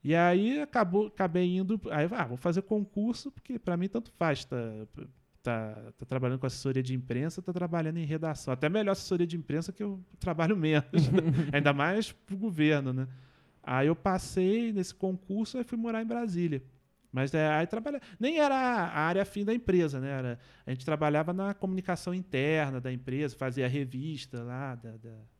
E 0.05 0.14
aí 0.14 0.61
acabou, 0.61 1.07
acabei 1.07 1.57
indo. 1.57 1.81
Aí, 1.90 2.07
ah, 2.12 2.27
vou 2.27 2.37
fazer 2.37 2.61
concurso, 2.62 3.33
porque 3.33 3.59
para 3.59 3.75
mim 3.75 3.88
tanto 3.88 4.12
faz. 4.12 4.45
Tá, 4.45 4.57
tá, 5.43 5.93
tá 5.97 6.07
trabalhando 6.07 6.38
com 6.38 6.47
assessoria 6.47 6.83
de 6.83 6.95
imprensa, 6.95 7.40
tá 7.40 7.55
trabalhando 7.55 7.97
em 7.97 8.05
redação. 8.05 8.53
Até 8.53 8.69
melhor 8.69 8.93
assessoria 8.93 9.27
de 9.27 9.35
imprensa 9.35 9.73
que 9.73 9.83
eu 9.83 9.99
trabalho 10.21 10.57
menos, 10.57 11.09
né? 11.11 11.21
ainda 11.53 11.73
mais 11.73 12.12
pro 12.12 12.37
governo, 12.37 12.93
né? 12.93 13.09
Aí 13.62 13.87
eu 13.87 13.97
passei 13.97 14.73
nesse 14.75 14.95
concurso 14.95 15.59
e 15.59 15.64
fui 15.64 15.79
morar 15.79 16.03
em 16.03 16.07
Brasília. 16.07 16.62
Mas 17.11 17.33
é, 17.33 17.49
aí 17.49 17.67
trabalha, 17.67 18.01
nem 18.21 18.40
era 18.40 18.57
a 18.57 19.01
área 19.01 19.25
fim 19.25 19.45
da 19.45 19.55
empresa, 19.55 20.01
né? 20.01 20.11
Era, 20.11 20.38
a 20.67 20.71
gente 20.71 20.85
trabalhava 20.85 21.33
na 21.33 21.55
comunicação 21.55 22.12
interna 22.12 22.79
da 22.81 22.93
empresa, 22.93 23.37
fazia 23.37 23.69
revista 23.69 24.43
lá. 24.43 24.75
Da, 24.75 24.90
da, 24.90 24.97
da. 24.97 25.34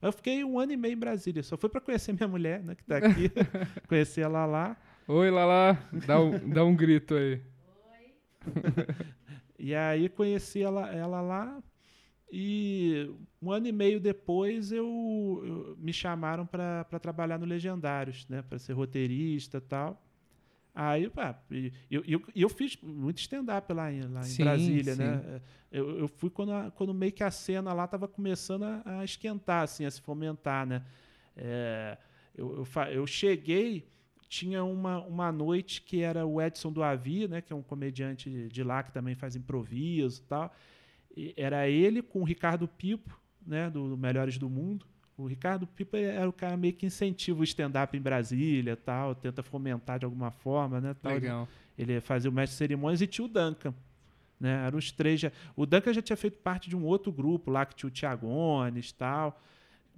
Mas 0.00 0.08
eu 0.08 0.12
fiquei 0.12 0.44
um 0.44 0.58
ano 0.58 0.72
e 0.72 0.76
meio 0.76 0.94
em 0.94 0.98
Brasília. 0.98 1.42
Só 1.42 1.56
fui 1.56 1.68
para 1.68 1.80
conhecer 1.80 2.12
minha 2.12 2.28
mulher, 2.28 2.62
né? 2.62 2.74
Que 2.74 2.82
está 2.82 2.96
aqui. 2.96 3.30
conhecer 3.86 4.22
ela 4.22 4.46
lá. 4.46 4.76
Oi, 5.06 5.30
Lala. 5.30 5.78
Dá 6.06 6.20
um, 6.20 6.48
dá 6.48 6.64
um 6.64 6.74
grito 6.74 7.14
aí. 7.14 7.42
Oi. 7.92 8.14
e 9.58 9.74
aí 9.74 10.08
conheci 10.08 10.62
ela, 10.62 10.90
ela 10.90 11.20
lá. 11.20 11.62
E 12.32 13.10
um 13.42 13.50
ano 13.50 13.66
e 13.66 13.72
meio 13.72 13.98
depois 13.98 14.70
eu, 14.70 14.86
eu 15.44 15.76
me 15.78 15.92
chamaram 15.92 16.46
para 16.46 16.84
trabalhar 17.00 17.38
no 17.38 17.44
Legendários, 17.44 18.26
né? 18.28 18.42
Para 18.42 18.58
ser 18.58 18.72
roteirista 18.72 19.58
e 19.58 19.60
tal. 19.60 20.02
Aí, 20.82 21.10
pá, 21.10 21.38
eu, 21.90 22.02
eu, 22.08 22.22
eu 22.34 22.48
fiz 22.48 22.74
muito 22.82 23.18
stand-up 23.18 23.70
lá, 23.70 23.92
em, 23.92 24.00
lá 24.00 24.22
sim, 24.22 24.40
em 24.40 24.44
Brasília, 24.46 24.94
sim. 24.94 25.02
né? 25.02 25.42
Eu, 25.70 25.98
eu 25.98 26.08
fui 26.08 26.30
quando, 26.30 26.52
a, 26.52 26.70
quando 26.70 26.94
meio 26.94 27.12
que 27.12 27.22
a 27.22 27.30
cena 27.30 27.74
lá 27.74 27.84
estava 27.84 28.08
começando 28.08 28.62
a, 28.62 28.82
a, 28.86 29.04
esquentar, 29.04 29.64
assim, 29.64 29.84
a 29.84 29.90
se 29.90 30.00
fomentar, 30.00 30.66
né? 30.66 30.82
É, 31.36 31.98
eu, 32.34 32.64
eu, 32.64 32.82
eu, 32.84 33.06
cheguei, 33.06 33.92
tinha 34.26 34.64
uma, 34.64 35.04
uma 35.04 35.30
noite 35.30 35.82
que 35.82 36.00
era 36.00 36.24
o 36.24 36.40
Edson 36.40 36.72
do 36.72 36.82
Avi, 36.82 37.28
né? 37.28 37.42
Que 37.42 37.52
é 37.52 37.56
um 37.56 37.62
comediante 37.62 38.48
de 38.48 38.64
lá 38.64 38.82
que 38.82 38.90
também 38.90 39.14
faz 39.14 39.36
improviso 39.36 40.22
e 40.22 40.24
tal. 40.24 40.54
E 41.14 41.34
era 41.36 41.68
ele 41.68 42.00
com 42.00 42.22
o 42.22 42.24
Ricardo 42.24 42.66
Pipo, 42.66 43.20
né? 43.46 43.68
Do, 43.68 43.86
do 43.86 43.98
Melhores 43.98 44.38
do 44.38 44.48
Mundo. 44.48 44.86
O 45.20 45.26
Ricardo 45.26 45.66
Pipa 45.66 45.98
era 45.98 46.26
o 46.26 46.32
cara 46.32 46.56
meio 46.56 46.72
que 46.72 46.86
incentiva 46.86 47.40
o 47.40 47.44
stand-up 47.44 47.94
em 47.94 48.00
Brasília, 48.00 48.74
tal, 48.74 49.14
tenta 49.14 49.42
fomentar 49.42 49.98
de 49.98 50.06
alguma 50.06 50.30
forma, 50.30 50.80
né? 50.80 50.96
Tal. 51.02 51.12
Legal. 51.12 51.48
Ele 51.76 52.00
fazia 52.00 52.30
o 52.30 52.32
mestre 52.32 52.54
de 52.54 52.58
cerimônias 52.58 53.02
e 53.02 53.06
tinha 53.06 53.26
o 53.26 53.28
Duncan. 53.28 53.74
Né? 54.38 54.64
Eram 54.66 54.78
os 54.78 54.90
três. 54.90 55.20
Já... 55.20 55.30
O 55.54 55.66
Duncan 55.66 55.92
já 55.92 56.00
tinha 56.00 56.16
feito 56.16 56.38
parte 56.38 56.70
de 56.70 56.76
um 56.76 56.84
outro 56.84 57.12
grupo 57.12 57.50
lá, 57.50 57.66
que 57.66 57.74
tinha 57.74 57.88
o 57.88 57.90
Tiagones 57.90 58.92
tal. 58.92 59.38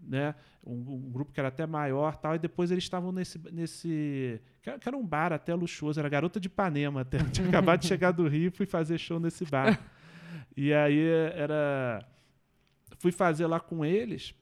Né? 0.03 0.35
Um, 0.67 0.75
um, 0.75 1.11
grupo 1.13 1.33
que 1.33 1.39
era 1.39 1.51
até 1.51 1.65
maior 1.67 2.17
tal, 2.17 2.35
e 2.35 2.39
depois 2.39 2.73
eles 2.73 2.83
estavam 2.83 3.13
nesse. 3.13 3.41
nesse 3.53 4.41
que 4.61 4.71
era 4.71 4.97
um 4.97 5.07
bar 5.07 5.33
até 5.33 5.55
luxuoso, 5.55 6.01
era 6.01 6.09
Garota 6.09 6.41
de 6.41 6.49
Ipanema 6.49 7.03
até. 7.03 7.19
tinha 7.31 7.47
acabado 7.47 7.81
de 7.81 7.87
chegar 7.87 8.11
do 8.11 8.27
Rio 8.27 8.49
e 8.49 8.51
fui 8.51 8.67
fazer 8.67 8.99
show 8.99 9.21
nesse 9.21 9.45
bar. 9.45 9.79
E 10.55 10.71
aí 10.75 11.09
era. 11.35 12.07
Fui 12.99 13.11
fazer 13.11 13.47
lá 13.47 13.59
com 13.59 13.83
eles 13.83 14.35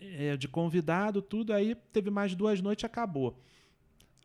é, 0.00 0.36
de 0.36 0.48
convidado, 0.48 1.20
tudo. 1.22 1.52
Aí 1.52 1.74
teve 1.92 2.10
mais 2.10 2.34
duas 2.34 2.60
noites 2.60 2.84
acabou. 2.84 3.38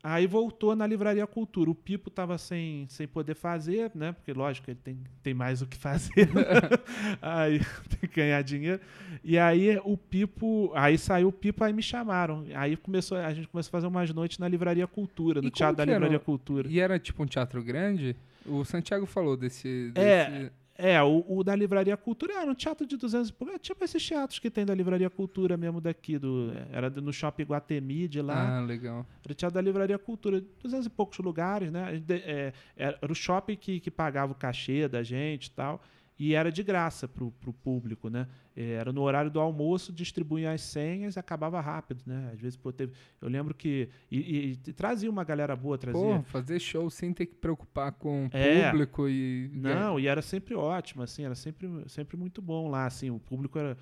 Aí 0.06 0.26
voltou 0.26 0.76
na 0.76 0.86
Livraria 0.86 1.26
Cultura. 1.26 1.70
O 1.70 1.74
Pipo 1.74 2.10
estava 2.10 2.36
sem, 2.36 2.86
sem 2.90 3.08
poder 3.08 3.34
fazer, 3.34 3.90
né? 3.94 4.12
Porque, 4.12 4.34
lógico, 4.34 4.70
ele 4.70 4.78
tem, 4.84 4.98
tem 5.22 5.32
mais 5.32 5.62
o 5.62 5.66
que 5.66 5.78
fazer. 5.78 6.28
aí 7.22 7.58
tem 7.88 8.10
que 8.10 8.16
ganhar 8.20 8.42
dinheiro. 8.42 8.82
E 9.24 9.38
aí 9.38 9.80
o 9.82 9.96
Pipo. 9.96 10.70
Aí 10.74 10.98
saiu 10.98 11.28
o 11.28 11.32
Pipo, 11.32 11.64
aí 11.64 11.72
me 11.72 11.82
chamaram. 11.82 12.44
Aí 12.54 12.76
começou, 12.76 13.16
a 13.16 13.32
gente 13.32 13.48
começou 13.48 13.70
a 13.70 13.72
fazer 13.72 13.86
umas 13.86 14.12
noites 14.12 14.36
na 14.36 14.46
Livraria 14.46 14.86
Cultura, 14.86 15.40
no 15.40 15.50
Teatro 15.50 15.78
da 15.78 15.86
Livraria 15.86 16.18
Cultura. 16.18 16.68
E 16.68 16.78
era 16.80 16.98
tipo 16.98 17.22
um 17.22 17.26
teatro 17.26 17.62
grande? 17.62 18.14
O 18.44 18.62
Santiago 18.62 19.06
falou 19.06 19.38
desse. 19.38 19.90
É, 19.94 20.26
desse... 20.26 20.44
É. 20.44 20.50
É, 20.76 21.00
o, 21.02 21.24
o, 21.28 21.44
da 21.44 21.54
Livraria 21.54 21.96
Cultura 21.96 22.34
era 22.34 22.50
um 22.50 22.54
teatro 22.54 22.84
de 22.86 22.96
200 22.96 23.30
e. 23.30 23.34
É 23.54 23.58
tipo 23.58 23.84
esses 23.84 24.04
teatros 24.04 24.40
que 24.40 24.50
tem 24.50 24.66
da 24.66 24.74
Livraria 24.74 25.08
Cultura 25.08 25.56
mesmo 25.56 25.80
daqui. 25.80 26.18
Do, 26.18 26.52
era 26.72 26.90
no 26.90 27.12
Shopping 27.12 27.44
Guatemi 27.44 28.08
de 28.08 28.20
lá. 28.20 28.58
Ah, 28.58 28.60
legal. 28.60 29.06
Era 29.24 29.32
o 29.32 29.34
teatro 29.34 29.54
da 29.54 29.60
Livraria 29.60 29.98
Cultura. 29.98 30.42
200 30.62 30.86
e 30.86 30.90
poucos 30.90 31.18
lugares, 31.18 31.70
né? 31.70 32.02
É, 32.08 32.52
era 32.76 32.98
o 33.08 33.14
shopping 33.14 33.56
que, 33.56 33.78
que 33.78 33.90
pagava 33.90 34.32
o 34.32 34.34
cachê 34.34 34.88
da 34.88 35.02
gente 35.02 35.46
e 35.46 35.50
tal 35.52 35.80
e 36.18 36.34
era 36.34 36.50
de 36.50 36.62
graça 36.62 37.08
para 37.08 37.24
o 37.24 37.32
público, 37.52 38.08
né? 38.08 38.28
É, 38.56 38.72
era 38.74 38.92
no 38.92 39.02
horário 39.02 39.30
do 39.30 39.40
almoço, 39.40 39.92
distribuía 39.92 40.52
as 40.52 40.60
senhas 40.60 41.16
e 41.16 41.18
acabava 41.18 41.60
rápido, 41.60 42.02
né? 42.06 42.30
Às 42.32 42.40
vezes, 42.40 42.56
pô, 42.56 42.72
teve, 42.72 42.92
eu 43.20 43.28
lembro 43.28 43.52
que 43.52 43.88
e, 44.10 44.18
e, 44.18 44.52
e, 44.52 44.72
trazia 44.72 45.10
uma 45.10 45.24
galera 45.24 45.56
boa, 45.56 45.76
trazia. 45.76 46.00
Pô, 46.00 46.22
fazer 46.22 46.60
show 46.60 46.88
sem 46.88 47.12
ter 47.12 47.26
que 47.26 47.34
preocupar 47.34 47.92
com 47.92 48.26
o 48.26 48.30
é, 48.32 48.70
público 48.70 49.08
e 49.08 49.50
não, 49.52 49.98
e 49.98 50.06
era 50.06 50.22
sempre 50.22 50.54
ótimo, 50.54 51.02
assim, 51.02 51.24
era 51.24 51.34
sempre, 51.34 51.68
sempre 51.88 52.16
muito 52.16 52.40
bom 52.40 52.68
lá, 52.68 52.86
assim, 52.86 53.10
o 53.10 53.18
público 53.18 53.58
era, 53.58 53.76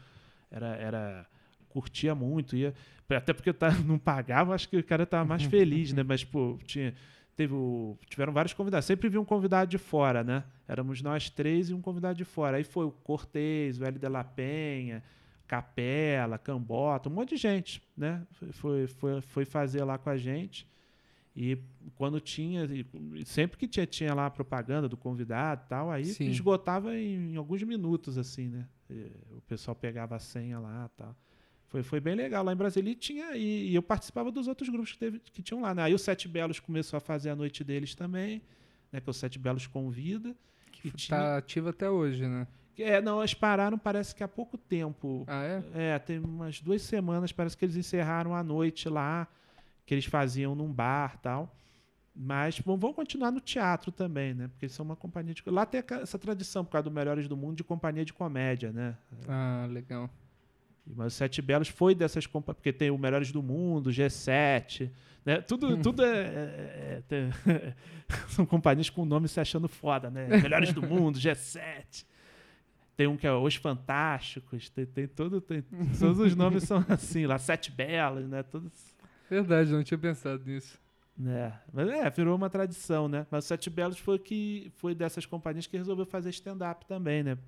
era, 0.51 0.77
era 0.77 1.27
curtia 1.69 2.15
muito, 2.15 2.57
ia 2.57 2.75
até 3.17 3.33
porque 3.33 3.53
tá, 3.53 3.71
não 3.85 3.99
pagava, 3.99 4.55
acho 4.55 4.69
que 4.69 4.77
o 4.77 4.85
cara 4.85 5.03
estava 5.03 5.25
mais 5.25 5.43
feliz, 5.43 5.93
né? 5.93 6.03
Mas 6.07 6.25
pô, 6.25 6.59
tinha 6.65 6.95
teve 7.37 7.55
o, 7.55 7.97
tiveram 8.09 8.33
vários 8.33 8.53
convidados. 8.53 8.87
Sempre 8.87 9.09
vi 9.09 9.19
um 9.19 9.25
convidado 9.25 9.71
de 9.71 9.79
fora, 9.79 10.23
né? 10.23 10.45
Éramos 10.69 11.03
nós 11.03 11.31
três 11.31 11.71
e 11.71 11.75
um 11.75 11.81
convidado 11.81 12.17
de 12.17 12.25
fora. 12.25 12.57
Aí 12.57 12.65
foi 12.65 12.87
o 12.87 12.91
Cortez, 12.91 13.79
o 13.79 13.85
Hélio 13.85 13.99
de 13.99 14.09
la 14.09 14.25
Penha, 14.25 15.03
Capela, 15.47 16.39
Cambota, 16.39 17.09
um 17.09 17.13
monte 17.13 17.31
de 17.31 17.37
gente, 17.37 17.83
né? 17.97 18.27
Foi, 18.53 18.87
foi, 18.87 19.21
foi 19.21 19.45
fazer 19.45 19.85
lá 19.85 19.99
com 19.99 20.11
a 20.11 20.17
gente. 20.17 20.67
E 21.35 21.59
quando 21.95 22.21
tinha, 22.21 22.69
sempre 23.25 23.57
que 23.57 23.67
tinha, 23.67 23.87
tinha 23.87 24.15
lá 24.15 24.27
a 24.27 24.31
propaganda 24.31 24.87
do 24.87 24.99
convidado 24.99 25.63
e 25.65 25.69
tal, 25.69 25.91
aí 25.91 26.05
Sim. 26.05 26.27
esgotava 26.27 26.95
em, 26.95 27.33
em, 27.33 27.37
alguns 27.37 27.63
minutos, 27.63 28.19
assim, 28.19 28.49
né? 28.49 28.69
E 28.91 29.11
o 29.31 29.41
pessoal 29.43 29.75
pegava 29.75 30.15
a 30.15 30.19
senha 30.19 30.59
lá 30.59 30.91
e 30.93 30.97
tal. 30.97 31.17
Foi, 31.73 31.83
foi 31.83 32.01
bem 32.01 32.15
legal. 32.15 32.45
Lá 32.45 32.53
em 32.53 32.57
Brasília 32.57 32.93
e 32.93 32.95
tinha. 32.95 33.35
E, 33.35 33.71
e, 33.71 33.75
eu 33.75 33.83
participava 33.83 34.31
dos 34.31 34.47
outros 34.47 34.69
grupos 34.69 34.93
que, 34.93 34.99
teve, 34.99 35.19
que 35.19 35.41
tinham 35.41 35.63
lá. 35.63 35.75
Né? 35.75 35.85
Aí 35.85 35.95
o 35.95 35.99
Sete 35.99 36.29
Belos 36.29 36.61
começou 36.61 36.99
a 36.99 37.01
fazer 37.01 37.31
a 37.31 37.35
noite 37.35 37.65
deles 37.65 37.95
também, 37.95 38.43
né? 38.93 39.01
Que 39.01 39.09
é 39.09 39.11
o 39.11 39.15
Sete 39.15 39.39
Belos 39.39 39.67
Convida. 39.67 40.37
Que 40.71 40.89
está 40.89 41.17
tinha... 41.17 41.37
ativo 41.39 41.71
até 41.71 41.89
hoje, 41.89 42.29
né? 42.29 42.47
É, 42.79 43.01
não, 43.01 43.21
eles 43.21 43.33
pararam 43.33 43.79
parece 43.79 44.15
que 44.15 44.23
há 44.23 44.29
pouco 44.29 44.59
tempo. 44.59 45.25
Ah, 45.27 45.45
é? 45.45 45.63
É, 45.95 45.99
tem 45.99 46.19
umas 46.19 46.61
duas 46.61 46.83
semanas, 46.83 47.33
parece 47.33 47.57
que 47.57 47.65
eles 47.65 47.77
encerraram 47.77 48.35
a 48.35 48.43
noite 48.43 48.89
lá, 48.89 49.27
que 49.87 49.95
eles 49.95 50.05
faziam 50.05 50.55
num 50.55 50.71
bar 50.71 51.17
tal. 51.23 51.57
Mas 52.15 52.61
bom, 52.61 52.77
vão 52.77 52.93
continuar 52.93 53.31
no 53.31 53.41
teatro 53.41 53.91
também, 53.91 54.35
né? 54.35 54.49
Porque 54.49 54.67
eles 54.67 54.75
são 54.75 54.85
uma 54.85 54.97
companhia 54.97 55.33
de. 55.33 55.43
Lá 55.47 55.65
tem 55.65 55.83
essa 56.03 56.19
tradição, 56.19 56.67
por 56.67 56.73
causa 56.73 56.85
do 56.85 56.91
Melhores 56.91 57.27
do 57.27 57.37
Mundo, 57.37 57.57
de 57.57 57.65
companhia 57.65 58.05
de 58.05 58.13
comédia, 58.13 58.73
né? 58.73 58.95
Ah, 59.27 59.67
legal. 59.71 60.11
Mas 60.87 61.15
o 61.15 61.17
Sete 61.17 61.41
Belos 61.41 61.69
foi 61.69 61.95
dessas 61.95 62.27
companhias, 62.27 62.57
porque 62.57 62.73
tem 62.73 62.91
o 62.91 62.99
Melhores 62.99 63.31
do 63.31 63.43
Mundo, 63.43 63.91
G7, 63.91 64.91
né? 65.25 65.41
Tudo, 65.41 65.75
hum. 65.75 65.83
tudo 65.83 66.05
é, 66.05 66.11
é, 66.11 67.03
é 67.11 67.75
são 68.29 68.45
companhias 68.45 68.91
com 68.91 69.03
o 69.03 69.07
nome 69.07 69.29
se 69.29 69.41
achando 69.41 69.69
foda, 69.69 70.11
né? 70.11 70.27
Melhores 70.27 70.73
do 70.73 70.83
Mundo, 70.83 71.19
G7. 71.19 72.05
Tem 72.97 73.07
um 73.07 73.17
que 73.17 73.27
é 73.27 73.33
Os 73.33 73.55
Fantásticos, 73.55 74.69
tem, 74.69 74.85
tem 74.85 75.07
todo, 75.07 75.41
tem, 75.41 75.63
todos 75.99 76.19
os 76.19 76.35
nomes 76.35 76.65
são 76.65 76.85
assim, 76.89 77.27
lá 77.27 77.39
Sete 77.39 77.71
Belos, 77.71 78.29
né? 78.29 78.43
Todos... 78.43 78.73
Verdade, 79.31 79.73
não 79.73 79.83
tinha 79.83 79.99
pensado 79.99 80.45
nisso. 80.45 80.79
É, 81.25 81.53
mas 81.73 81.89
é, 81.89 82.11
virou 82.11 82.35
uma 82.35 82.51
tradição, 82.51 83.07
né? 83.09 83.27
Mas 83.31 83.45
o 83.45 83.49
Sete 83.49 83.71
Belos 83.71 83.99
foi 83.99 84.19
que 84.19 84.73
foi 84.77 84.95
dessas 84.95 85.25
companhias 85.25 85.67
que 85.67 85.77
resolveu 85.77 86.05
fazer 86.05 86.31
stand-up 86.31 86.87
também, 86.87 87.23
né? 87.23 87.39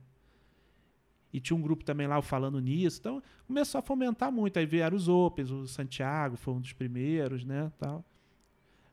E 1.34 1.40
tinha 1.40 1.56
um 1.56 1.60
grupo 1.60 1.84
também 1.84 2.06
lá 2.06 2.22
falando 2.22 2.60
nisso. 2.60 3.00
Então 3.00 3.20
começou 3.44 3.80
a 3.80 3.82
fomentar 3.82 4.30
muito. 4.30 4.56
Aí 4.56 4.64
vieram 4.64 4.96
os 4.96 5.08
Opens, 5.08 5.50
o 5.50 5.66
Santiago 5.66 6.36
foi 6.36 6.54
um 6.54 6.60
dos 6.60 6.72
primeiros, 6.72 7.44
né? 7.44 7.72
Tal. 7.76 8.04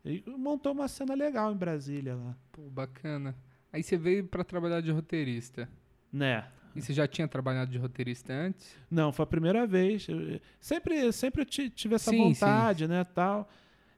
E 0.03 0.23
montou 0.25 0.71
uma 0.71 0.87
cena 0.87 1.13
legal 1.13 1.53
em 1.53 1.55
Brasília 1.55 2.15
lá. 2.15 2.35
Pô, 2.51 2.63
bacana. 2.63 3.35
Aí 3.71 3.83
você 3.83 3.95
veio 3.95 4.25
para 4.25 4.43
trabalhar 4.43 4.81
de 4.81 4.89
roteirista. 4.89 5.69
Né? 6.11 6.43
E 6.75 6.81
você 6.81 6.93
já 6.93 7.07
tinha 7.07 7.27
trabalhado 7.27 7.69
de 7.69 7.77
roteirista 7.77 8.33
antes? 8.33 8.75
Não, 8.89 9.13
foi 9.13 9.21
a 9.21 9.27
primeira 9.27 9.67
vez. 9.67 10.07
Eu, 10.09 10.41
sempre, 10.59 11.11
sempre 11.11 11.43
eu 11.43 11.45
tive 11.45 11.93
essa 11.93 12.09
sim, 12.09 12.17
vontade, 12.17 12.85
sim. 12.85 12.89
né, 12.89 13.03
tal, 13.03 13.47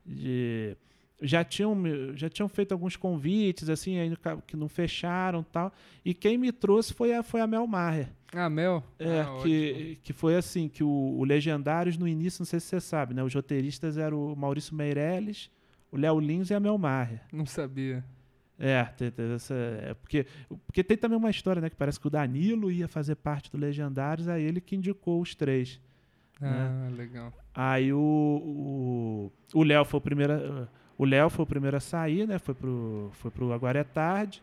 de 0.06 0.76
já 1.24 1.44
tinham, 1.44 1.76
já 2.16 2.30
tinham 2.30 2.50
feito 2.50 2.74
alguns 2.74 2.96
convites, 2.96 3.70
assim, 3.70 3.96
que 4.46 4.58
não 4.58 4.68
fecharam 4.68 5.42
tal. 5.42 5.74
E 6.04 6.14
quem 6.14 6.38
me 6.38 6.52
trouxe 6.52 6.94
foi 6.94 7.14
a, 7.14 7.24
foi 7.24 7.40
a 7.40 7.48
Mel 7.48 7.66
Maher. 7.66 8.10
Ah, 8.34 8.50
Mel? 8.50 8.84
É, 9.00 9.22
ah, 9.22 9.38
que, 9.42 9.98
que 10.04 10.12
foi 10.12 10.36
assim, 10.36 10.68
que 10.68 10.84
o, 10.84 10.90
o, 10.90 11.24
Legendários 11.24 11.98
no 11.98 12.08
início, 12.08 12.42
não 12.42 12.46
sei 12.46 12.60
se 12.60 12.68
você 12.68 12.82
sabe, 12.82 13.14
né? 13.14 13.24
Os 13.24 13.34
roteiristas 13.34 13.98
eram 13.98 14.34
o 14.34 14.36
Maurício 14.36 14.76
Meirelles, 14.76 15.50
o 15.92 15.98
Léo 15.98 16.20
Lins 16.20 16.50
e 16.50 16.54
a 16.54 16.60
Mel 16.60 16.78
Maher. 16.78 17.22
Não 17.32 17.46
sabia. 17.46 18.04
É, 18.60 18.84
tem, 18.84 19.12
tem 19.12 19.34
essa, 19.34 19.54
é 19.54 19.94
porque, 19.94 20.26
porque 20.66 20.84
tem 20.84 20.98
também 20.98 21.18
uma 21.18 21.30
história, 21.30 21.62
né? 21.62 21.70
Que 21.70 21.76
parece 21.76 22.00
que 22.00 22.08
o 22.08 22.10
Danilo 22.10 22.72
ia 22.72 22.88
fazer 22.88 23.16
parte 23.16 23.52
do 23.52 23.58
Legendários, 23.58 24.28
aí 24.28 24.44
ele 24.44 24.60
que 24.60 24.76
indicou 24.76 25.22
os 25.22 25.36
três. 25.36 25.80
Né? 26.42 26.50
Ah, 26.50 26.90
né? 26.90 26.96
legal. 26.98 27.34
Aí 27.54 27.94
o 27.94 29.32
Léo 29.54 29.86
foi 29.86 29.98
o 30.00 30.02
primeiro 30.02 30.68
o 30.98 31.06
Léo 31.06 31.30
foi 31.30 31.44
o 31.44 31.48
primeiro 31.48 31.78
a 31.78 31.80
sair, 31.80 32.28
né? 32.28 32.40
Foi 32.40 32.54
pro, 32.54 33.10
foi 33.14 33.32
pro 33.32 33.54
Agora 33.54 33.80
é 33.80 33.84
Tarde. 33.84 34.42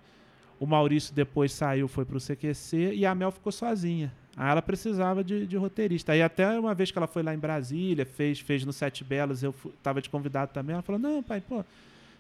o 0.59 0.67
Maurício 0.67 1.15
depois 1.15 1.53
saiu, 1.53 1.89
foi 1.89 2.05
pro 2.05 2.19
CQC 2.21 2.95
e 2.95 3.07
a 3.07 3.15
Mel 3.15 3.31
ficou 3.31 3.53
sozinha. 3.53 4.13
Aí 4.37 4.51
ela 4.51 4.63
precisava 4.63 5.23
de, 5.25 5.47
de, 5.47 5.57
roteirista. 5.57 6.13
Aí 6.13 6.23
até 6.23 6.59
uma 6.59 6.75
vez 6.75 6.91
que 6.91 6.99
ela 6.99 7.07
foi 7.07 7.23
lá 7.23 7.35
em 7.35 7.39
Brasília, 7.39 8.07
fez, 8.07 8.41
fez 8.41 8.65
no 8.65 8.73
Sete 8.73 9.05
Belas, 9.05 9.43
eu 9.43 9.53
fui, 9.53 9.73
tava 9.83 10.01
de 10.01 10.09
convidado 10.09 10.53
também, 10.53 10.75
ela 10.75 10.83
falou, 10.83 11.01
não, 11.01 11.23
pai, 11.23 11.41
pô, 11.41 11.65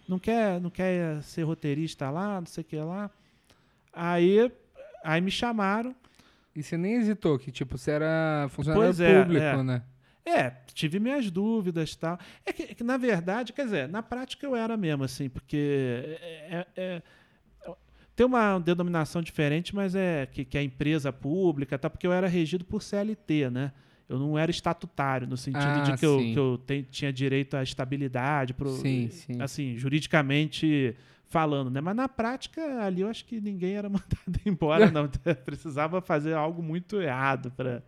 não 0.08 0.18
quer, 0.18 0.60
não 0.60 0.70
quer 0.70 1.22
ser 1.22 1.42
roteirista 1.42 2.10
lá, 2.10 2.40
não 2.40 2.46
sei 2.46 2.62
o 2.62 2.64
que 2.64 2.76
lá. 2.76 3.10
Aí, 3.92 4.50
aí 5.04 5.20
me 5.20 5.30
chamaram. 5.30 5.94
E 6.54 6.62
você 6.62 6.76
nem 6.76 6.94
hesitou, 6.94 7.38
que 7.38 7.50
tipo, 7.50 7.78
você 7.78 7.92
era 7.92 8.48
funcionário 8.50 9.02
é, 9.02 9.22
público, 9.22 9.44
é. 9.44 9.62
né? 9.62 9.82
É, 10.24 10.50
tive 10.74 11.00
minhas 11.00 11.30
dúvidas 11.30 11.92
e 11.92 11.98
tal. 11.98 12.18
É 12.44 12.52
que, 12.52 12.62
é 12.64 12.74
que, 12.74 12.84
na 12.84 12.96
verdade, 12.96 13.52
quer 13.52 13.64
dizer, 13.64 13.88
na 13.88 14.02
prática 14.02 14.46
eu 14.46 14.54
era 14.54 14.76
mesmo, 14.76 15.04
assim, 15.04 15.28
porque 15.28 16.18
é, 16.20 16.66
é, 16.76 16.82
é 16.82 17.02
tem 18.20 18.26
uma 18.26 18.58
denominação 18.58 19.22
diferente, 19.22 19.74
mas 19.74 19.94
é 19.94 20.26
que, 20.26 20.44
que 20.44 20.58
é 20.58 20.62
empresa 20.62 21.10
pública, 21.10 21.78
tá? 21.78 21.88
porque 21.88 22.06
eu 22.06 22.12
era 22.12 22.28
regido 22.28 22.66
por 22.66 22.82
CLT, 22.82 23.48
né? 23.48 23.72
Eu 24.06 24.18
não 24.18 24.36
era 24.36 24.50
estatutário, 24.50 25.26
no 25.26 25.38
sentido 25.38 25.62
ah, 25.62 25.82
de 25.82 25.96
que 25.96 26.04
eu, 26.04 26.18
que 26.18 26.36
eu 26.36 26.58
te, 26.58 26.82
tinha 26.82 27.12
direito 27.12 27.56
à 27.56 27.62
estabilidade, 27.62 28.52
pro, 28.52 28.72
sim, 28.72 29.08
sim. 29.08 29.40
assim, 29.40 29.78
juridicamente 29.78 30.94
falando, 31.30 31.70
né? 31.70 31.80
Mas 31.80 31.96
na 31.96 32.08
prática, 32.08 32.82
ali 32.82 33.00
eu 33.00 33.08
acho 33.08 33.24
que 33.24 33.40
ninguém 33.40 33.74
era 33.74 33.88
mandado 33.88 34.40
embora, 34.44 34.90
não. 34.90 35.08
Precisava 35.46 36.02
fazer 36.02 36.34
algo 36.34 36.62
muito 36.62 37.00
errado 37.00 37.52
para 37.52 37.82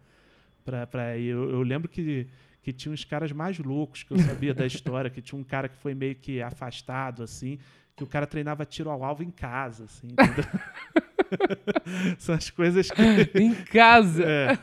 ir. 1.18 1.28
Eu, 1.28 1.50
eu 1.50 1.62
lembro 1.62 1.88
que 1.88 2.28
que 2.62 2.72
tinha 2.72 2.92
uns 2.92 3.04
caras 3.04 3.32
mais 3.32 3.58
loucos 3.58 4.04
que 4.04 4.12
eu 4.12 4.18
sabia 4.18 4.54
da 4.54 4.64
história, 4.64 5.10
que 5.10 5.20
tinha 5.20 5.38
um 5.38 5.42
cara 5.42 5.68
que 5.68 5.76
foi 5.76 5.94
meio 5.94 6.14
que 6.14 6.40
afastado, 6.40 7.22
assim, 7.22 7.58
que 7.96 8.04
o 8.04 8.06
cara 8.06 8.26
treinava 8.26 8.64
tiro 8.64 8.88
ao 8.88 9.04
alvo 9.04 9.22
em 9.22 9.30
casa, 9.30 9.84
assim, 9.84 10.08
São 12.18 12.34
as 12.34 12.50
coisas 12.50 12.90
que. 12.90 13.02
em 13.34 13.54
casa! 13.54 14.22
É. 14.22 14.58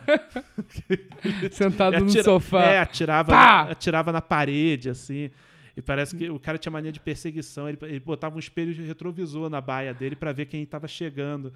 Sentado 1.51 1.95
atira... 1.95 2.05
no 2.05 2.23
sofá. 2.23 2.63
É, 2.63 2.79
atirava, 2.79 3.31
na, 3.31 3.61
atirava 3.63 4.11
na 4.11 4.21
parede, 4.21 4.89
assim. 4.89 5.31
E 5.75 5.81
parece 5.81 6.15
que 6.15 6.29
o 6.29 6.39
cara 6.39 6.59
tinha 6.59 6.71
mania 6.71 6.91
de 6.91 6.99
perseguição. 6.99 7.67
Ele, 7.67 7.77
ele 7.81 7.99
botava 7.99 8.35
um 8.35 8.39
espelho 8.39 8.73
retrovisor 8.85 9.49
na 9.49 9.59
baia 9.59 9.93
dele 9.93 10.15
para 10.15 10.31
ver 10.31 10.45
quem 10.45 10.61
estava 10.61 10.87
chegando. 10.87 11.51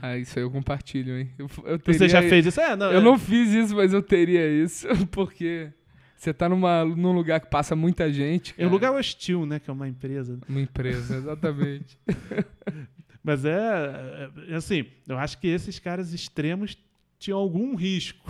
Ah, 0.00 0.16
isso 0.16 0.38
aí 0.38 0.44
eu 0.44 0.50
compartilho, 0.50 1.18
hein? 1.18 1.30
Eu, 1.38 1.48
eu 1.64 1.78
teria... 1.78 1.98
Você 1.98 2.08
já 2.08 2.22
fez 2.22 2.46
isso? 2.46 2.60
É, 2.60 2.76
não, 2.76 2.92
eu 2.92 3.00
é... 3.00 3.02
não 3.02 3.18
fiz 3.18 3.50
isso, 3.50 3.74
mas 3.74 3.92
eu 3.92 4.02
teria 4.02 4.46
isso, 4.46 4.86
porque 5.10 5.72
você 6.16 6.32
tá 6.32 6.48
numa, 6.48 6.84
num 6.84 7.12
lugar 7.12 7.40
que 7.40 7.48
passa 7.48 7.76
muita 7.76 8.10
gente. 8.12 8.54
Cara. 8.54 8.64
É 8.64 8.68
um 8.68 8.72
lugar 8.72 8.92
hostil, 8.92 9.44
né? 9.44 9.60
Que 9.60 9.70
é 9.70 9.72
uma 9.72 9.88
empresa. 9.88 10.38
Uma 10.48 10.60
empresa, 10.60 11.16
exatamente. 11.16 11.98
Mas 13.22 13.44
é, 13.44 14.30
é, 14.48 14.54
assim, 14.54 14.86
eu 15.06 15.18
acho 15.18 15.38
que 15.38 15.48
esses 15.48 15.78
caras 15.78 16.12
extremos 16.12 16.78
tinham 17.18 17.38
algum 17.38 17.74
risco. 17.74 18.24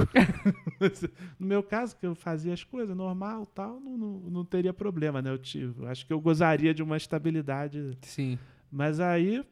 no 1.39 1.47
meu 1.47 1.63
caso, 1.63 1.97
que 1.97 2.07
eu 2.07 2.15
fazia 2.15 2.55
as 2.55 2.65
coisas 2.65 2.97
normal 2.97 3.45
tal, 3.47 3.79
não, 3.79 3.97
não, 3.97 4.19
não 4.31 4.45
teria 4.45 4.73
problema, 4.73 5.21
né? 5.21 5.31
Eu 5.31 5.39
tive. 5.39 5.83
Eu 5.83 5.89
acho 5.89 6.07
que 6.07 6.13
eu 6.13 6.21
gozaria 6.21 6.73
de 6.73 6.83
uma 6.83 6.97
estabilidade. 6.97 7.97
Sim. 8.03 8.39
Mas 8.71 8.99
aí, 8.99 9.39
é, 9.39 9.45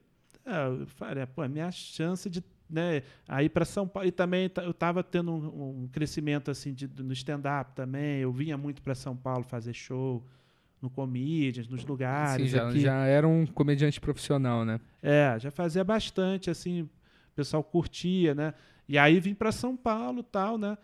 eu 0.44 0.86
falei, 0.86 1.26
pô, 1.26 1.42
a 1.42 1.48
minha 1.48 1.70
chance 1.70 2.28
de 2.28 2.42
né, 2.68 3.02
aí 3.28 3.48
para 3.48 3.64
São 3.64 3.86
Paulo 3.86 4.08
e 4.08 4.12
também 4.12 4.50
eu 4.62 4.70
estava 4.70 5.02
tendo 5.02 5.30
um, 5.32 5.82
um, 5.82 5.88
crescimento 5.88 6.50
assim 6.50 6.72
de, 6.72 6.88
no 7.02 7.12
stand-up 7.12 7.72
também. 7.74 8.20
Eu 8.20 8.32
vinha 8.32 8.56
muito 8.56 8.82
para 8.82 8.94
São 8.94 9.16
Paulo 9.16 9.44
fazer 9.44 9.74
show 9.74 10.24
no 10.80 10.90
comedians, 10.90 11.68
nos 11.68 11.84
lugares. 11.84 12.50
Sim, 12.50 12.56
já, 12.56 12.68
aqui. 12.68 12.80
já 12.80 13.04
era 13.06 13.26
um 13.26 13.46
comediante 13.46 14.00
profissional, 14.00 14.64
né? 14.64 14.80
É, 15.02 15.36
já 15.38 15.50
fazia 15.50 15.84
bastante 15.84 16.50
assim, 16.50 16.82
o 16.82 16.90
pessoal 17.34 17.62
curtia, 17.62 18.34
né? 18.34 18.54
E 18.88 18.98
aí 18.98 19.18
vim 19.20 19.34
para 19.34 19.52
São 19.52 19.76
Paulo, 19.76 20.22
tal, 20.22 20.58
né? 20.58 20.76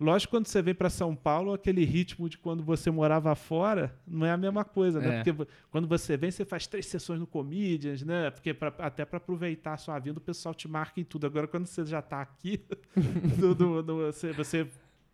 Lógico, 0.00 0.32
quando 0.32 0.46
você 0.46 0.60
vem 0.60 0.74
para 0.74 0.90
São 0.90 1.14
Paulo, 1.14 1.52
aquele 1.52 1.84
ritmo 1.84 2.28
de 2.28 2.36
quando 2.36 2.62
você 2.62 2.90
morava 2.90 3.34
fora 3.34 3.94
não 4.06 4.26
é 4.26 4.30
a 4.30 4.36
mesma 4.36 4.64
coisa, 4.64 5.00
né? 5.00 5.20
É. 5.20 5.22
Porque 5.22 5.46
quando 5.70 5.86
você 5.88 6.16
vem, 6.16 6.30
você 6.30 6.44
faz 6.44 6.66
três 6.66 6.86
sessões 6.86 7.20
no 7.20 7.26
Comedians, 7.26 8.02
né? 8.02 8.30
Porque 8.30 8.52
pra, 8.52 8.72
até 8.78 9.04
para 9.04 9.18
aproveitar 9.18 9.74
a 9.74 9.76
sua 9.76 9.98
vida, 9.98 10.18
o 10.18 10.22
pessoal 10.22 10.54
te 10.54 10.68
marca 10.68 11.00
em 11.00 11.04
tudo. 11.04 11.26
Agora, 11.26 11.46
quando 11.46 11.66
você 11.66 11.84
já 11.84 12.00
está 12.00 12.20
aqui, 12.20 12.60
do, 13.38 13.54
do, 13.54 13.82
do, 13.82 13.96
você, 14.06 14.32
você 14.32 14.68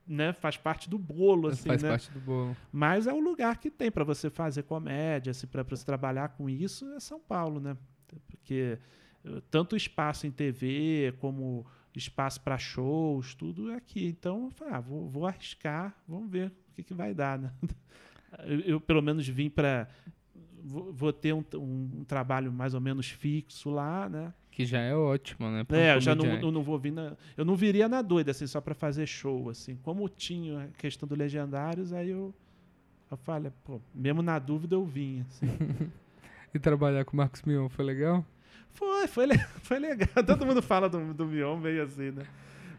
né, 0.07 0.33
faz 0.33 0.57
parte 0.57 0.91
do 0.91 0.99
bolo, 0.99 1.49
assim, 1.49 1.69
faz 1.69 1.83
né? 1.83 1.89
parte 1.91 2.11
do 2.11 2.21
bolo. 2.21 2.57
Mas 2.73 3.07
é 3.07 3.13
o 3.13 3.21
lugar 3.21 3.59
que 3.59 3.71
tem 3.71 3.91
para 3.91 4.05
você 4.05 4.29
fazer 4.29 4.65
comédia, 4.65 5.31
assim, 5.31 5.47
para 5.47 5.63
você 5.63 5.85
trabalhar 5.85 6.31
com 6.31 6.49
isso, 6.49 6.91
é 6.95 7.01
São 7.01 7.21
Paulo, 7.21 7.61
né? 7.61 7.77
Porque 8.27 8.79
eh, 9.25 9.43
tanto 9.51 9.77
espaço 9.77 10.27
em 10.27 10.31
TV 10.31 11.15
como 11.21 11.65
espaço 11.95 12.41
para 12.41 12.59
shows, 12.59 13.35
tudo 13.35 13.71
é 13.71 13.77
aqui. 13.77 14.07
Então, 14.07 14.45
eu 14.45 14.51
falei, 14.51 14.75
ah, 14.75 14.81
vou, 14.81 15.09
vou 15.09 15.27
arriscar, 15.27 15.95
vamos 16.07 16.31
ver 16.31 16.49
o 16.49 16.75
que, 16.75 16.83
que 16.83 16.95
vai 16.95 17.15
dar, 17.15 17.39
né? 17.39 17.53
Eu, 18.45 18.61
eu 18.61 18.81
pelo 18.81 19.03
menos 19.03 19.27
vim 19.27 19.51
para 19.51 19.89
vou, 20.63 20.93
vou, 20.93 21.13
ter 21.13 21.33
um, 21.33 21.45
um, 21.55 21.91
um, 21.99 22.05
trabalho 22.05 22.53
mais 22.53 22.75
ou 22.75 22.81
menos 22.81 23.11
fixo 23.11 23.71
lá, 23.71 24.09
né? 24.09 24.33
Que 24.53 24.65
já 24.65 24.79
é 24.79 24.95
ótimo, 24.95 25.51
né? 25.51 25.67
É, 25.71 25.97
eu 25.97 26.01
já 26.01 26.15
não, 26.15 26.25
eu 26.27 26.53
não 26.53 26.63
vou 26.63 26.79
vir 26.79 26.93
na, 26.93 27.17
eu 27.37 27.45
não 27.45 27.57
viria 27.57 27.89
na 27.89 28.01
doida 28.01 28.31
assim 28.31 28.47
só 28.47 28.61
para 28.61 28.73
fazer 28.73 29.05
show 29.07 29.51
assim. 29.51 29.77
Como 29.83 30.09
tinha 30.09 30.63
a 30.63 30.69
questão 30.69 31.09
do 31.09 31.17
legendários, 31.17 31.93
aí 31.93 32.11
eu 32.11 32.33
eu 33.11 33.17
falei, 33.17 33.51
pô, 33.65 33.81
mesmo 33.93 34.23
na 34.23 34.39
dúvida 34.39 34.77
eu 34.77 34.85
vim, 34.85 35.23
assim. 35.23 35.47
e 36.55 36.59
trabalhar 36.61 37.05
com 37.05 37.15
o 37.15 37.17
Marcos 37.17 37.43
Mion 37.43 37.69
foi 37.69 37.85
legal? 37.85 38.25
Foi, 38.73 39.07
foi, 39.09 39.27
foi 39.63 39.79
legal. 39.79 40.09
Todo 40.27 40.47
mundo 40.47 40.63
fala 40.63 40.89
do, 40.89 41.13
do 41.15 41.27
Mion 41.27 41.57
meio 41.57 41.83
assim, 41.83 42.11
né? 42.11 42.25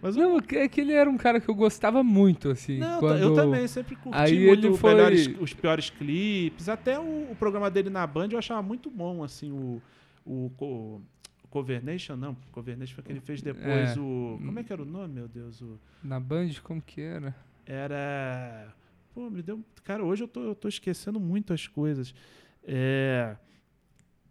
Mas 0.02 0.16
não, 0.16 0.38
o... 0.38 0.42
é 0.56 0.68
que 0.68 0.82
ele 0.82 0.94
era 0.94 1.10
um 1.10 1.18
cara 1.18 1.40
que 1.40 1.48
eu 1.48 1.54
gostava 1.54 2.04
muito, 2.04 2.50
assim. 2.50 2.80
Não, 2.80 3.00
quando... 3.00 3.20
eu 3.20 3.36
também 3.36 3.68
sempre 3.68 3.96
curti 3.96 4.18
Aí 4.18 4.48
muito 4.48 4.68
ele 4.68 4.78
foi... 4.78 4.94
melhores, 4.94 5.28
os 5.40 5.54
piores 5.54 5.90
clipes. 5.92 6.68
Até 6.68 7.00
o, 7.00 7.32
o, 7.32 7.36
programa 7.38 7.70
dele 7.70 7.90
na 7.90 8.06
Band 8.08 8.30
eu 8.32 8.40
achava 8.40 8.62
muito 8.64 8.90
bom, 8.90 9.24
assim, 9.24 9.52
o, 9.52 9.82
o, 10.26 10.52
o 10.60 11.02
Covernation, 11.50 12.16
não, 12.16 12.36
Covernation 12.52 12.96
foi 12.96 13.04
que 13.04 13.12
ele 13.12 13.22
fez 13.22 13.42
depois 13.44 13.96
é. 13.96 14.00
o... 14.00 14.40
Como 14.44 14.60
é 14.60 14.64
que 14.64 14.74
era 14.74 14.82
o 14.82 14.86
nome, 14.86 15.14
meu 15.14 15.28
Deus? 15.28 15.62
O... 15.62 15.80
Na 16.04 16.20
Band, 16.20 16.50
como 16.64 16.82
que 16.82 17.02
era? 17.02 17.36
Era... 17.66 18.74
Pô, 19.14 19.30
me 19.30 19.44
deu... 19.44 19.64
Cara, 19.84 20.04
hoje 20.04 20.24
eu 20.24 20.28
tô, 20.28 20.42
eu 20.42 20.56
tô 20.56 20.68
esquecendo 20.68 21.20
muito 21.20 21.54
as 21.54 21.68
coisas. 21.68 22.16
É... 22.64 23.36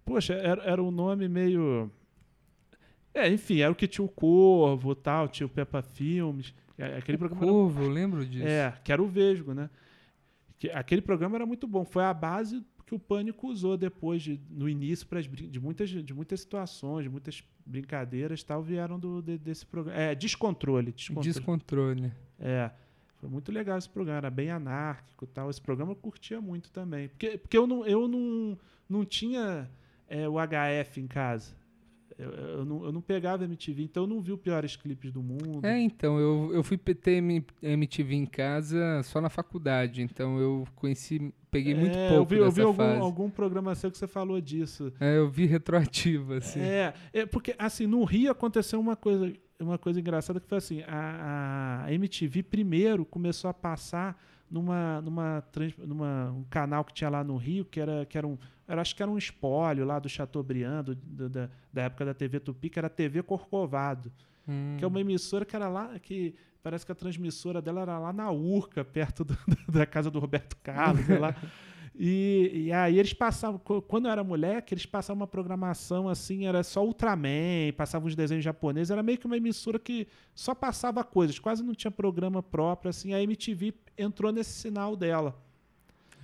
Poxa, 0.05 0.35
era, 0.35 0.63
era 0.63 0.83
um 0.83 0.91
nome 0.91 1.29
meio. 1.29 1.91
É, 3.13 3.29
enfim, 3.29 3.61
era 3.61 3.73
o 3.73 3.75
que 3.75 3.89
tinha 3.89 4.05
o 4.05 4.09
Corvo 4.09 4.95
tal, 4.95 5.29
tinha 5.29 5.47
o 5.47 5.51
Peppa 5.51 5.83
Filmes. 5.83 6.55
É, 6.79 6.97
aquele 6.97 7.17
o 7.17 7.19
programa 7.19 7.45
Corvo, 7.45 7.81
era... 7.81 7.89
eu 7.89 7.93
lembro 7.93 8.25
disso. 8.25 8.47
É, 8.47 8.73
que 8.83 8.93
era 8.93 9.03
o 9.03 9.07
Vesgo, 9.07 9.53
né? 9.53 9.69
Que, 10.59 10.71
aquele 10.71 11.03
programa 11.03 11.37
era 11.37 11.47
muito 11.47 11.67
bom. 11.67 11.85
Foi 11.85 12.05
a 12.05 12.15
base 12.15 12.65
que 12.87 12.95
o 12.95 12.99
Pânico 12.99 13.49
usou 13.49 13.77
depois, 13.77 14.23
de, 14.23 14.41
no 14.51 14.69
início, 14.69 15.07
pras, 15.07 15.27
de, 15.27 15.61
muitas, 15.61 15.89
de 15.89 16.15
muitas 16.15 16.41
situações, 16.41 17.05
de 17.05 17.09
muitas 17.09 17.45
brincadeiras 17.65 18.43
tal, 18.43 18.63
vieram 18.63 18.99
do, 18.99 19.23
de, 19.23 19.39
desse 19.39 19.65
programa. 19.65 19.99
É, 20.01 20.15
descontrole, 20.15 20.91
descontrole. 20.91 21.33
Descontrole. 21.33 22.13
É. 22.39 22.71
Foi 23.21 23.29
muito 23.29 23.53
legal 23.53 23.77
esse 23.77 23.89
programa, 23.89 24.17
era 24.17 24.31
bem 24.31 24.51
anárquico 24.51 25.27
tal. 25.27 25.51
Esse 25.51 25.61
programa 25.61 25.93
eu 25.93 25.97
curtia 25.97 26.41
muito 26.41 26.73
também. 26.73 27.09
Porque, 27.09 27.37
porque 27.37 27.57
eu, 27.57 27.67
não, 27.67 27.87
eu 27.87 28.09
não, 28.09 28.59
não 28.89 29.05
tinha 29.05 29.71
é, 30.11 30.29
o 30.29 30.35
HF 30.35 31.01
em 31.01 31.07
casa. 31.07 31.59
Eu, 32.19 32.31
eu, 32.33 32.65
não, 32.67 32.85
eu 32.85 32.93
não 32.93 33.01
pegava 33.01 33.45
MTV, 33.45 33.85
então 33.85 34.03
eu 34.03 34.07
não 34.07 34.21
vi 34.21 34.33
os 34.33 34.41
piores 34.41 34.77
clipes 34.77 35.11
do 35.11 35.23
mundo. 35.23 35.65
É, 35.65 35.79
então, 35.81 36.19
eu, 36.19 36.51
eu 36.53 36.63
fui 36.63 36.77
ter 36.77 37.23
MTV 37.63 38.15
em 38.15 38.27
casa 38.27 39.03
só 39.05 39.23
na 39.23 39.31
faculdade, 39.31 40.03
então 40.03 40.39
eu 40.39 40.67
conheci, 40.77 41.33
peguei 41.51 41.75
muito 41.75 41.97
é, 41.97 42.09
pouco 42.11 42.35
Eu 42.35 42.39
vi, 42.39 42.45
eu 42.45 42.51
vi 42.51 42.63
algum, 42.63 43.03
algum, 43.03 43.31
programa 43.31 43.75
seu 43.75 43.91
que 43.91 43.97
você 43.97 44.07
falou 44.07 44.39
disso. 44.39 44.93
É, 45.01 45.17
eu 45.17 45.31
vi 45.31 45.47
retroativa, 45.47 46.37
assim. 46.37 46.61
É, 46.61 46.93
é, 47.13 47.25
porque, 47.25 47.55
assim, 47.59 47.87
no 47.87 48.05
Rio 48.05 48.31
aconteceu 48.31 48.79
uma 48.79 48.97
coisa, 48.97 49.33
uma 49.59 49.79
coisa 49.79 49.99
engraçada 49.99 50.41
que 50.41 50.49
foi 50.49 50.59
assim, 50.59 50.83
a, 50.87 51.85
a 51.87 51.93
MTV 51.95 52.43
primeiro 52.43 53.07
começou 53.07 53.49
a 53.49 53.55
passar 53.55 54.21
numa, 54.51 55.01
numa, 55.01 55.45
numa 55.79 56.33
um 56.33 56.45
canal 56.45 56.85
que 56.85 56.93
tinha 56.93 57.09
lá 57.09 57.23
no 57.23 57.37
Rio, 57.37 57.65
que 57.65 57.81
era, 57.81 58.05
que 58.05 58.19
era 58.19 58.27
um, 58.27 58.37
era, 58.71 58.81
acho 58.81 58.95
que 58.95 59.03
era 59.03 59.11
um 59.11 59.19
espólio 59.19 59.85
lá 59.85 59.99
do 59.99 60.09
Chateaubriand, 60.09 60.85
do, 60.85 60.95
do, 60.95 61.29
da, 61.29 61.51
da 61.73 61.83
época 61.83 62.05
da 62.05 62.15
TV 62.15 62.39
Tupi, 62.39 62.71
que 62.71 62.79
era 62.79 62.87
a 62.87 62.91
TV 62.91 63.21
Corcovado, 63.23 64.13
hum. 64.47 64.77
que 64.79 64.85
é 64.85 64.87
uma 64.87 65.01
emissora 65.01 65.45
que 65.45 65.57
era 65.57 65.69
lá, 65.69 65.99
que 65.99 66.37
parece 66.63 66.87
que 66.87 66.93
a 66.93 66.95
transmissora 66.95 67.61
dela 67.61 67.83
era 67.83 67.99
lá 67.99 68.13
na 68.13 68.31
Urca, 68.31 68.85
perto 68.85 69.25
do, 69.25 69.37
da 69.69 69.85
casa 69.85 70.09
do 70.09 70.21
Roberto 70.21 70.57
Carlos, 70.63 71.05
sei 71.05 71.19
lá. 71.19 71.35
E, 72.03 72.51
e, 72.55 72.73
aí 72.73 72.99
eles 72.99 73.13
passavam, 73.13 73.59
quando 73.59 74.07
eu 74.07 74.13
era 74.13 74.25
moleque, 74.25 74.73
eles 74.73 74.87
passavam 74.87 75.21
uma 75.21 75.27
programação 75.27 76.09
assim, 76.09 76.47
era 76.47 76.63
só 76.63 76.83
Ultraman, 76.83 77.75
passavam 77.77 78.09
uns 78.09 78.17
desenhos 78.17 78.43
japoneses, 78.43 78.91
era 78.91 79.03
meio 79.03 79.19
que 79.19 79.27
uma 79.27 79.37
emissora 79.37 79.79
que 79.79 80.09
só 80.35 80.55
passava 80.55 81.05
coisas, 81.05 81.39
quase 81.39 81.63
não 81.63 81.75
tinha 81.75 81.91
programa 81.91 82.43
próprio, 82.43 82.89
assim, 82.89 83.13
a 83.13 83.23
MTV 83.23 83.75
entrou 83.99 84.33
nesse 84.33 84.53
sinal 84.53 84.97
dela. 84.97 85.37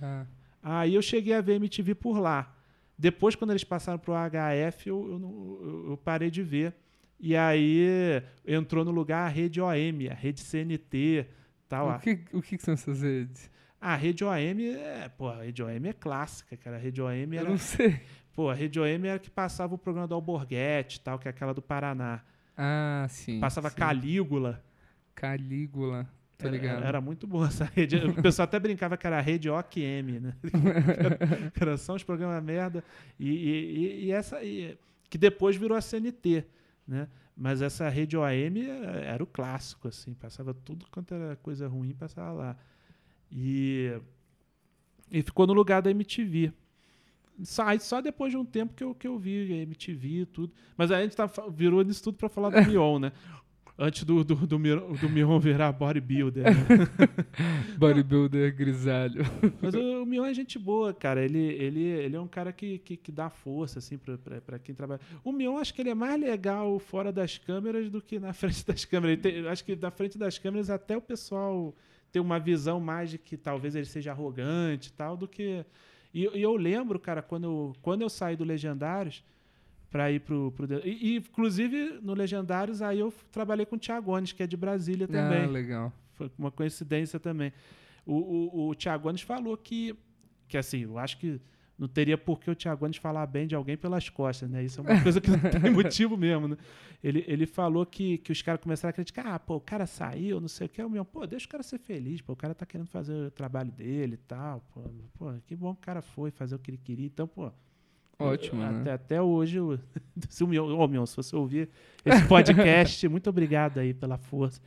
Ah. 0.01 0.25
Aí 0.69 0.95
eu 0.95 1.01
cheguei 1.01 1.33
a 1.33 1.39
ver 1.39 1.53
MTV 1.53 1.95
por 1.95 2.19
lá. 2.19 2.53
Depois, 2.97 3.35
quando 3.35 3.51
eles 3.51 3.63
passaram 3.63 3.97
pro 3.97 4.13
HF, 4.13 4.89
eu, 4.89 5.07
eu, 5.07 5.59
eu, 5.61 5.91
eu 5.91 5.97
parei 5.97 6.29
de 6.29 6.43
ver. 6.43 6.75
E 7.17 7.37
aí 7.37 8.21
entrou 8.45 8.83
no 8.83 8.91
lugar 8.91 9.25
a 9.25 9.29
rede 9.29 9.61
OM, 9.61 10.09
a 10.11 10.13
rede 10.13 10.41
CNT. 10.41 11.25
Tal. 11.69 11.89
O 11.89 11.99
que, 11.99 12.19
o 12.33 12.41
que 12.41 12.57
são 12.57 12.73
essas 12.73 13.01
redes? 13.01 13.49
A 13.79 13.95
rede 13.95 14.25
OM 14.25 14.35
é, 14.35 15.07
pô, 15.07 15.29
a 15.29 15.43
rede 15.43 15.63
OM 15.63 15.85
é 15.85 15.93
clássica, 15.93 16.57
cara. 16.57 16.75
A 16.75 16.79
rede 16.79 17.01
OM 17.01 17.11
era. 17.33 17.45
Eu 17.45 17.49
não 17.51 17.57
sei. 17.57 18.01
Pô, 18.33 18.49
a 18.49 18.53
rede 18.53 18.77
OM 18.77 19.05
era 19.05 19.19
que 19.19 19.29
passava 19.29 19.73
o 19.73 19.77
programa 19.77 20.07
do 20.07 20.15
Alborguete, 20.15 20.99
tal, 20.99 21.17
que 21.17 21.29
é 21.29 21.31
aquela 21.31 21.53
do 21.53 21.61
Paraná. 21.61 22.21
Ah, 22.57 23.07
sim. 23.09 23.39
Passava 23.39 23.69
sim. 23.69 23.77
Calígula. 23.77 24.63
Calígula. 25.15 26.09
Tá 26.37 26.47
Era, 26.47 26.55
ligado? 26.55 26.83
era 26.83 27.01
muito 27.01 27.25
boa 27.25 27.47
essa 27.47 27.65
rede. 27.73 27.95
O 27.97 28.21
pessoal 28.21 28.43
até 28.45 28.59
brincava 28.59 28.95
que 28.95 29.07
era 29.07 29.17
a 29.17 29.21
rede 29.21 29.49
OQM, 29.49 30.19
né? 30.19 30.35
era 31.59 31.77
só 31.77 31.95
uns 31.95 32.03
programas 32.03 32.43
merda. 32.43 32.83
E, 33.19 33.29
e, 33.29 34.05
e 34.05 34.11
essa. 34.11 34.43
e- 34.43 34.77
que 35.09 35.17
depois 35.17 35.55
virou 35.55 35.77
a 35.77 35.81
CNT, 35.81 36.45
né? 36.87 37.07
Mas 37.35 37.61
essa 37.61 37.87
rede 37.87 38.17
OAM 38.17 38.57
era, 38.67 38.99
era 38.99 39.23
o 39.23 39.27
clássico, 39.27 39.87
assim. 39.87 40.13
Passava 40.13 40.53
tudo 40.53 40.85
quanto 40.91 41.13
era 41.13 41.35
coisa 41.37 41.67
ruim, 41.67 41.93
passava 41.93 42.31
lá. 42.31 42.57
E, 43.31 43.99
e 45.11 45.21
ficou 45.21 45.47
no 45.47 45.53
lugar 45.53 45.81
da 45.81 45.89
MTV. 45.91 46.51
Só, 47.43 47.63
aí 47.63 47.79
só 47.79 48.01
depois 48.01 48.31
de 48.31 48.37
um 48.37 48.43
tempo 48.45 48.73
que 48.73 48.83
eu, 48.83 48.95
que 48.95 49.07
eu 49.07 49.17
vi 49.17 49.53
a 49.53 49.57
MTV 49.57 50.07
e 50.21 50.25
tudo. 50.25 50.53
Mas 50.75 50.91
aí 50.91 51.01
a 51.01 51.03
gente 51.03 51.15
tá, 51.15 51.29
virou 51.51 51.83
nisso 51.83 52.03
tudo 52.03 52.17
pra 52.17 52.27
falar 52.29 52.49
do 52.49 52.61
Mion, 52.69 52.99
né? 52.99 53.11
Antes 53.79 54.03
do, 54.03 54.23
do, 54.23 54.33
do, 54.47 54.57
Mion- 54.57 54.93
do 54.93 55.07
Mion 55.07 55.39
virar 55.39 55.71
bodybuilder. 55.71 56.45
né? 56.45 56.51
Bodybuilder 57.77 58.55
grisalho. 58.55 59.23
Mas 59.61 59.73
o, 59.75 60.01
o 60.01 60.05
Mion 60.05 60.25
é 60.25 60.33
gente 60.33 60.57
boa, 60.57 60.93
cara. 60.93 61.23
Ele, 61.23 61.37
ele, 61.39 61.81
ele 61.83 62.15
é 62.15 62.19
um 62.19 62.27
cara 62.27 62.51
que, 62.51 62.79
que, 62.79 62.97
que 62.97 63.11
dá 63.11 63.29
força, 63.29 63.79
assim, 63.79 63.97
pra, 63.97 64.17
pra, 64.17 64.41
pra 64.41 64.59
quem 64.59 64.73
trabalha. 64.73 64.99
O 65.23 65.31
Mion, 65.31 65.57
acho 65.57 65.73
que 65.73 65.81
ele 65.81 65.89
é 65.91 65.93
mais 65.95 66.19
legal 66.19 66.79
fora 66.79 67.11
das 67.11 67.37
câmeras 67.37 67.89
do 67.89 68.01
que 68.01 68.19
na 68.19 68.33
frente 68.33 68.65
das 68.65 68.83
câmeras. 68.85 69.19
Tem- 69.19 69.47
acho 69.47 69.63
que 69.63 69.75
na 69.75 69.91
frente 69.91 70.17
das 70.17 70.37
câmeras 70.39 70.69
até 70.69 70.97
o 70.97 71.01
pessoal 71.01 71.75
tem 72.11 72.21
uma 72.21 72.39
visão 72.39 72.79
mais 72.79 73.11
de 73.11 73.17
que 73.17 73.37
talvez 73.37 73.75
ele 73.75 73.85
seja 73.85 74.11
arrogante 74.11 74.89
e 74.89 74.93
tal, 74.93 75.15
do 75.15 75.27
que... 75.27 75.63
E, 76.13 76.23
e 76.35 76.41
eu 76.41 76.55
lembro, 76.55 76.97
cara, 76.99 77.21
quando 77.21 77.43
eu, 77.43 77.73
quando 77.81 78.01
eu 78.01 78.09
saí 78.09 78.35
do 78.35 78.43
Legendários 78.43 79.23
pra 79.89 80.11
ir 80.11 80.19
pro... 80.21 80.51
pro 80.51 80.67
e, 80.85 81.13
e, 81.13 81.17
inclusive, 81.17 81.99
no 82.01 82.13
Legendários, 82.13 82.81
aí 82.81 82.99
eu 82.99 83.13
trabalhei 83.31 83.65
com 83.65 83.75
o 83.75 83.79
Thiagones, 83.79 84.31
que 84.31 84.43
é 84.43 84.47
de 84.47 84.57
Brasília 84.57 85.07
também. 85.07 85.43
Ah, 85.43 85.47
legal. 85.47 85.93
Foi 86.13 86.31
uma 86.37 86.51
coincidência 86.51 87.19
também. 87.19 87.53
O, 88.05 88.15
o, 88.15 88.69
o 88.69 88.75
Thiagones 88.75 89.21
falou 89.21 89.55
que, 89.57 89.95
que, 90.47 90.57
assim, 90.57 90.83
eu 90.83 90.97
acho 90.97 91.17
que 91.17 91.39
não 91.77 91.87
teria 91.87 92.17
por 92.17 92.39
que 92.39 92.49
o 92.49 92.55
Thiagones 92.55 92.97
falar 92.97 93.25
bem 93.27 93.45
de 93.45 93.53
alguém 93.53 93.77
pelas 93.77 94.09
costas, 94.09 94.49
né? 94.49 94.63
Isso 94.63 94.79
é 94.79 94.83
uma 94.83 95.01
coisa 95.03 95.21
que 95.21 95.29
não 95.29 95.37
tem 95.37 95.71
motivo 95.71 96.17
mesmo, 96.17 96.47
né? 96.47 96.57
Ele, 97.03 97.23
ele 97.27 97.45
falou 97.45 97.85
que, 97.85 98.17
que 98.17 98.31
os 98.31 98.41
caras 98.41 98.59
começaram 98.59 98.89
a 98.89 98.93
criticar, 98.93 99.27
ah, 99.27 99.39
pô, 99.39 99.57
o 99.57 99.61
cara 99.61 99.85
saiu, 99.85 100.41
não 100.41 100.47
sei 100.47 100.65
o 100.65 100.69
que, 100.69 100.81
o 100.81 100.89
meu, 100.89 101.05
pô, 101.05 101.27
deixa 101.27 101.45
o 101.45 101.49
cara 101.49 101.61
ser 101.61 101.77
feliz, 101.77 102.21
pô, 102.21 102.33
o 102.33 102.35
cara 102.35 102.55
tá 102.55 102.65
querendo 102.65 102.87
fazer 102.87 103.27
o 103.27 103.31
trabalho 103.31 103.71
dele 103.71 104.15
e 104.15 104.17
tal, 104.17 104.61
pô, 104.73 104.81
pô 105.15 105.33
que 105.45 105.55
bom 105.55 105.75
que 105.75 105.81
o 105.81 105.85
cara 105.85 106.01
foi 106.01 106.31
fazer 106.31 106.55
o 106.55 106.59
que 106.59 106.71
ele 106.71 106.79
queria, 106.79 107.05
então, 107.05 107.27
pô, 107.27 107.51
Ótimo, 108.19 108.61
eu- 108.63 108.71
né? 108.71 108.79
até, 108.81 108.91
até 108.93 109.21
hoje, 109.21 109.59
se 110.29 110.43
o 110.43 110.47
Mion, 110.47 110.75
ô, 110.77 110.87
Mion, 110.87 111.05
se 111.05 111.15
você 111.15 111.35
ouvir 111.35 111.69
esse 112.03 112.25
podcast, 112.27 113.07
muito 113.09 113.29
obrigado 113.29 113.79
aí 113.79 113.93
pela 113.93 114.17
força. 114.17 114.59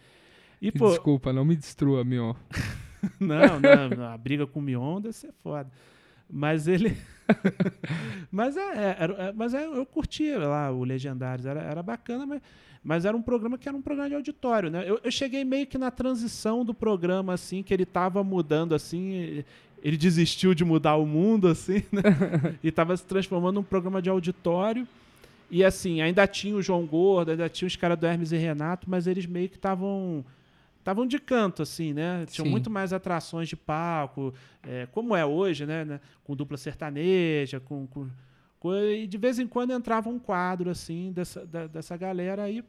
E, 0.63 0.71
pô, 0.71 0.91
Desculpa, 0.91 1.33
não 1.33 1.45
me 1.45 1.57
destrua, 1.57 2.05
meu. 2.05 2.37
não, 3.19 3.59
não, 3.59 4.05
a 4.07 4.17
briga 4.17 4.47
com 4.47 4.61
o 4.61 4.63
Mion 4.63 5.01
deve 5.01 5.15
ser 5.15 5.33
foda. 5.43 5.71
Mas 6.29 6.69
ele. 6.69 6.97
mas 8.31 8.57
é, 8.57 8.61
é, 8.61 8.97
é, 9.01 9.33
mas 9.33 9.53
é, 9.55 9.65
eu 9.67 9.85
curtia 9.85 10.39
lá 10.39 10.71
o 10.71 10.85
Legendários, 10.85 11.45
era, 11.47 11.61
era 11.61 11.83
bacana, 11.83 12.25
mas, 12.25 12.41
mas 12.85 13.05
era 13.05 13.17
um 13.17 13.23
programa 13.23 13.59
que 13.59 13.69
era 13.69 13.77
um 13.77 13.83
programa 13.83 14.09
de 14.09 14.15
auditório, 14.15 14.71
né? 14.71 14.85
Eu, 14.89 15.01
eu 15.03 15.11
cheguei 15.11 15.45
meio 15.45 15.67
que 15.67 15.77
na 15.77 15.91
transição 15.91 16.65
do 16.65 16.73
programa, 16.73 17.35
assim, 17.35 17.63
que 17.65 17.75
ele 17.75 17.85
tava 17.85 18.23
mudando, 18.23 18.75
assim. 18.77 19.45
Ele 19.83 19.97
desistiu 19.97 20.55
de 20.55 20.65
mudar 20.65 20.97
o 20.97 21.07
mundo, 21.07 21.49
assim, 21.49 21.83
né? 21.91 22.03
e 22.63 22.71
tava 22.71 22.97
se 22.97 23.05
transformando 23.05 23.55
num 23.57 23.63
programa 23.63 24.01
de 24.03 24.11
auditório. 24.11 24.87
E 25.51 25.65
assim, 25.65 26.01
ainda 26.01 26.27
tinha 26.27 26.55
o 26.55 26.63
João 26.63 26.87
Gordo, 26.87 27.33
ainda 27.33 27.49
tinha 27.49 27.67
os 27.67 27.75
caras 27.77 27.99
do 27.99 28.07
Hermes 28.07 28.31
e 28.31 28.37
Renato, 28.37 28.89
mas 28.89 29.07
eles 29.07 29.27
meio 29.27 29.49
que 29.49 29.57
estavam 29.57 30.25
estavam 30.79 31.07
de 31.07 31.19
canto, 31.19 31.63
assim, 31.63 31.93
né? 31.93 32.25
Tinham 32.31 32.47
Sim. 32.47 32.51
muito 32.51 32.71
mais 32.71 32.93
atrações 32.93 33.49
de 33.49 33.57
palco, 33.57 34.33
é, 34.63 34.87
como 34.93 35.15
é 35.15 35.25
hoje, 35.27 35.67
né? 35.67 35.85
né? 35.85 36.01
Com 36.25 36.35
dupla 36.35 36.57
sertaneja, 36.57 37.61
com, 37.61 37.87
com, 37.87 38.09
com- 38.59 38.75
E 38.75 39.07
de 39.07 39.19
vez 39.19 39.39
em 39.39 39.47
quando 39.47 39.73
entrava 39.73 40.09
um 40.09 40.19
quadro, 40.19 40.71
assim, 40.71 41.13
dessa, 41.13 41.45
da- 41.45 41.67
dessa 41.67 41.97
galera. 41.97 42.45
Aí 42.45 42.65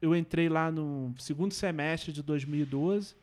eu 0.00 0.16
entrei 0.16 0.48
lá 0.48 0.70
no 0.70 1.12
segundo 1.18 1.52
semestre 1.52 2.12
de 2.12 2.22
2012. 2.22 3.14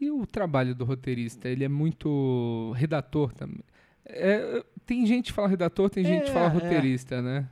E 0.00 0.10
o 0.10 0.24
trabalho 0.26 0.74
do 0.74 0.84
roteirista? 0.84 1.48
Ele 1.48 1.64
é 1.64 1.68
muito 1.68 2.72
redator 2.76 3.32
também. 3.32 3.60
É, 4.04 4.64
tem 4.86 5.04
gente 5.06 5.26
que 5.26 5.32
fala 5.32 5.48
redator, 5.48 5.90
tem 5.90 6.04
gente 6.04 6.24
que 6.24 6.30
É, 6.30 6.32
fala 6.32 6.46
é. 6.46 6.48
roteirista, 6.48 7.20
né? 7.20 7.48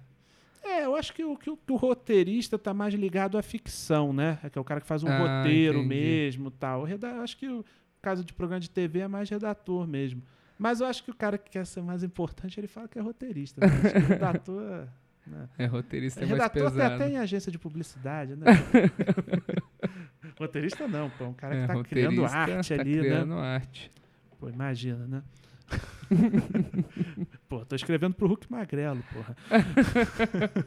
É, 0.62 0.84
eu 0.84 0.94
acho 0.96 1.12
que 1.12 1.24
o, 1.24 1.36
que 1.36 1.50
o- 1.50 1.56
que 1.56 1.72
o 1.72 1.76
roteirista 1.76 2.58
tá 2.58 2.72
mais 2.74 2.94
ligado 2.94 3.36
à 3.38 3.42
ficção, 3.42 4.12
né? 4.12 4.38
É 4.42 4.50
que 4.50 4.58
é 4.58 4.60
o 4.60 4.64
cara 4.64 4.80
que 4.80 4.86
faz 4.86 5.02
um 5.02 5.08
Ah, 5.08 5.18
roteiro 5.42 5.78
entendi. 5.78 5.88
mesmo 5.94 6.50
tal. 6.50 6.84
Reda- 6.84 7.08
eu 7.08 7.20
acho 7.22 7.36
que 7.36 7.48
o 7.48 7.64
caso 8.00 8.24
de 8.24 8.32
programa 8.32 8.60
de 8.60 8.70
TV 8.70 9.00
é 9.00 9.08
mais 9.08 9.28
redator 9.28 9.86
mesmo. 9.86 10.22
Mas 10.58 10.80
eu 10.80 10.86
acho 10.86 11.04
que 11.04 11.10
o 11.10 11.14
cara 11.14 11.36
que 11.36 11.50
quer 11.50 11.66
ser 11.66 11.82
mais 11.82 12.02
importante, 12.02 12.58
ele 12.58 12.66
fala 12.66 12.88
que 12.88 12.98
é 12.98 13.02
roteirista. 13.02 13.60
Né? 13.60 13.66
Acho 13.84 13.92
que 13.92 13.98
redator. 14.14 14.88
Né? 15.26 15.48
É, 15.58 15.66
roteirista 15.66 16.20
é 16.20 16.22
mais 16.26 16.32
redator 16.40 16.62
tem 16.62 16.70
pesado. 16.72 16.94
até 16.94 17.10
em 17.10 17.16
agência 17.18 17.52
de 17.52 17.58
publicidade, 17.58 18.34
né? 18.36 18.46
roteirista 20.38 20.86
não, 20.88 21.08
pô. 21.10 21.24
Um 21.26 21.32
cara 21.34 21.54
que 21.54 21.60
É, 21.62 21.66
tá 21.66 21.82
criando 21.84 22.22
roteirista 22.22 22.36
arte 22.38 22.74
tá 22.74 22.80
ali, 22.82 22.96
né? 22.96 23.00
criando 23.02 23.34
arte. 23.34 23.90
Pô, 24.38 24.48
imagina, 24.48 25.06
né? 25.06 25.22
Pô, 27.48 27.64
tô 27.64 27.74
escrevendo 27.74 28.14
pro 28.14 28.26
Hulk 28.28 28.50
Magrelo, 28.50 29.02
porra. 29.12 29.36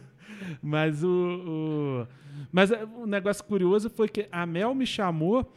Mas 0.62 1.04
o, 1.04 1.10
o- 1.10 2.08
Mas 2.52 2.72
é, 2.72 2.84
o 2.84 3.06
negócio 3.06 3.44
curioso 3.44 3.90
foi 3.90 4.08
que 4.08 4.28
a 4.32 4.46
Mel 4.46 4.74
me 4.74 4.86
chamou 4.86 5.54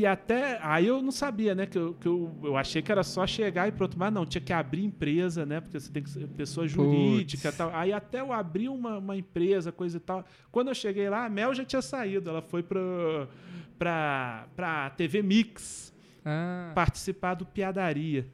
e 0.00 0.06
até. 0.06 0.58
Aí 0.62 0.86
eu 0.86 1.00
não 1.00 1.10
sabia, 1.10 1.54
né? 1.54 1.66
Que, 1.66 1.78
eu, 1.78 1.94
que 1.94 2.06
eu, 2.06 2.30
eu 2.42 2.56
achei 2.56 2.82
que 2.82 2.92
era 2.92 3.02
só 3.02 3.26
chegar 3.26 3.66
e 3.66 3.72
pronto. 3.72 3.98
Mas 3.98 4.12
não, 4.12 4.26
tinha 4.26 4.40
que 4.40 4.52
abrir 4.52 4.84
empresa, 4.84 5.46
né? 5.46 5.60
Porque 5.60 5.78
você 5.78 5.90
tem 5.90 6.02
que 6.02 6.10
ser 6.10 6.26
pessoa 6.28 6.66
jurídica 6.68 7.48
e 7.48 7.52
tal. 7.52 7.70
Aí 7.74 7.92
até 7.92 8.20
eu 8.20 8.32
abri 8.32 8.68
uma, 8.68 8.98
uma 8.98 9.16
empresa, 9.16 9.72
coisa 9.72 9.96
e 9.96 10.00
tal. 10.00 10.24
Quando 10.52 10.68
eu 10.68 10.74
cheguei 10.74 11.08
lá, 11.08 11.24
a 11.24 11.28
Mel 11.30 11.54
já 11.54 11.64
tinha 11.64 11.80
saído. 11.82 12.28
Ela 12.30 12.42
foi 12.42 12.62
pra, 12.62 12.78
pra, 13.78 14.46
pra 14.54 14.90
TV 14.90 15.22
Mix 15.22 15.94
Ah, 16.24 16.72
participar 16.74 17.34
do 17.34 17.46
Piadaria, 17.46 18.26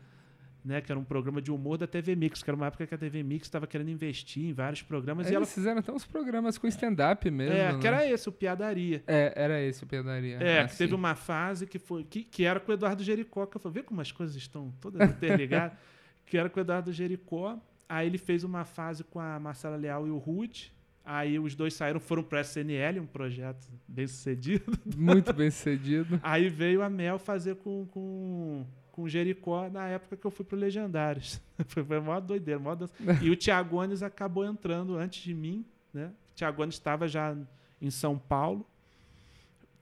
né? 0.65 0.81
Que 0.81 0.91
era 0.93 0.99
um 0.99 1.05
programa 1.05 1.41
de 1.43 1.51
humor 1.51 1.77
da 1.79 1.87
TV 1.87 2.15
Mix, 2.15 2.43
que 2.43 2.49
era 2.51 2.57
uma 2.57 2.67
época 2.67 2.87
que 2.87 2.95
a 2.95 2.99
TV 2.99 3.23
Mix 3.23 3.47
estava 3.47 3.67
querendo 3.67 3.91
investir 3.91 4.45
em 4.45 4.53
vários 4.53 4.83
programas. 4.83 5.27
eles 5.27 5.33
e 5.33 5.37
ela. 5.37 5.47
fizeram 5.47 5.79
até 5.81 5.93
uns 5.93 6.05
programas 6.05 6.59
com 6.59 6.67
stand-up 6.67 7.31
mesmo, 7.31 7.55
É, 7.57 7.73
né? 7.73 7.79
que 7.79 7.87
era 7.87 8.07
esse, 8.09 8.29
o 8.29 8.33
Piadaria. 8.33 9.03
É, 9.07 9.33
era 9.37 9.61
esse 9.61 9.83
o 9.85 9.87
pedaria. 9.87 10.37
É, 10.37 10.61
Ah, 10.61 10.69
que 10.69 10.77
teve 10.77 10.95
uma 10.95 11.15
fase 11.15 11.67
que 11.67 11.79
foi. 11.79 12.05
Que, 12.05 12.23
que 12.25 12.45
era 12.45 12.61
com 12.61 12.71
o 12.71 12.75
Eduardo 12.75 13.03
Jericó, 13.03 13.47
que 13.47 13.57
eu 13.57 13.61
falei, 13.61 13.81
vê 13.81 13.83
como 13.83 14.01
as 14.01 14.13
coisas 14.13 14.37
estão 14.37 14.73
todas 14.81 15.09
interligadas. 15.11 15.77
que 16.27 16.37
era 16.39 16.49
com 16.49 16.59
o 16.59 16.63
Eduardo 16.63 16.93
Jericó. 16.93 17.59
Aí 17.89 18.07
ele 18.07 18.17
fez 18.19 18.43
uma 18.45 18.65
fase 18.65 19.05
com 19.05 19.21
a 19.21 19.39
Marcela 19.39 19.77
Leal 19.77 20.07
e 20.07 20.11
o 20.11 20.17
Ruth. 20.17 20.69
Aí 21.05 21.37
os 21.39 21.55
dois 21.57 21.75
saíram, 21.75 21.99
foram 21.99 22.23
pro 22.23 22.39
SNL, 22.39 23.01
um 23.01 23.07
projeto 23.07 23.69
bem 23.89 24.07
sucedido. 24.07 24.73
Muito 24.97 25.33
bem 25.35 25.51
sucedido. 25.51 26.21
Aí 26.23 26.49
veio 26.49 26.81
a 26.81 26.89
Mel 26.89 27.19
fazer 27.19 27.57
com, 27.57 27.87
com, 27.91 28.65
com 29.03 29.07
o 29.07 29.09
Jericó 29.09 29.69
na 29.69 29.89
época 29.89 30.17
que 30.17 30.25
eu 30.25 30.31
fui 30.31 30.45
pro 30.45 30.57
Legendários. 30.57 31.41
Foi, 31.67 31.85
foi 31.85 32.01
mó 32.01 32.19
doideira, 32.21 32.59
mó 32.61 32.75
dança. 32.75 32.93
E 33.23 33.31
o 33.31 33.37
Tiagones 33.37 34.03
acabou 34.03 34.45
entrando 34.45 34.97
antes 34.97 35.23
de 35.23 35.33
mim, 35.35 35.65
né? 35.93 36.07
O 36.33 36.35
Tiagones 36.35 36.75
estava 36.75 37.07
já 37.09 37.37
em 37.81 37.91
São 37.91 38.19
Paulo, 38.19 38.67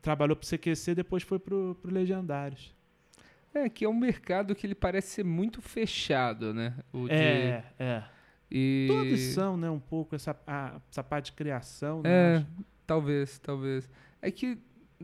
trabalhou 0.02 0.36
pro 0.36 0.46
CQC, 0.48 0.94
depois 0.94 1.22
foi 1.22 1.38
pro, 1.38 1.76
pro 1.80 1.92
Legendários. 1.92 2.74
É, 3.54 3.68
que 3.68 3.84
é 3.84 3.88
um 3.88 3.94
mercado 3.98 4.54
que 4.54 4.66
ele 4.66 4.74
parece 4.74 5.08
ser 5.08 5.24
muito 5.24 5.60
fechado, 5.60 6.54
né? 6.54 6.74
O 6.92 7.06
de- 7.08 7.12
É, 7.14 7.64
é. 7.78 8.04
E... 8.50 8.86
Todos 8.88 9.20
são, 9.34 9.56
né? 9.56 9.68
Um 9.70 9.80
pouco 9.80 10.14
essa, 10.14 10.36
a- 10.46 10.80
essa 10.90 11.02
parte 11.02 11.26
de 11.26 11.32
criação, 11.32 12.02
né? 12.02 12.36
É, 12.36 12.46
talvez, 12.86 13.38
talvez. 13.38 13.88
É 14.22 14.30
que 14.30 14.58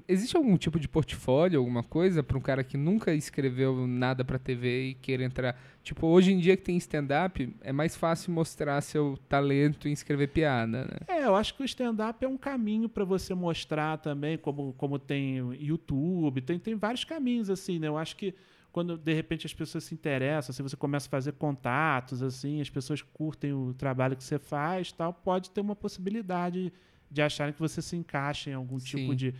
existe 0.07 0.36
algum 0.36 0.57
tipo 0.57 0.78
de 0.78 0.88
portfólio, 0.88 1.59
alguma 1.59 1.82
coisa 1.82 2.22
para 2.22 2.36
um 2.36 2.40
cara 2.40 2.62
que 2.62 2.76
nunca 2.76 3.14
escreveu 3.14 3.86
nada 3.86 4.24
para 4.24 4.38
TV 4.38 4.88
e 4.88 4.94
queira 4.94 5.24
entrar? 5.24 5.59
Tipo, 5.82 6.07
hoje 6.07 6.32
em 6.32 6.38
dia 6.38 6.57
que 6.57 6.64
tem 6.64 6.76
stand-up, 6.76 7.55
é 7.61 7.72
mais 7.72 7.97
fácil 7.97 8.32
mostrar 8.32 8.80
seu 8.80 9.18
talento 9.28 9.88
em 9.88 9.92
escrever 9.92 10.28
piada, 10.28 10.84
né? 10.84 10.99
É, 11.09 11.24
eu 11.24 11.34
acho 11.36 11.55
que 11.55 11.62
o 11.62 11.64
stand-up 11.64 12.24
é 12.24 12.28
um 12.28 12.36
caminho 12.36 12.88
para 12.88 13.05
você 13.05 13.34
mostrar 13.34 13.99
também, 13.99 14.36
como, 14.36 14.72
como 14.74 14.99
tem 14.99 15.36
YouTube, 15.61 16.40
tem, 16.40 16.59
tem 16.59 16.74
vários 16.74 17.05
caminhos, 17.05 17.49
assim, 17.49 17.78
né? 17.78 17.88
Eu 17.88 17.97
acho 17.97 18.16
que 18.16 18.34
quando 18.72 18.99
de 18.99 19.14
repente 19.14 19.47
as 19.47 19.55
pessoas 19.55 19.84
se 19.84 19.94
interessam, 19.94 20.53
assim, 20.53 20.62
você 20.62 20.76
começa 20.76 21.09
a 21.09 21.11
fazer 21.11 21.32
contatos, 21.32 22.22
assim, 22.22 22.61
as 22.61 22.68
pessoas 22.68 23.01
curtem 23.01 23.53
o 23.53 23.72
trabalho 23.72 24.14
que 24.14 24.22
você 24.22 24.38
faz, 24.38 24.92
tal, 24.92 25.14
pode 25.14 25.51
ter 25.51 25.62
uma 25.62 25.74
possibilidade 25.74 26.70
de 27.11 27.22
acharem 27.22 27.55
que 27.55 27.61
você 27.61 27.80
se 27.80 27.97
encaixa 27.97 28.51
em 28.51 28.53
algum 28.53 28.76
tipo 28.76 28.99
Sim. 28.99 29.03
tipo 29.05 29.16
de 29.16 29.34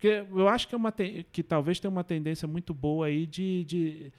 porque 0.00 0.24
eu 0.32 0.48
acho 0.48 0.66
que 0.66 0.74
é 0.74 0.78
uma 0.78 0.90
que 1.30 1.42
talvez 1.42 1.78
tenha 1.78 1.90
uma 1.90 2.02
tendência 2.02 2.48
muito 2.48 2.72
boa 2.72 3.06
aí 3.06 3.26
de, 3.26 3.64
de 3.64 4.12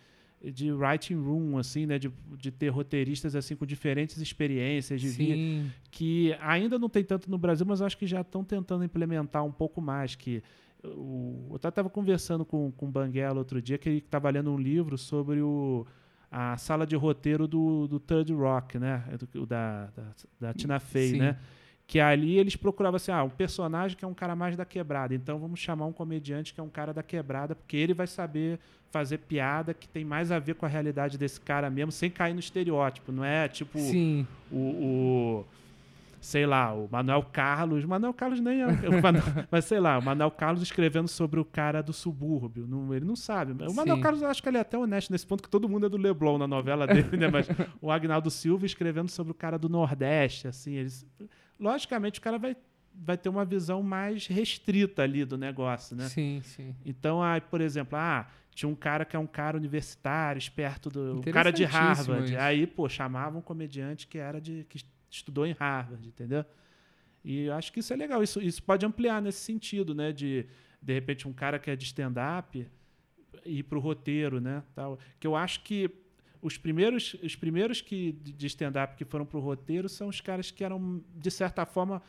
de 0.44 0.72
writing 0.72 1.16
room, 1.16 1.58
assim, 1.58 1.86
né? 1.86 2.00
De, 2.00 2.12
de 2.38 2.52
ter 2.52 2.70
roteiristas 2.70 3.36
assim 3.36 3.56
com 3.56 3.66
diferentes 3.66 4.18
experiências 4.18 5.00
de 5.00 5.08
vida, 5.10 5.70
que 5.92 6.36
ainda 6.42 6.80
não 6.80 6.90
tem 6.90 7.04
tanto 7.04 7.30
no 7.30 7.38
Brasil, 7.38 7.64
mas 7.68 7.80
acho 7.80 7.96
que 7.96 8.08
já 8.08 8.22
estão 8.22 8.44
tentando 8.44 8.84
implementar 8.84 9.44
um 9.46 9.52
pouco 9.52 9.80
mais. 9.80 10.16
Que 10.16 10.42
o, 10.84 11.48
eu 11.52 11.58
estava 11.58 11.90
conversando 11.92 12.44
com, 12.44 12.72
com 12.72 12.88
o 12.88 12.92
Banguela 12.92 13.38
outro 13.38 13.62
dia, 13.62 13.78
que 13.78 13.88
ele 13.88 13.98
estava 14.00 14.32
lendo 14.32 14.52
um 14.52 14.58
livro 14.58 14.98
sobre 14.98 15.42
o, 15.42 15.86
a 16.32 16.58
sala 16.58 16.88
de 16.88 16.96
roteiro 16.96 17.48
do, 17.48 17.88
do 17.88 18.00
Third 18.00 18.34
Rock, 18.34 18.80
né? 18.80 19.04
Do, 19.32 19.46
da, 19.46 19.92
da, 19.96 20.04
da 20.40 20.54
Tina 20.56 20.80
Fey, 20.80 21.10
Sim. 21.12 21.18
né? 21.20 21.38
Que 21.92 22.00
ali 22.00 22.38
eles 22.38 22.56
procuravam 22.56 22.96
assim, 22.96 23.12
ah, 23.12 23.22
um 23.22 23.30
personagem 23.30 23.98
que 23.98 24.06
é 24.06 24.08
um 24.08 24.14
cara 24.14 24.34
mais 24.34 24.56
da 24.56 24.64
quebrada, 24.64 25.14
então 25.14 25.38
vamos 25.38 25.60
chamar 25.60 25.88
um 25.88 25.92
comediante 25.92 26.54
que 26.54 26.60
é 26.62 26.64
um 26.64 26.70
cara 26.70 26.94
da 26.94 27.04
quebrada, 27.04 27.54
porque 27.54 27.76
ele 27.76 27.94
vai 27.94 28.08
saber 28.08 28.62
fazer 28.90 29.18
piada 29.18 29.74
que 29.74 29.90
tem 29.90 30.06
mais 30.06 30.32
a 30.32 30.40
ver 30.40 30.56
com 30.56 30.66
a 30.66 30.70
realidade 30.70 31.18
desse 31.18 31.42
cara 31.42 31.70
mesmo, 31.70 31.92
sem 31.92 32.10
cair 32.10 32.34
no 32.34 32.40
estereótipo, 32.40 33.12
não 33.12 33.26
é 33.26 33.50
tipo 33.50 33.78
Sim. 33.78 34.26
O, 34.50 34.56
o 34.56 35.46
sei 36.22 36.46
lá, 36.46 36.74
o 36.74 36.88
Manuel 36.90 37.24
Carlos, 37.24 37.84
Manuel 37.84 38.14
Carlos 38.14 38.40
nem 38.40 38.62
é, 38.62 38.68
Manuel, 39.02 39.24
mas 39.52 39.66
sei 39.66 39.82
lá, 39.82 39.98
o 39.98 40.02
Manuel 40.02 40.32
Carlos 40.32 40.64
escrevendo 40.64 41.10
sobre 41.10 41.42
o 41.42 41.44
cara 41.44 41.84
do 41.84 41.92
subúrbio, 41.92 42.66
não, 42.66 42.94
ele 42.96 43.04
não 43.04 43.18
sabe. 43.18 43.52
O 43.52 43.74
Manuel 43.74 43.98
Sim. 43.98 44.02
Carlos, 44.02 44.24
acho 44.24 44.42
que 44.42 44.48
ele 44.48 44.58
é 44.58 44.62
até 44.62 44.78
honesto 44.78 45.12
nesse 45.12 45.28
ponto, 45.28 45.44
que 45.44 45.50
todo 45.50 45.68
mundo 45.68 45.88
é 45.88 45.90
do 45.90 45.98
Leblon 45.98 46.38
na 46.38 46.48
novela 46.48 46.88
dele, 46.88 47.18
né? 47.18 47.28
Mas 47.28 47.50
o 47.82 47.92
Agnaldo 47.92 48.32
Silva 48.32 48.66
escrevendo 48.66 49.10
sobre 49.10 49.32
o 49.32 49.36
cara 49.36 49.60
do 49.60 49.68
Nordeste, 49.68 50.48
assim, 50.48 50.76
eles 50.76 51.06
logicamente 51.62 52.20
o 52.20 52.22
cara 52.22 52.38
vai, 52.40 52.58
vai 52.94 53.18
ter 53.18 53.30
uma 53.30 53.46
visão 53.46 53.84
mais 53.84 54.28
restrita 54.28 55.04
ali 55.04 55.24
do 55.24 55.38
negócio, 55.38 55.96
né? 55.96 56.10
Sim, 56.10 56.42
sim. 56.44 56.76
Então, 56.84 57.22
aí, 57.22 57.40
por 57.40 57.62
exemplo, 57.62 57.98
ah, 57.98 58.28
tinha 58.54 58.68
um 58.68 58.76
cara 58.76 59.06
que 59.06 59.16
é 59.16 59.20
um 59.20 59.28
cara 59.28 59.56
universitário, 59.56 60.40
esperto 60.40 60.90
do. 60.90 61.20
Um 61.20 61.22
cara 61.22 61.52
de 61.52 61.64
Harvard. 61.64 62.32
Isso. 62.32 62.42
Aí, 62.42 62.66
pô, 62.66 62.90
chamava 62.90 63.38
um 63.38 63.42
comediante 63.42 64.08
que 64.08 64.18
era 64.18 64.42
de. 64.42 64.66
que 64.68 64.84
estudou 65.10 65.46
em 65.46 65.54
Harvard, 65.54 66.06
entendeu? 66.08 66.44
E 67.24 67.46
eu 67.46 67.54
acho 67.54 67.72
que 67.72 67.80
isso 67.80 67.94
é 67.94 67.96
legal. 67.96 68.24
Isso, 68.24 68.42
isso 68.42 68.64
pode 68.64 68.86
ampliar 68.86 69.22
nesse 69.22 69.40
sentido, 69.40 69.94
né? 69.94 70.12
De, 70.12 70.48
de 70.82 70.94
repente, 70.94 71.28
um 71.28 71.34
cara 71.34 71.60
que 71.60 71.70
é 71.70 71.76
de 71.76 71.86
stand-up 71.86 72.68
ir 73.46 73.64
para 73.64 73.78
o 73.78 73.82
roteiro, 73.82 74.42
né? 74.42 74.64
Tal. 74.74 74.98
Que 75.20 75.28
eu 75.28 75.36
acho 75.36 75.64
que 75.64 75.90
os 76.42 76.58
primeiros, 76.58 77.16
os 77.22 77.36
primeiros 77.36 77.82
que, 77.82 78.14
de 78.14 78.48
stand-up 78.48 78.96
que 78.96 79.06
foram 79.06 79.26
para 79.26 79.38
o 79.38 79.42
roteiro 79.42 79.88
são 79.88 80.08
os 80.08 80.20
caras 80.20 80.50
que 80.50 80.64
eram, 80.64 81.04
de 81.16 81.30
certa 81.30 81.66
forma, 81.66 82.02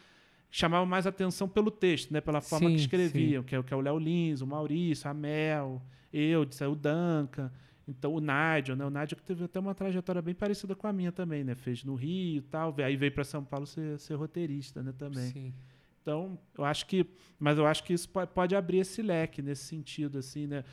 chamavam 0.51 0.87
mais 0.87 1.07
atenção 1.07 1.49
pelo 1.49 1.71
texto, 1.71 2.13
né? 2.13 2.21
pela 2.21 2.41
forma 2.41 2.69
sim, 2.69 2.75
que 2.75 2.81
escreviam, 2.81 3.43
que 3.43 3.55
é, 3.55 3.63
que 3.63 3.73
é 3.73 3.77
o 3.77 3.81
Léo 3.81 3.99
Lins, 3.99 4.41
o 4.41 4.47
Maurício, 4.47 5.09
a 5.09 5.15
Mel, 5.15 5.83
eu, 6.13 6.43
o 6.43 6.75
Duncan. 6.75 7.51
Então, 7.87 8.15
o 8.15 8.21
Nigel, 8.21 8.77
né? 8.77 8.85
O 8.85 8.91
Nigel 8.91 9.17
que 9.17 9.23
teve 9.23 9.45
até 9.45 9.59
uma 9.59 9.75
trajetória 9.75 10.23
bem 10.23 10.35
parecida 10.35 10.75
com 10.75 10.87
a 10.87 10.93
minha 10.93 11.11
também, 11.11 11.43
né? 11.43 11.55
Fez 11.55 11.83
no 11.83 11.95
Rio 11.95 12.39
e 12.39 12.43
tal, 12.43 12.75
aí 12.79 12.97
veio 12.97 13.13
para 13.13 13.25
São 13.25 13.45
Paulo 13.45 13.67
ser, 13.67 13.99
ser, 13.99 14.15
roteirista, 14.15 14.83
né? 14.83 14.93
Também. 14.97 15.31
Sim. 15.31 15.55
Então, 16.01 16.39
eu 16.57 16.65
acho 16.65 16.87
que... 16.87 17.05
Mas 17.39 17.59
eu 17.59 17.67
acho 17.67 17.83
que 17.83 17.93
isso 17.93 18.09
pode 18.09 18.55
abrir 18.55 18.79
esse 18.79 19.03
leque 19.03 19.43
nesse 19.43 19.65
sentido, 19.65 20.19
assim, 20.19 20.47
né? 20.47 20.65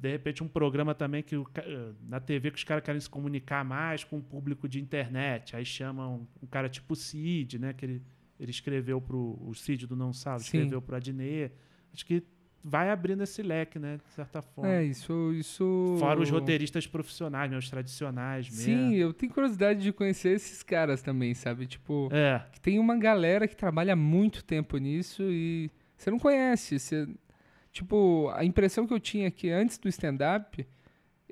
De 0.00 0.10
repente 0.10 0.42
um 0.42 0.48
programa 0.48 0.94
também 0.94 1.22
que 1.22 1.36
na 2.08 2.18
TV 2.20 2.50
que 2.50 2.56
os 2.56 2.64
caras 2.64 2.82
querem 2.82 3.00
se 3.00 3.08
comunicar 3.08 3.64
mais 3.64 4.02
com 4.02 4.18
o 4.18 4.22
público 4.22 4.68
de 4.68 4.80
internet. 4.80 5.54
Aí 5.54 5.64
chamam 5.64 6.26
um 6.42 6.46
cara 6.46 6.68
tipo 6.68 6.96
Cid, 6.96 7.58
né? 7.58 7.72
Que 7.72 7.84
ele, 7.84 8.02
ele 8.38 8.50
escreveu 8.50 9.00
pro. 9.00 9.38
O 9.40 9.54
Cid 9.54 9.86
do 9.86 9.94
Não 9.94 10.12
Sabe, 10.12 10.42
escreveu 10.42 10.80
pro 10.80 10.96
Adnet. 10.96 11.52
Acho 11.92 12.06
que 12.06 12.24
vai 12.62 12.90
abrindo 12.90 13.22
esse 13.22 13.42
leque, 13.42 13.78
né? 13.78 13.98
De 13.98 14.14
certa 14.14 14.40
forma. 14.40 14.70
É, 14.70 14.84
isso. 14.84 15.32
isso... 15.34 15.96
Fora 15.98 16.20
os 16.20 16.30
roteiristas 16.30 16.86
profissionais, 16.86 17.50
né, 17.50 17.58
os 17.58 17.68
tradicionais 17.68 18.48
mesmo. 18.48 18.62
Sim, 18.62 18.94
eu 18.94 19.12
tenho 19.12 19.32
curiosidade 19.32 19.82
de 19.82 19.92
conhecer 19.92 20.30
esses 20.30 20.62
caras 20.62 21.02
também, 21.02 21.34
sabe? 21.34 21.66
Tipo, 21.66 22.08
é. 22.12 22.42
que 22.52 22.60
tem 22.60 22.78
uma 22.78 22.96
galera 22.96 23.48
que 23.48 23.56
trabalha 23.56 23.96
muito 23.96 24.44
tempo 24.44 24.76
nisso 24.78 25.22
e 25.24 25.70
você 25.96 26.10
não 26.10 26.18
conhece. 26.18 26.78
Você 26.78 27.08
Tipo, 27.72 28.30
a 28.34 28.44
impressão 28.44 28.86
que 28.86 28.92
eu 28.92 29.00
tinha 29.00 29.28
é 29.28 29.30
que 29.30 29.50
antes 29.50 29.78
do 29.78 29.88
stand-up, 29.88 30.66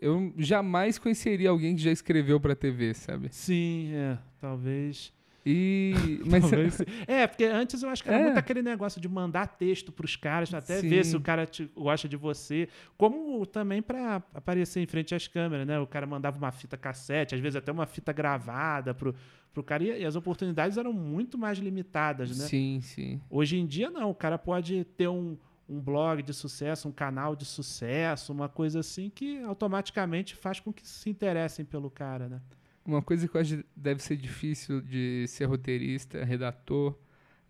eu 0.01 0.33
jamais 0.37 0.99
conheceria 0.99 1.51
alguém 1.51 1.75
que 1.75 1.83
já 1.83 1.91
escreveu 1.91 2.39
pra 2.39 2.55
TV, 2.55 2.95
sabe? 2.95 3.29
Sim, 3.31 3.91
é. 3.93 4.19
Talvez. 4.41 5.13
E. 5.45 5.95
Mas... 6.27 6.43
Talvez, 6.43 6.81
é, 7.07 7.27
porque 7.27 7.45
antes 7.45 7.83
eu 7.83 7.89
acho 7.89 8.03
que 8.03 8.09
era 8.09 8.19
é. 8.19 8.25
muito 8.25 8.39
aquele 8.39 8.63
negócio 8.63 9.01
de 9.01 9.09
mandar 9.09 9.47
texto 9.47 9.91
pros 9.91 10.15
caras, 10.15 10.53
até 10.53 10.81
Sim. 10.81 10.89
ver 10.89 11.05
se 11.05 11.17
o 11.17 11.21
cara 11.21 11.47
te, 11.47 11.65
gosta 11.75 12.09
de 12.09 12.17
você. 12.17 12.69
Como 12.97 13.45
também 13.47 13.81
para 13.81 14.23
aparecer 14.35 14.81
em 14.81 14.87
frente 14.87 15.15
às 15.15 15.27
câmeras, 15.27 15.67
né? 15.67 15.79
O 15.81 15.87
cara 15.87 16.07
mandava 16.07 16.37
uma 16.39 16.53
fita 16.53 16.77
cassete, 16.77 17.35
às 17.35 17.41
vezes 17.41 17.57
até 17.57 17.73
uma 17.73 17.87
fita 17.87 18.13
gravada 18.13 18.95
pro, 18.95 19.15
pro 19.53 19.63
cara. 19.63 19.83
E 19.83 20.05
as 20.05 20.17
oportunidades 20.17 20.77
eram 20.77 20.93
muito 20.93 21.39
mais 21.39 21.59
limitadas, 21.59 22.37
né? 22.37 22.45
Sim, 22.45 22.81
sim. 22.83 23.21
Hoje 23.31 23.57
em 23.57 23.67
dia, 23.67 23.91
não. 23.91 24.11
O 24.11 24.15
cara 24.15 24.39
pode 24.39 24.85
ter 24.97 25.09
um 25.09 25.37
um 25.69 25.81
blog 25.81 26.23
de 26.23 26.33
sucesso, 26.33 26.89
um 26.89 26.93
canal 26.93 27.37
de 27.37 27.45
sucesso, 27.45 28.33
uma 28.33 28.49
coisa 28.49 28.81
assim 28.81 29.11
que 29.11 29.43
automaticamente 29.43 30.35
faz 30.35 30.61
com 30.61 30.73
que 30.73 30.87
se 30.87 31.11
interessem 31.11 31.65
pelo 31.65 31.91
cara, 31.91 32.29
né? 32.29 32.41
Uma 32.85 33.03
coisa 33.03 33.29
que 33.29 33.37
eu 33.37 33.41
acho 33.41 33.59
que 33.59 33.67
deve 33.77 34.03
ser 34.03 34.17
difícil 34.17 34.81
de 34.81 35.27
ser 35.29 35.45
roteirista, 35.45 36.25
redator, 36.25 36.97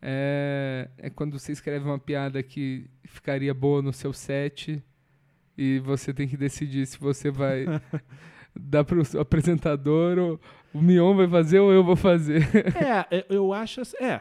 é, 0.03 0.91
é 0.99 1.11
quando 1.11 1.39
você 1.39 1.53
escreve 1.53 1.85
uma 1.85 1.99
piada 1.99 2.43
que 2.43 2.91
ficaria 3.05 3.55
boa 3.55 3.81
no 3.81 3.93
seu 3.93 4.13
set 4.13 4.83
e 5.57 5.79
você 5.79 6.13
tem 6.13 6.27
que 6.27 6.37
decidir 6.37 6.87
se 6.87 6.99
você 6.99 7.31
vai 7.31 7.67
dar 8.59 8.85
para 8.85 8.99
o 8.99 9.21
apresentador 9.21 10.19
ou 10.19 10.41
o 10.73 10.83
Mion 10.83 11.17
vai 11.17 11.29
fazer 11.29 11.61
ou 11.61 11.73
eu 11.73 11.85
vou 11.85 11.97
fazer. 11.97 12.43
É, 12.77 13.25
eu 13.29 13.53
acho. 13.53 13.81
Assim, 13.81 13.97
é, 13.97 14.21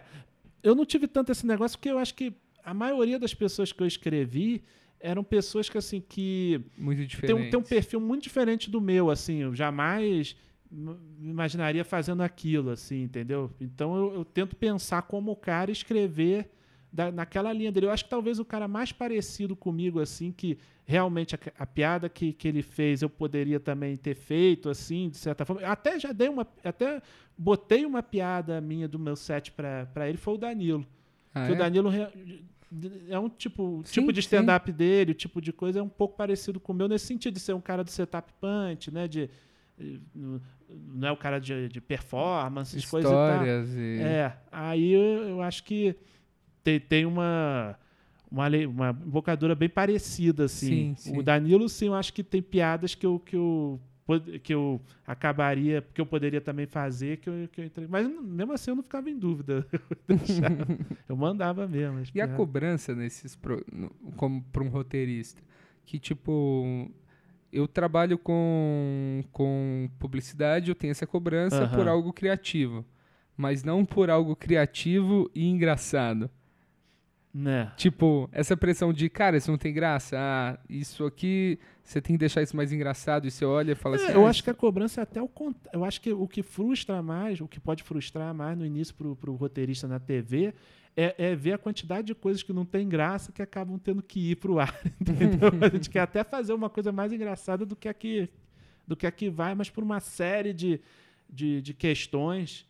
eu 0.63 0.75
não 0.75 0.85
tive 0.85 1.07
tanto 1.07 1.31
esse 1.31 1.45
negócio 1.45 1.77
porque 1.77 1.89
eu 1.89 1.97
acho 1.97 2.13
que 2.13 2.33
a 2.67 2.73
maioria 2.73 3.17
das 3.17 3.33
pessoas 3.33 3.71
que 3.71 3.81
eu 3.81 3.87
escrevi 3.87 4.61
eram 4.99 5.23
pessoas 5.23 5.69
que 5.69 5.77
assim 5.77 6.01
que 6.01 6.59
muito 6.77 7.05
diferentes. 7.05 7.41
Tem, 7.41 7.49
tem 7.49 7.59
um 7.59 7.63
perfil 7.63 8.01
muito 8.01 8.23
diferente 8.23 8.69
do 8.69 8.81
meu, 8.81 9.09
assim, 9.09 9.37
eu 9.37 9.55
jamais 9.55 10.35
me 10.69 11.29
imaginaria 11.29 11.85
fazendo 11.85 12.21
aquilo, 12.21 12.71
assim, 12.71 13.03
entendeu? 13.03 13.49
Então 13.61 13.95
eu, 13.95 14.15
eu 14.15 14.25
tento 14.25 14.53
pensar 14.53 15.03
como 15.03 15.31
o 15.31 15.35
cara 15.35 15.71
escrever 15.71 16.51
da, 16.91 17.09
naquela 17.09 17.53
linha 17.53 17.71
dele. 17.71 17.85
Eu 17.85 17.91
acho 17.91 18.03
que 18.03 18.09
talvez 18.09 18.37
o 18.37 18.43
cara 18.43 18.67
mais 18.67 18.91
parecido 18.91 19.55
comigo, 19.55 20.01
assim, 20.01 20.29
que 20.29 20.57
realmente 20.85 21.35
a, 21.35 21.39
a, 21.59 21.65
piada 21.65 22.09
que, 22.09 22.33
que 22.33 22.49
ele 22.49 22.61
fez 22.61 23.01
eu 23.01 23.09
poderia 23.09 23.61
também 23.61 23.95
ter 23.95 24.13
feito, 24.13 24.69
assim, 24.69 25.07
de 25.07 25.15
certa 25.15 25.45
forma. 25.45 25.65
Até 25.65 25.97
já 25.97 26.11
dei 26.11 26.27
uma. 26.27 26.45
Até 26.61 27.01
botei 27.37 27.85
uma 27.85 28.03
piada 28.03 28.59
minha 28.59 28.89
do 28.89 28.99
meu 28.99 29.15
set 29.15 29.53
para 29.53 30.09
ele, 30.09 30.17
foi 30.17 30.33
o 30.33 30.37
Danilo. 30.37 30.85
Ah, 31.33 31.45
que 31.45 31.51
é? 31.51 31.55
o 31.55 31.57
Danilo 31.57 31.89
é 33.09 33.17
um 33.17 33.29
tipo, 33.29 33.81
sim, 33.85 34.01
tipo 34.01 34.11
de 34.11 34.19
stand-up 34.19 34.71
dele, 34.71 35.11
o 35.11 35.15
tipo 35.15 35.41
de 35.41 35.53
coisa 35.53 35.79
é 35.79 35.83
um 35.83 35.89
pouco 35.89 36.17
parecido 36.17 36.59
com 36.59 36.73
o 36.73 36.75
meu, 36.75 36.87
nesse 36.87 37.05
sentido 37.05 37.35
de 37.35 37.39
ser 37.39 37.53
um 37.53 37.61
cara 37.61 37.83
do 37.83 37.89
setup 37.89 38.31
punch, 38.39 38.91
né? 38.91 39.07
De, 39.07 39.29
não 40.69 41.07
é 41.07 41.11
o 41.11 41.17
cara 41.17 41.39
de, 41.39 41.69
de 41.69 41.79
performance, 41.79 42.75
coisas 42.85 43.11
e 43.11 43.15
E... 43.77 44.01
É. 44.01 44.37
Aí 44.51 44.91
eu, 44.91 45.29
eu, 45.29 45.41
acho 45.41 45.63
que 45.63 45.95
tem, 46.63 46.79
tem 46.79 47.05
uma, 47.05 47.77
uma, 48.29 48.47
uma 48.67 48.89
embocadura 48.89 49.55
bem 49.55 49.69
parecida, 49.69 50.45
assim. 50.45 50.67
Sim, 50.67 50.95
sim. 50.95 51.17
O 51.17 51.23
Danilo, 51.23 51.69
sim, 51.69 51.87
eu 51.87 51.93
acho 51.93 52.11
que 52.11 52.23
tem 52.23 52.41
piadas 52.41 52.95
que 52.95 53.05
eu, 53.05 53.19
que 53.19 53.35
eu 53.35 53.79
que 54.41 54.53
eu 54.53 54.81
acabaria, 55.05 55.85
que 55.93 55.99
eu 55.99 56.05
poderia 56.05 56.39
também 56.39 56.65
fazer, 56.65 57.17
que 57.17 57.29
eu, 57.29 57.47
que 57.51 57.61
eu 57.61 57.65
entrei. 57.65 57.87
Mas 57.87 58.07
mesmo 58.07 58.53
assim 58.53 58.71
eu 58.71 58.75
não 58.75 58.83
ficava 58.83 59.09
em 59.09 59.17
dúvida. 59.17 59.65
eu 61.07 61.15
mandava 61.15 61.67
mesmo. 61.67 62.01
E 62.15 62.21
a 62.21 62.27
cobrança 62.27 62.95
nesses 62.95 63.35
pro, 63.35 63.63
como 64.15 64.41
para 64.43 64.63
um 64.63 64.69
roteirista, 64.69 65.41
que 65.85 65.99
tipo 65.99 66.89
eu 67.51 67.67
trabalho 67.67 68.17
com, 68.17 69.23
com 69.31 69.89
publicidade, 69.99 70.69
eu 70.69 70.75
tenho 70.75 70.91
essa 70.91 71.07
cobrança 71.07 71.63
uhum. 71.63 71.69
por 71.71 71.87
algo 71.87 72.13
criativo, 72.13 72.85
mas 73.35 73.63
não 73.63 73.85
por 73.85 74.09
algo 74.09 74.35
criativo 74.35 75.29
e 75.33 75.47
engraçado. 75.47 76.29
Né? 77.39 77.71
Tipo, 77.77 78.27
essa 78.31 78.57
pressão 78.57 78.91
de, 78.91 79.07
cara, 79.11 79.37
isso 79.37 79.51
não 79.51 79.59
tem 79.59 79.71
graça. 79.71 80.15
Ah, 80.19 80.57
isso 80.67 81.05
aqui, 81.05 81.59
você 81.83 82.01
tem 82.01 82.15
que 82.15 82.19
deixar 82.19 82.41
isso 82.41 82.55
mais 82.57 82.73
engraçado. 82.73 83.27
E 83.27 83.31
você 83.31 83.45
olha 83.45 83.73
e 83.73 83.75
fala 83.75 83.95
É, 83.95 84.03
assim. 84.05 84.13
eu 84.13 84.25
ah, 84.25 84.29
acho 84.29 84.43
que 84.43 84.49
a 84.49 84.55
cobrança 84.55 85.01
é 85.01 85.03
até 85.03 85.21
o 85.21 85.27
cont- 85.27 85.55
Eu 85.71 85.85
acho 85.85 86.01
que 86.01 86.11
o 86.11 86.27
que 86.27 86.41
frustra 86.41 86.99
mais, 87.03 87.39
o 87.39 87.47
que 87.47 87.59
pode 87.59 87.83
frustrar 87.83 88.33
mais 88.33 88.57
no 88.57 88.65
início 88.65 88.95
pro, 88.95 89.15
pro 89.15 89.35
roteirista 89.35 89.87
na 89.87 89.99
TV 89.99 90.51
é, 90.95 91.13
é 91.19 91.35
ver 91.35 91.53
a 91.53 91.57
quantidade 91.59 92.07
de 92.07 92.15
coisas 92.15 92.41
que 92.41 92.51
não 92.51 92.65
tem 92.65 92.89
graça 92.89 93.31
que 93.31 93.43
acabam 93.43 93.77
tendo 93.77 94.01
que 94.01 94.31
ir 94.31 94.37
pro 94.37 94.57
ar. 94.59 94.75
Entendeu? 94.99 95.51
a 95.61 95.69
gente 95.69 95.91
quer 95.91 95.99
até 95.99 96.23
fazer 96.23 96.53
uma 96.53 96.71
coisa 96.71 96.91
mais 96.91 97.13
engraçada 97.13 97.67
do 97.67 97.75
que 97.75 97.87
a 97.87 97.93
que, 97.93 98.27
do 98.87 98.95
que, 98.95 99.05
a 99.05 99.11
que 99.11 99.29
vai, 99.29 99.53
mas 99.53 99.69
por 99.69 99.83
uma 99.83 99.99
série 99.99 100.53
de, 100.53 100.81
de, 101.29 101.61
de 101.61 101.73
questões. 101.75 102.65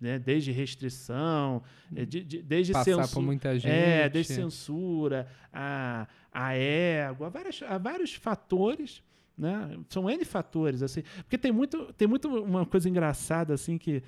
Né? 0.00 0.18
Desde 0.18 0.50
restrição, 0.52 1.62
eh, 1.94 2.04
de- 2.06 2.24
de- 2.24 2.42
desde 2.42 2.72
passar 2.72 2.84
censura. 2.84 3.08
por 3.08 3.22
muita 3.22 3.58
gente. 3.58 3.70
É, 3.72 4.08
desde 4.08 4.32
censura, 4.34 5.26
a, 5.52 6.06
a 6.32 6.54
égua, 6.56 7.26
a, 7.26 7.30
várias, 7.30 7.62
a 7.62 7.76
vários 7.76 8.14
fatores, 8.14 9.02
né? 9.36 9.76
São 9.88 10.08
N 10.08 10.24
fatores, 10.24 10.82
assim. 10.82 11.02
Porque 11.18 11.36
tem 11.36 11.52
muito, 11.52 11.92
tem 11.94 12.06
muito 12.08 12.28
uma 12.28 12.64
coisa 12.64 12.88
engraçada, 12.88 13.52
assim, 13.52 13.76
que, 13.76 14.02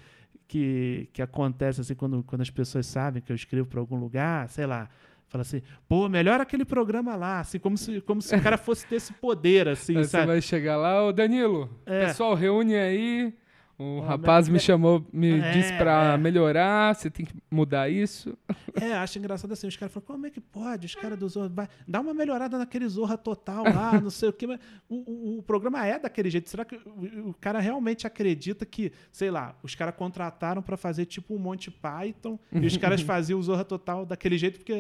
que, 0.49 1.09
que 1.13 1.21
acontece, 1.21 1.81
assim, 1.81 1.95
quando, 1.95 2.23
quando 2.23 2.41
as 2.43 2.51
pessoas 2.51 2.87
sabem 2.87 3.21
que 3.23 3.31
eu 3.33 3.37
escrevo 3.37 3.67
para 3.69 3.81
algum 3.81 3.97
lugar, 3.99 4.49
sei 4.49 4.65
lá, 4.67 4.89
fala 5.29 5.43
assim, 5.43 5.61
pô, 5.89 6.09
melhor 6.09 6.41
aquele 6.41 6.65
programa 6.65 7.17
lá, 7.17 7.41
assim, 7.41 7.59
como 7.59 7.77
se, 7.77 8.01
como 8.03 8.23
se 8.23 8.35
o 8.37 8.41
cara 8.43 8.57
fosse 8.57 8.87
ter 8.87 8.97
esse 8.97 9.13
poder, 9.15 9.67
assim, 9.69 9.95
você 10.05 10.05
sabe? 10.09 10.27
vai 10.27 10.41
chegar 10.41 10.77
lá, 10.77 11.05
ô 11.05 11.13
Danilo, 11.13 11.69
É. 11.85 12.07
pessoal, 12.07 12.35
reúne 12.35 12.75
aí. 12.77 13.35
O 13.83 14.01
rapaz 14.01 14.49
me- 14.49 14.59
chamou, 14.61 15.05
me 15.13 15.41
É, 15.41 15.51
disse 15.53 15.73
pra 15.77 16.15
é. 16.15 16.17
melhorar, 16.17 16.95
você 16.95 17.11
tem 17.11 17.27
que 17.27 17.35
mudar 17.51 17.89
isso. 17.89 18.37
É, 18.81 18.93
acho 18.95 19.19
engraçado 19.19 19.53
assim, 19.53 19.67
os 19.67 19.77
caras 19.77 19.93
falam, 19.93 20.07
como 20.07 20.27
é 20.27 20.31
que 20.31 20.41
pode? 20.41 20.87
Os 20.87 20.95
caras 20.95 21.19
do 21.19 21.29
Zorra, 21.29 21.69
dá 21.87 22.01
uma 22.01 22.15
melhorada 22.15 22.57
naquele 22.59 22.89
Zorra 22.89 23.17
total 23.19 23.65
lá, 23.65 23.93
não 24.01 24.11
sei 24.11 24.29
o 24.29 24.33
quê. 24.33 24.47
Mas 24.47 24.61
o, 24.89 24.97
o- 24.97 25.39
o 25.39 25.43
programa 25.43 25.85
é 25.87 25.99
daquele 25.99 26.31
jeito. 26.31 26.49
Será 26.49 26.65
que 26.65 26.77
o, 26.77 27.31
o 27.31 27.35
cara 27.35 27.59
realmente 27.61 28.07
acredita 28.07 28.65
que, 28.65 28.93
sei 29.11 29.31
lá, 29.31 29.57
os 29.63 29.75
caras 29.75 29.95
contrataram 29.97 30.63
pra 30.63 30.77
fazer 30.77 31.07
tipo 31.07 31.35
um 31.35 31.39
Monty 31.39 31.71
Python 31.71 32.39
e 32.53 32.67
os 32.67 32.77
caras 32.77 33.01
faziam 33.03 33.39
o 33.39 33.43
Zorra 33.43 33.65
total 33.65 34.07
daquele 34.07 34.39
jeito 34.39 34.59
porque 34.59 34.73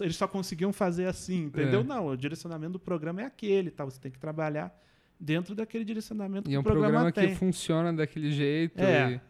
eles 0.00 0.16
só 0.16 0.26
conseguiam 0.26 0.72
fazer 0.72 1.06
assim, 1.06 1.44
entendeu? 1.44 1.80
É. 1.80 1.84
Não, 1.84 2.06
o 2.08 2.16
direcionamento 2.16 2.72
do 2.72 2.80
programa 2.80 3.22
é 3.22 3.24
aquele, 3.24 3.70
tá? 3.70 3.84
Você 3.84 4.00
tem 4.00 4.10
que 4.10 4.18
trabalhar 4.18 4.76
dentro 5.18 5.54
daquele 5.54 5.84
direcionamento 5.84 6.48
E 6.48 6.50
que 6.50 6.54
é 6.54 6.58
um 6.58 6.60
o 6.60 6.64
programa, 6.64 7.10
programa 7.10 7.12
que 7.12 7.34
funciona 7.36 7.92
daquele 7.92 8.30
jeito. 8.30 8.80
É. 8.80 9.14
e 9.14 9.20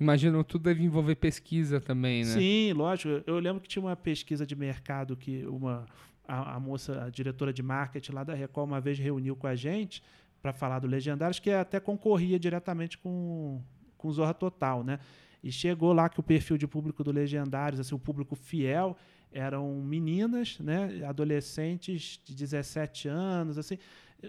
Imagino 0.00 0.44
tudo 0.44 0.62
deve 0.62 0.82
envolver 0.84 1.16
pesquisa 1.16 1.80
também, 1.80 2.24
né? 2.24 2.30
Sim, 2.30 2.72
lógico. 2.72 3.22
Eu 3.26 3.40
lembro 3.40 3.60
que 3.60 3.68
tinha 3.68 3.82
uma 3.82 3.96
pesquisa 3.96 4.46
de 4.46 4.54
mercado 4.54 5.16
que 5.16 5.44
uma 5.46 5.86
a, 6.28 6.56
a 6.56 6.60
moça, 6.60 7.04
a 7.04 7.10
diretora 7.10 7.52
de 7.52 7.62
marketing 7.62 8.12
lá 8.12 8.22
da 8.22 8.34
Record, 8.34 8.68
uma 8.68 8.80
vez 8.80 8.98
reuniu 8.98 9.34
com 9.34 9.46
a 9.46 9.56
gente 9.56 10.02
para 10.42 10.52
falar 10.52 10.78
do 10.78 10.86
Legendários, 10.86 11.40
que 11.40 11.50
até 11.50 11.80
concorria 11.80 12.38
diretamente 12.38 12.98
com, 12.98 13.60
com 13.96 14.12
Zorra 14.12 14.34
Total, 14.34 14.84
né? 14.84 15.00
E 15.42 15.50
chegou 15.50 15.92
lá 15.92 16.08
que 16.08 16.20
o 16.20 16.22
perfil 16.22 16.58
de 16.58 16.66
público 16.66 17.02
do 17.02 17.10
Legendários, 17.10 17.80
assim, 17.80 17.94
o 17.94 17.98
público 17.98 18.36
fiel, 18.36 18.96
eram 19.32 19.80
meninas, 19.82 20.58
né? 20.60 21.02
Adolescentes 21.06 22.20
de 22.24 22.34
17 22.34 23.08
anos, 23.08 23.58
assim, 23.58 23.78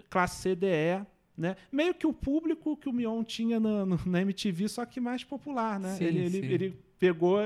classe 0.08 0.42
CDE, 0.54 1.04
né? 1.36 1.56
Meio 1.72 1.94
que 1.94 2.06
o 2.06 2.12
público 2.12 2.76
que 2.76 2.88
o 2.88 2.92
Mion 2.92 3.22
tinha 3.24 3.58
na, 3.58 3.86
na 4.06 4.20
MTV, 4.22 4.68
só 4.68 4.84
que 4.84 5.00
mais 5.00 5.24
popular, 5.24 5.80
né? 5.80 5.94
Sim, 5.96 6.04
ele, 6.04 6.18
ele, 6.18 6.30
sim. 6.40 6.46
ele 6.46 6.78
pegou. 6.98 7.38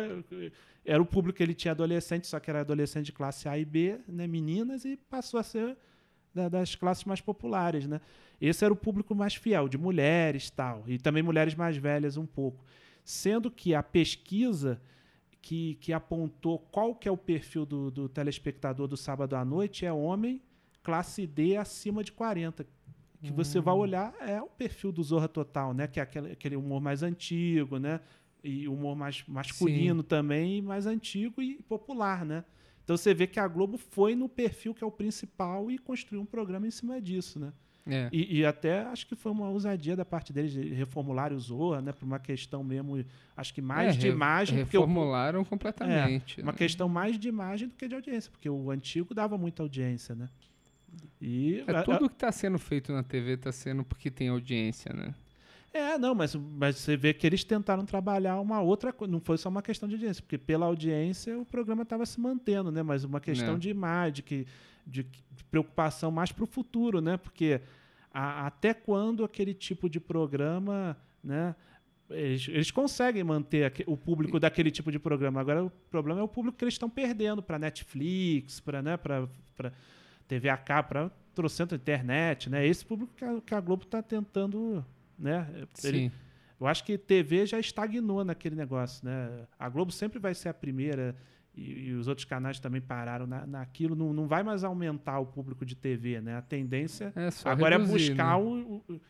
Era 0.84 1.01
o 1.03 1.07
público 1.07 1.36
que 1.38 1.42
ele 1.42 1.55
tinha 1.55 1.72
adolescente, 1.72 2.26
só 2.26 2.38
que 2.38 2.51
era 2.51 2.61
adolescente 2.61 3.07
de 3.07 3.12
classe 3.12 3.49
A 3.49 3.59
e 3.59 3.64
B, 3.64 3.99
né? 4.07 4.26
Meninas, 4.26 4.84
e 4.84 4.97
passou 4.97 5.40
a 5.40 5.42
ser 5.42 5.76
da- 6.34 6.49
das 6.49 6.74
classes 6.74 7.05
mais 7.05 7.20
populares, 7.20 7.86
né? 7.86 8.01
Esse 8.40 8.64
era 8.64 8.74
o 8.74 8.76
público 8.76 9.14
mais 9.14 9.34
fiel, 9.34 9.68
de 9.68 9.78
mulheres 9.78 10.51
tal, 10.51 10.82
e 10.86 10.99
também 10.99 11.22
mulheres 11.22 11.55
mais 11.55 11.76
velhas 11.76 12.16
um 12.16 12.26
pouco. 12.26 12.64
Sendo 13.05 13.51
que 13.51 13.74
a 13.74 13.82
pesquisa 13.82 14.80
que, 15.40 15.76
que 15.76 15.92
apontou 15.92 16.59
qual 16.59 16.95
que 16.95 17.09
é 17.09 17.12
o 17.12 17.16
perfil 17.16 17.64
do, 17.64 17.90
do 17.90 18.09
telespectador 18.09 18.88
do 18.88 18.97
sábado 18.97 19.36
à 19.36 19.45
noite 19.45 19.86
é 19.86 19.92
homem, 19.92 20.42
classe 20.85 21.26
D 21.26 21.57
acima 21.57 22.05
de 22.05 22.12
40. 22.12 22.64
Que 23.20 23.32
você 23.32 23.59
vai 23.59 23.74
olhar 23.74 24.14
é 24.20 24.41
o 24.41 24.49
perfil 24.49 24.93
do 24.93 25.03
Zorra 25.03 25.26
Total, 25.26 25.72
né? 25.72 25.87
Que 25.87 25.99
é 25.99 26.03
aquele, 26.03 26.32
aquele 26.32 26.57
humor 26.57 26.80
mais 26.80 27.03
antigo, 27.03 27.78
né? 27.78 27.99
E 28.43 28.68
humor 28.68 28.95
mais 28.95 29.24
masculino 29.26 30.03
também, 30.03 30.61
mais 30.61 30.87
antigo 30.87 31.41
e 31.41 31.55
popular, 31.62 32.22
né? 32.22 32.45
Então 32.85 32.99
você 32.99 33.14
vê 33.14 33.26
que 33.26 33.41
a 33.41 33.49
Globo 33.49 33.78
foi 33.78 34.14
no 34.14 34.28
perfil 34.28 34.74
que 34.74 34.85
é 34.85 34.87
o 34.87 34.91
principal 34.91 35.70
e 35.70 35.78
construiu 35.78 36.20
um 36.20 36.26
programa 36.26 36.66
em 36.66 36.70
cima 36.70 37.01
disso, 37.01 37.41
né? 37.41 37.51
É. 37.87 38.09
E, 38.12 38.39
e 38.39 38.47
até 38.47 38.82
acho 38.82 39.07
que 39.07 39.14
foi 39.14 39.30
uma 39.30 39.49
ousadia 39.49 39.95
da 39.95 40.05
parte 40.05 40.32
deles 40.32 40.53
de 40.53 40.74
reformular 40.74 41.32
o 41.32 41.39
Zorra, 41.39 41.80
né? 41.82 41.93
Por 41.93 42.05
uma 42.05 42.18
questão 42.18 42.62
mesmo, 42.62 43.03
acho 43.37 43.55
que 43.55 43.62
mais 43.62 43.95
É, 43.95 43.99
de 43.99 44.09
imagem. 44.09 44.59
Reformularam 44.59 45.45
completamente. 45.45 46.43
uma 46.43 46.53
né? 46.53 46.59
questão 46.59 46.89
mais 46.89 47.18
de 47.18 47.28
imagem 47.28 47.68
do 47.68 47.74
que 47.74 47.89
de 47.89 47.95
audiência, 47.95 48.30
porque 48.30 48.49
o 48.49 48.70
antigo 48.70 49.14
dava 49.14 49.37
muita 49.37 49.62
audiência, 49.62 50.14
né? 50.14 50.28
E 51.27 51.64
É, 51.66 51.77
a- 51.77 51.83
tudo 51.83 52.09
que 52.09 52.16
está 52.16 52.31
sendo 52.31 52.59
feito 52.59 52.93
na 52.93 53.03
TV 53.03 53.33
está 53.33 53.51
sendo 53.51 53.83
porque 53.83 54.11
tem 54.11 54.29
audiência, 54.29 54.93
né? 54.93 55.14
É, 55.72 55.97
não, 55.99 56.14
mas, 56.14 56.35
mas 56.35 56.77
você 56.77 56.97
vê 56.97 57.12
que 57.14 57.27
eles 57.27 57.43
tentaram 57.43 57.85
trabalhar 57.87 58.39
uma 58.41 58.61
outra 58.61 58.93
coisa. 58.93 59.11
Não 59.11 59.20
foi 59.20 59.39
só 59.39 59.49
uma 59.49 59.62
questão 59.62 59.89
de 59.89 59.95
audiência, 59.95 60.22
porque 60.22 60.37
pela 60.39 60.66
audiência 60.66 61.37
o 61.39 61.45
programa 61.47 61.83
estava 61.83 62.05
se 62.07 62.20
mantendo, 62.20 62.70
né? 62.70 62.83
Mas 62.83 63.03
uma 63.05 63.20
questão 63.20 63.55
É. 63.55 63.59
de 63.59 63.70
imagem, 63.70 64.22
de, 64.87 65.03
de, 65.03 65.45
preocupação 65.51 66.11
mais 66.11 66.31
para 66.31 66.45
o 66.45 66.47
futuro, 66.47 67.01
né? 67.01 67.16
Porque 67.16 67.61
a- 68.12 68.47
até 68.47 68.72
quando 68.75 69.25
aquele 69.25 69.55
tipo 69.55 69.89
de 69.89 69.99
programa, 69.99 70.97
né? 71.22 71.57
Eles, 72.11 72.47
eles 72.49 72.70
conseguem 72.70 73.25
manter 73.25 73.72
o 73.87 73.97
público 73.97 74.39
daquele 74.39 74.70
tipo 74.70 74.93
de 74.93 74.99
programa. 74.99 75.41
Agora 75.41 75.64
o 75.64 75.70
problema 75.91 76.20
é 76.20 76.22
o 76.22 76.29
público 76.29 76.59
que 76.59 76.62
eles 76.64 76.75
estão 76.75 76.89
perdendo 76.91 77.43
para 77.43 77.59
Netflix, 77.59 78.61
para 78.61 78.83
né, 78.83 78.97
para 78.99 79.27
TV 80.29 80.49
a 80.49 80.57
cabo, 80.57 80.89
para 80.89 81.11
trocento 81.35 81.75
internet, 81.75 82.49
né? 82.49 82.66
Esse 82.66 82.85
público 82.85 83.12
que 83.14 83.25
a, 83.25 83.41
que 83.41 83.55
a 83.55 83.61
Globo 83.61 83.85
está 83.85 84.03
tentando, 84.03 84.85
né? 85.18 85.47
Ele- 85.83 85.99
Sim. 85.99 86.12
eu 86.61 86.66
acho 86.66 86.85
que 86.85 86.97
TV 86.97 87.45
já 87.47 87.59
estagnou 87.59 88.25
naquele 88.25 88.55
negócio, 88.57 89.05
né? 89.05 89.47
A 89.59 89.68
Globo 89.68 89.91
sempre 89.93 90.18
vai 90.18 90.35
ser 90.35 90.49
a 90.49 90.55
primeira 90.55 91.14
e, 91.55 91.89
e 91.89 91.93
os 91.93 92.09
outros 92.09 92.25
canais 92.25 92.59
também 92.59 92.81
pararam 92.81 93.27
na, 93.27 93.47
naquilo. 93.47 93.95
Não, 93.95 94.12
não 94.12 94.27
vai 94.27 94.43
mais 94.43 94.64
aumentar 94.64 95.18
o 95.20 95.27
público 95.27 95.64
de 95.66 95.75
TV, 95.77 96.20
né? 96.20 96.37
A 96.37 96.43
tendência 96.43 97.12
É 97.16 97.29
agora 97.49 97.77
reduzir, 97.79 98.12
é 98.12 98.14
buscar 98.14 98.39
né? 98.39 98.45
o, 98.45 98.83
o- 98.89 99.01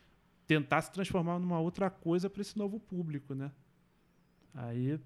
tentar 0.47 0.81
se 0.81 0.91
transformar 0.91 1.39
numa 1.39 1.59
outra 1.59 1.89
coisa 1.89 2.29
para 2.29 2.41
esse 2.41 2.55
novo 2.57 2.79
público, 2.79 3.33
né? 3.33 3.51
Aí, 4.53 4.99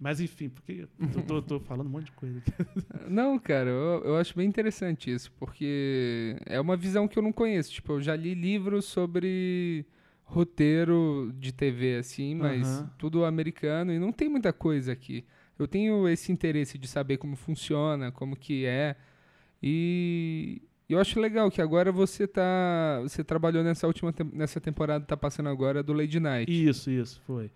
mas 0.00 0.18
enfim, 0.18 0.48
porque 0.48 0.88
eu 0.98 1.22
tô, 1.22 1.42
tô 1.42 1.60
falando 1.60 1.86
um 1.86 1.90
monte 1.90 2.06
de 2.06 2.12
coisa 2.12 2.38
aqui. 2.38 2.50
Não, 3.08 3.38
cara, 3.38 3.68
eu, 3.68 4.02
eu 4.04 4.16
acho 4.16 4.34
bem 4.34 4.48
interessante 4.48 5.12
isso, 5.12 5.30
porque 5.38 6.36
é 6.46 6.58
uma 6.58 6.76
visão 6.76 7.06
que 7.06 7.18
eu 7.18 7.22
não 7.22 7.32
conheço. 7.32 7.70
Tipo, 7.70 7.92
eu 7.92 8.00
já 8.00 8.16
li 8.16 8.34
livros 8.34 8.86
sobre 8.86 9.84
roteiro 10.24 11.32
de 11.38 11.52
TV, 11.52 11.96
assim, 11.96 12.34
mas 12.34 12.80
Aham. 12.80 12.90
tudo 12.98 13.24
americano 13.24 13.92
e 13.92 13.98
não 13.98 14.10
tem 14.10 14.28
muita 14.28 14.52
coisa 14.52 14.92
aqui. 14.92 15.24
Eu 15.58 15.68
tenho 15.68 16.08
esse 16.08 16.32
interesse 16.32 16.78
de 16.78 16.88
saber 16.88 17.18
como 17.18 17.36
funciona, 17.36 18.10
como 18.10 18.34
que 18.34 18.64
é. 18.64 18.96
E 19.62 20.62
eu 20.88 20.98
acho 20.98 21.20
legal 21.20 21.50
que 21.50 21.60
agora 21.60 21.92
você 21.92 22.26
tá. 22.26 23.00
Você 23.02 23.22
trabalhou 23.22 23.62
nessa 23.62 23.86
última 23.86 24.14
nessa 24.32 24.60
temporada, 24.60 25.04
tá 25.04 25.16
passando 25.16 25.48
agora 25.48 25.82
do 25.82 25.92
Lady 25.92 26.18
Night. 26.18 26.50
Isso, 26.50 26.90
isso, 26.90 27.20
foi. 27.26 27.50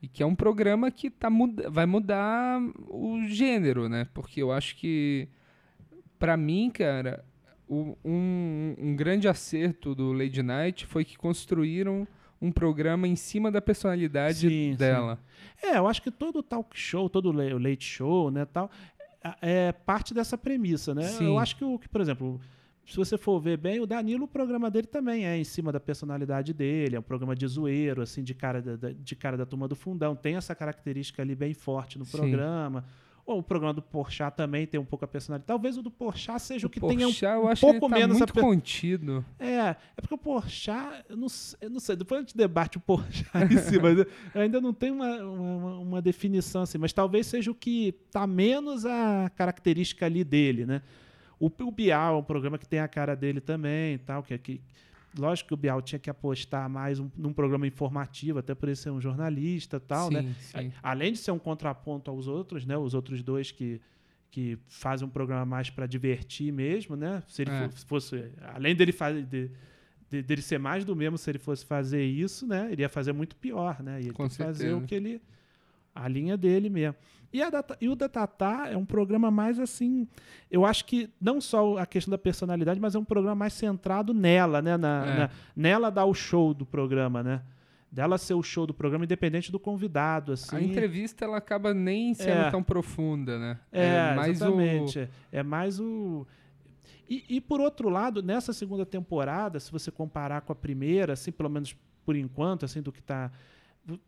E 0.00 0.06
que 0.08 0.22
é 0.22 0.26
um 0.26 0.34
programa 0.34 0.90
que 0.90 1.10
tá 1.10 1.28
muda 1.28 1.68
vai 1.70 1.84
mudar 1.86 2.60
o 2.88 3.20
gênero, 3.26 3.88
né? 3.88 4.06
Porque 4.14 4.40
eu 4.40 4.52
acho 4.52 4.76
que, 4.76 5.28
pra 6.18 6.36
mim, 6.36 6.70
cara, 6.70 7.24
o- 7.68 7.96
um, 8.04 8.74
um 8.78 8.94
grande 8.96 9.26
acerto 9.26 9.94
do 9.94 10.12
Lady 10.12 10.42
Night 10.42 10.86
foi 10.86 11.04
que 11.04 11.16
construíram 11.18 12.06
um 12.40 12.52
programa 12.52 13.08
em 13.08 13.16
cima 13.16 13.50
da 13.50 13.60
personalidade 13.60 14.48
Sim, 14.48 14.76
dela. 14.76 15.18
É, 15.60 15.78
eu 15.78 15.88
acho 15.88 16.00
que 16.00 16.10
todo 16.12 16.42
talk 16.44 16.78
show, 16.78 17.10
todo 17.10 17.32
late 17.32 17.84
show, 17.84 18.30
né, 18.30 18.44
tal, 18.44 18.70
a- 19.22 19.36
é 19.42 19.72
parte 19.72 20.14
dessa 20.14 20.38
premissa, 20.38 20.94
né? 20.94 21.02
Sim. 21.02 21.24
Eu 21.26 21.38
acho 21.40 21.56
que, 21.56 21.64
o 21.64 21.76
que, 21.76 21.88
por 21.88 22.00
exemplo, 22.00 22.40
se 22.88 22.96
você 22.96 23.18
for 23.18 23.38
ver 23.38 23.58
bem, 23.58 23.80
o 23.80 23.86
Danilo, 23.86 24.24
o 24.24 24.28
programa 24.28 24.70
dele 24.70 24.86
também 24.86 25.26
é 25.26 25.36
em 25.36 25.44
cima 25.44 25.70
da 25.70 25.78
personalidade 25.78 26.54
dele, 26.54 26.96
é 26.96 26.98
um 26.98 27.02
programa 27.02 27.36
de 27.36 27.46
zoeiro, 27.46 28.00
assim, 28.00 28.22
de 28.22 28.34
cara 28.34 28.62
da, 28.62 28.90
de 28.90 29.14
cara 29.14 29.36
da 29.36 29.44
turma 29.44 29.68
do 29.68 29.76
fundão, 29.76 30.16
tem 30.16 30.36
essa 30.36 30.54
característica 30.54 31.20
ali 31.20 31.34
bem 31.34 31.52
forte 31.52 31.98
no 31.98 32.06
Sim. 32.06 32.16
programa. 32.16 32.86
o 33.26 33.42
programa 33.42 33.74
do 33.74 33.82
Porchat 33.82 34.34
também 34.34 34.66
tem 34.66 34.80
um 34.80 34.86
pouco 34.86 35.04
a 35.04 35.08
personalidade. 35.08 35.46
Talvez 35.46 35.76
o 35.76 35.82
do 35.82 35.90
Porchat 35.90 36.40
seja 36.40 36.66
o, 36.66 36.68
o 36.68 36.70
que 36.70 36.80
Porchat, 36.80 36.96
tenha 37.20 37.34
um, 37.34 37.42
eu 37.42 37.48
acho 37.48 37.60
pouco 37.60 37.78
que 37.78 37.84
ele 37.84 37.92
tá 37.92 37.98
menos 37.98 38.18
muito 38.18 38.38
a 38.38 38.40
contido. 38.42 39.24
É, 39.38 39.54
é 39.58 39.76
porque 40.00 40.14
o 40.14 40.18
Porchat, 40.18 41.04
eu 41.10 41.16
não, 41.18 41.26
eu 41.60 41.68
não 41.68 41.80
sei, 41.80 41.94
depois 41.94 42.20
a 42.20 42.22
gente 42.22 42.34
debate 42.34 42.78
o 42.78 42.80
Porchat 42.80 43.52
em 43.52 43.58
si, 43.58 43.78
mas 43.78 43.98
eu 44.34 44.40
ainda 44.40 44.62
não 44.62 44.72
tenho 44.72 44.94
uma, 44.94 45.14
uma, 45.24 45.78
uma, 45.78 46.02
definição 46.02 46.62
assim, 46.62 46.78
mas 46.78 46.94
talvez 46.94 47.26
seja 47.26 47.50
o 47.50 47.54
que 47.54 47.92
tá 48.10 48.26
menos 48.26 48.86
a 48.86 49.30
característica 49.36 50.06
ali 50.06 50.24
dele, 50.24 50.64
né? 50.64 50.80
O, 51.38 51.46
o 51.46 51.70
Bial 51.70 52.16
é 52.16 52.18
um 52.18 52.22
programa 52.22 52.58
que 52.58 52.66
tem 52.66 52.80
a 52.80 52.88
cara 52.88 53.14
dele 53.14 53.40
também, 53.40 53.98
tal, 53.98 54.22
que, 54.22 54.36
que 54.38 54.60
lógico 55.16 55.48
que 55.48 55.54
o 55.54 55.56
Bial 55.56 55.80
tinha 55.80 55.98
que 55.98 56.10
apostar 56.10 56.68
mais 56.68 56.98
um, 56.98 57.08
num 57.16 57.32
programa 57.32 57.66
informativo, 57.66 58.38
até 58.38 58.54
por 58.54 58.68
ele 58.68 58.76
ser 58.76 58.90
um 58.90 59.00
jornalista, 59.00 59.78
tal, 59.78 60.08
sim, 60.08 60.14
né? 60.14 60.34
Sim. 60.40 60.72
Além 60.82 61.12
de 61.12 61.18
ser 61.18 61.30
um 61.30 61.38
contraponto 61.38 62.10
aos 62.10 62.26
outros, 62.26 62.66
né? 62.66 62.76
Os 62.76 62.94
outros 62.94 63.22
dois 63.22 63.50
que 63.50 63.80
que 64.30 64.58
fazem 64.66 65.06
um 65.06 65.10
programa 65.10 65.44
mais 65.46 65.70
para 65.70 65.86
divertir 65.86 66.52
mesmo, 66.52 66.94
né? 66.96 67.22
Se 67.26 67.42
ele 67.42 67.50
é. 67.50 67.68
fosse, 67.86 68.30
além 68.54 68.74
dele 68.74 68.92
fazer 68.92 69.22
de, 69.22 69.50
de, 70.10 70.22
dele 70.22 70.42
ser 70.42 70.58
mais 70.58 70.84
do 70.84 70.94
mesmo, 70.94 71.16
se 71.16 71.30
ele 71.30 71.38
fosse 71.38 71.64
fazer 71.64 72.04
isso, 72.04 72.46
né? 72.46 72.68
Ele 72.70 72.82
ia 72.82 72.88
fazer 72.88 73.12
muito 73.12 73.36
pior, 73.36 73.82
né? 73.82 74.02
Ia 74.02 74.12
fazer 74.28 74.74
o 74.74 74.82
que 74.82 74.94
ele 74.94 75.22
a 75.94 76.06
linha 76.06 76.36
dele 76.36 76.68
mesmo. 76.70 76.94
E, 77.32 77.42
a 77.42 77.50
Data, 77.50 77.76
e 77.80 77.88
o 77.88 77.94
da 77.94 78.08
Tatá 78.08 78.68
é 78.70 78.76
um 78.76 78.86
programa 78.86 79.30
mais 79.30 79.58
assim. 79.58 80.08
Eu 80.50 80.64
acho 80.64 80.84
que 80.84 81.10
não 81.20 81.40
só 81.40 81.76
a 81.76 81.84
questão 81.84 82.10
da 82.10 82.18
personalidade, 82.18 82.80
mas 82.80 82.94
é 82.94 82.98
um 82.98 83.04
programa 83.04 83.34
mais 83.34 83.52
centrado 83.52 84.14
nela, 84.14 84.62
né? 84.62 84.76
Na, 84.76 85.06
é. 85.06 85.18
na, 85.18 85.30
nela 85.54 85.90
dar 85.90 86.06
o 86.06 86.14
show 86.14 86.54
do 86.54 86.64
programa, 86.64 87.22
né? 87.22 87.42
Dela 87.90 88.18
ser 88.18 88.34
o 88.34 88.42
show 88.42 88.66
do 88.66 88.74
programa, 88.74 89.04
independente 89.04 89.52
do 89.52 89.58
convidado. 89.58 90.32
Assim. 90.32 90.56
A 90.56 90.62
entrevista 90.62 91.24
ela 91.24 91.36
acaba 91.36 91.74
nem 91.74 92.14
sendo 92.14 92.42
é. 92.42 92.50
tão 92.50 92.62
profunda, 92.62 93.38
né? 93.38 93.58
É, 93.72 93.86
é 93.86 94.14
mais 94.14 94.30
exatamente. 94.30 94.98
O... 95.00 95.08
É 95.32 95.42
mais 95.42 95.80
o. 95.80 96.26
E, 97.08 97.24
e, 97.28 97.40
por 97.40 97.60
outro 97.60 97.88
lado, 97.88 98.22
nessa 98.22 98.52
segunda 98.52 98.84
temporada, 98.84 99.58
se 99.58 99.72
você 99.72 99.90
comparar 99.90 100.42
com 100.42 100.52
a 100.52 100.56
primeira, 100.56 101.14
assim, 101.14 101.32
pelo 101.32 101.48
menos 101.48 101.74
por 102.04 102.14
enquanto, 102.16 102.64
assim, 102.64 102.82
do 102.82 102.92
que 102.92 103.02
tá. 103.02 103.30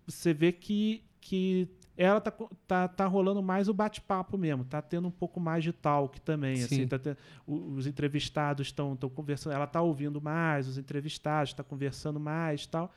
Você 0.07 0.35
vê 0.35 0.53
que, 0.53 1.03
que 1.19 1.67
ela 1.97 2.21
tá, 2.21 2.33
tá, 2.67 2.89
tá 2.89 3.07
rolando 3.07 3.43
mais 3.43 3.69
o 3.69 3.75
bate-papo 3.75 4.39
mesmo, 4.39 4.65
tá 4.65 4.81
tendo 4.81 5.09
um 5.09 5.11
pouco 5.11 5.39
mais 5.39 5.63
de 5.63 5.73
talk 5.73 6.21
também, 6.21 6.55
assim, 6.55 6.67
Sim. 6.67 6.75
assim, 6.77 6.89
tá 6.89 6.99
tendo, 6.99 7.19
os 7.47 7.87
entrevistados 7.87 8.69
estão 8.69 8.97
conversando, 8.97 9.53
ela 9.53 9.67
tá 9.67 9.83
ouvindo 9.83 10.21
mais, 10.21 10.67
os 10.67 10.79
entrevistados 10.79 11.51
está 11.51 11.63
conversando 11.63 12.19
mais 12.19 12.67
tal. 12.67 12.93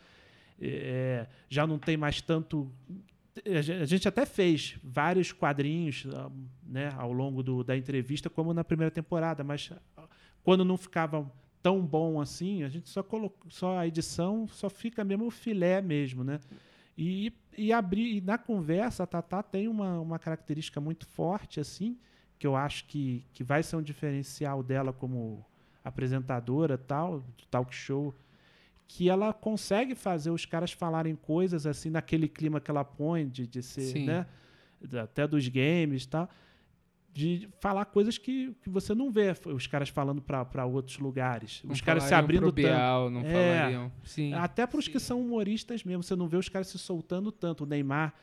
É, 0.62 1.28
já 1.50 1.68
não 1.68 1.78
tem 1.78 1.98
mais 1.98 2.22
tanto. 2.22 2.72
A 3.46 3.86
gente 3.86 4.08
até 4.08 4.26
fez 4.26 4.78
vários 4.84 5.32
quadrinhos 5.32 6.06
né, 6.64 6.94
ao 6.98 7.12
longo 7.12 7.42
do, 7.42 7.64
da 7.64 7.76
entrevista, 7.76 8.30
como 8.30 8.54
na 8.54 8.64
primeira 8.64 8.92
temporada, 8.92 9.44
mas 9.44 9.72
quando 10.44 10.64
não 10.64 10.78
ficava 10.78 11.30
tão 11.62 11.82
bom 11.82 12.22
assim, 12.22 12.64
a 12.64 12.70
gente 12.70 12.90
só 12.90 13.02
colocou, 13.02 13.50
só 13.50 13.78
a 13.80 13.88
edição 13.88 14.48
só 14.48 14.70
fica 14.70 15.04
mesmo 15.04 15.26
o 15.26 15.32
filé 15.32 15.82
mesmo, 15.82 16.24
né? 16.24 16.40
E, 16.98 17.34
e 17.58 17.74
abrir 17.74 18.18
e 18.18 18.22
na 18.22 18.38
conversa 18.38 19.04
a 19.04 19.08
Tatá 19.08 19.42
tem 19.42 19.68
uma, 19.68 20.00
uma 20.00 20.20
característica 20.20 20.80
muito 20.80 21.08
forte 21.08 21.60
assim, 21.60 21.98
que 22.38 22.46
eu 22.46 22.56
acho 22.56 22.86
que, 22.86 23.26
que 23.34 23.44
vai 23.44 23.64
ser 23.64 23.76
um 23.76 23.82
diferencial 23.82 24.62
dela 24.62 24.94
como 24.94 25.44
apresentadora 25.84 26.78
tal, 26.78 27.20
do 27.20 27.46
talk 27.50 27.74
show, 27.74 28.14
que 28.88 29.10
ela 29.10 29.34
consegue 29.34 29.96
fazer 29.96 30.30
os 30.30 30.46
caras 30.46 30.72
falarem 30.72 31.16
coisas 31.16 31.66
assim 31.66 31.90
naquele 31.90 32.28
clima 32.28 32.62
que 32.62 32.70
ela 32.70 32.84
põe 32.84 33.28
de, 33.28 33.48
de 33.48 33.64
ser, 33.64 33.82
Sim. 33.82 34.06
né, 34.06 34.28
até 35.02 35.28
dos 35.28 35.48
games, 35.48 36.06
tal 36.06 36.30
de 37.14 37.48
falar 37.60 37.86
coisas 37.86 38.18
que, 38.18 38.56
que 38.64 38.70
você 38.70 38.96
não 38.96 39.12
vê 39.12 39.34
os 39.46 39.68
caras 39.68 39.90
falando 39.90 40.22
para 40.22 40.66
outros 40.66 40.98
lugares. 40.98 41.62
Não 41.64 41.72
os 41.72 41.80
caras 41.80 42.04
se 42.04 42.14
abrindo 42.14 42.42
pro 42.44 42.52
Bial, 42.52 43.10
não 43.10 43.22
é, 43.22 43.32
falariam. 43.32 43.92
Sim. 44.04 44.34
Até 44.34 44.66
para 44.66 44.80
os 44.80 44.88
que 44.88 45.00
são 45.00 45.22
humoristas 45.22 45.84
mesmo, 45.84 46.02
você 46.02 46.16
não 46.16 46.28
vê 46.28 46.38
os 46.38 46.50
caras 46.50 46.68
se 46.68 46.80
soltando 46.80 47.32
tanto. 47.32 47.66
O 47.66 47.68
Neymar, 47.68 48.16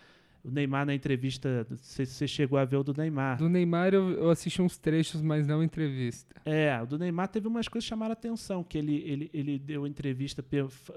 o 0.42 0.50
Neymar 0.50 0.84
na 0.84 0.92
entrevista, 0.92 1.64
você, 1.70 2.04
você 2.04 2.26
chegou 2.26 2.58
a 2.58 2.64
ver 2.64 2.78
o 2.78 2.82
do 2.82 2.92
Neymar. 2.92 3.38
Do 3.38 3.48
Neymar 3.48 3.94
eu, 3.94 4.10
eu 4.10 4.30
assisti 4.30 4.60
uns 4.60 4.76
trechos, 4.76 5.22
mas 5.22 5.46
não 5.46 5.62
entrevista. 5.62 6.34
É, 6.44 6.76
o 6.82 6.86
do 6.86 6.98
Neymar 6.98 7.28
teve 7.28 7.46
umas 7.46 7.68
coisas 7.68 7.86
que 7.86 7.90
chamaram 7.90 8.10
a 8.10 8.14
atenção, 8.14 8.64
que 8.64 8.76
ele, 8.76 8.96
ele, 9.06 9.30
ele 9.32 9.56
deu 9.56 9.86
entrevista, 9.86 10.44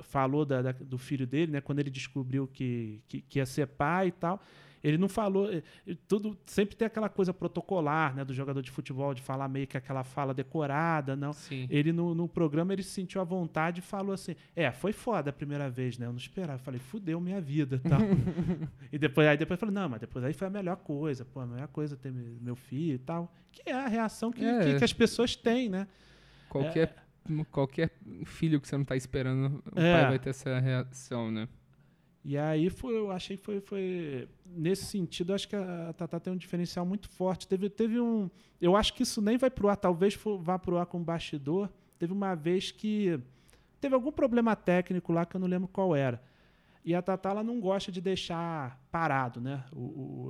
falou 0.01 0.45
da, 0.45 0.63
da, 0.63 0.71
do 0.71 0.97
filho 0.97 1.27
dele, 1.27 1.51
né, 1.51 1.61
quando 1.61 1.77
ele 1.77 1.91
descobriu 1.91 2.47
que, 2.47 3.01
que, 3.07 3.21
que 3.21 3.37
ia 3.37 3.45
ser 3.45 3.67
pai 3.67 4.07
e 4.07 4.11
tal. 4.11 4.41
Ele 4.83 4.97
não 4.97 5.07
falou. 5.07 5.51
Eh, 5.51 5.63
tudo 6.07 6.37
sempre 6.45 6.75
tem 6.75 6.85
aquela 6.85 7.07
coisa 7.07 7.33
protocolar, 7.33 8.15
né, 8.15 8.25
do 8.25 8.33
jogador 8.33 8.61
de 8.61 8.69
futebol, 8.69 9.13
de 9.13 9.21
falar 9.21 9.47
meio 9.47 9.65
que 9.65 9.77
aquela 9.77 10.03
fala 10.03 10.33
decorada, 10.33 11.15
não. 11.15 11.31
Sim. 11.31 11.67
Ele 11.69 11.93
no, 11.93 12.13
no 12.13 12.27
programa 12.27 12.73
ele 12.73 12.83
se 12.83 12.89
sentiu 12.89 13.21
à 13.21 13.23
vontade 13.23 13.79
e 13.79 13.81
falou 13.81 14.13
assim: 14.13 14.35
É, 14.55 14.71
foi 14.71 14.91
foda 14.91 15.29
a 15.29 15.33
primeira 15.33 15.69
vez, 15.69 15.97
né? 15.97 16.05
Eu 16.05 16.11
não 16.11 16.19
esperava. 16.19 16.59
Eu 16.59 16.63
falei, 16.63 16.79
fudeu 16.79 17.19
minha 17.19 17.39
vida 17.39 17.79
tal. 17.87 17.99
e 18.91 18.97
depois, 18.97 19.27
aí 19.27 19.37
depois 19.37 19.59
falou, 19.59 19.73
não, 19.73 19.87
mas 19.87 20.01
depois 20.01 20.25
aí 20.25 20.33
foi 20.33 20.47
a 20.47 20.51
melhor 20.51 20.77
coisa, 20.77 21.23
pô, 21.23 21.39
a 21.39 21.45
melhor 21.45 21.67
coisa 21.69 21.95
ter 21.95 22.11
meu 22.11 22.55
filho 22.55 22.95
e 22.95 22.99
tal. 22.99 23.33
Que 23.51 23.69
é 23.69 23.73
a 23.73 23.87
reação 23.87 24.31
que, 24.31 24.43
é. 24.43 24.59
que, 24.59 24.77
que 24.79 24.83
as 24.83 24.93
pessoas 24.93 25.35
têm, 25.35 25.69
né? 25.69 25.87
Qualquer. 26.49 26.95
É, 26.97 27.43
qualquer 27.51 27.91
filho 28.25 28.59
que 28.59 28.67
você 28.67 28.75
não 28.75 28.83
está 28.83 28.97
esperando, 28.97 29.63
o 29.73 29.79
é. 29.79 29.93
pai 29.93 30.09
vai 30.09 30.19
ter 30.19 30.31
essa 30.31 30.59
reação, 30.59 31.31
né? 31.31 31.47
E 32.25 32.37
aí 32.37 32.69
foi, 32.69 32.97
eu 32.97 33.11
achei 33.11 33.35
que 33.35 33.43
foi, 33.43 33.59
foi. 33.59 34.29
Nesse 34.45 34.85
sentido, 34.85 35.33
acho 35.33 35.47
que 35.47 35.55
a 35.55 35.93
Tata 35.93 36.19
tem 36.19 36.31
um 36.31 36.37
diferencial 36.37 36.85
muito 36.85 37.09
forte. 37.09 37.47
Teve, 37.47 37.69
teve 37.69 37.99
um. 37.99 38.29
Eu 38.61 38.77
acho 38.77 38.93
que 38.93 39.03
isso 39.03 39.21
nem 39.21 39.37
vai 39.37 39.49
pro 39.49 39.67
ar, 39.67 39.75
talvez 39.75 40.13
for, 40.13 40.37
vá 40.37 40.57
pro 40.57 40.77
ar 40.77 40.85
com 40.85 41.03
bastidor. 41.03 41.69
Teve 41.99 42.13
uma 42.13 42.33
vez 42.33 42.71
que. 42.71 43.19
Teve 43.81 43.93
algum 43.95 44.11
problema 44.11 44.55
técnico 44.55 45.11
lá 45.11 45.25
que 45.25 45.35
eu 45.35 45.39
não 45.41 45.47
lembro 45.47 45.67
qual 45.67 45.93
era. 45.93 46.21
E 46.85 46.95
a 46.95 47.01
Tata 47.01 47.29
ela 47.29 47.43
não 47.43 47.59
gosta 47.59 47.91
de 47.91 47.99
deixar 47.99 48.81
parado, 48.89 49.41
né? 49.41 49.63
O, 49.73 49.79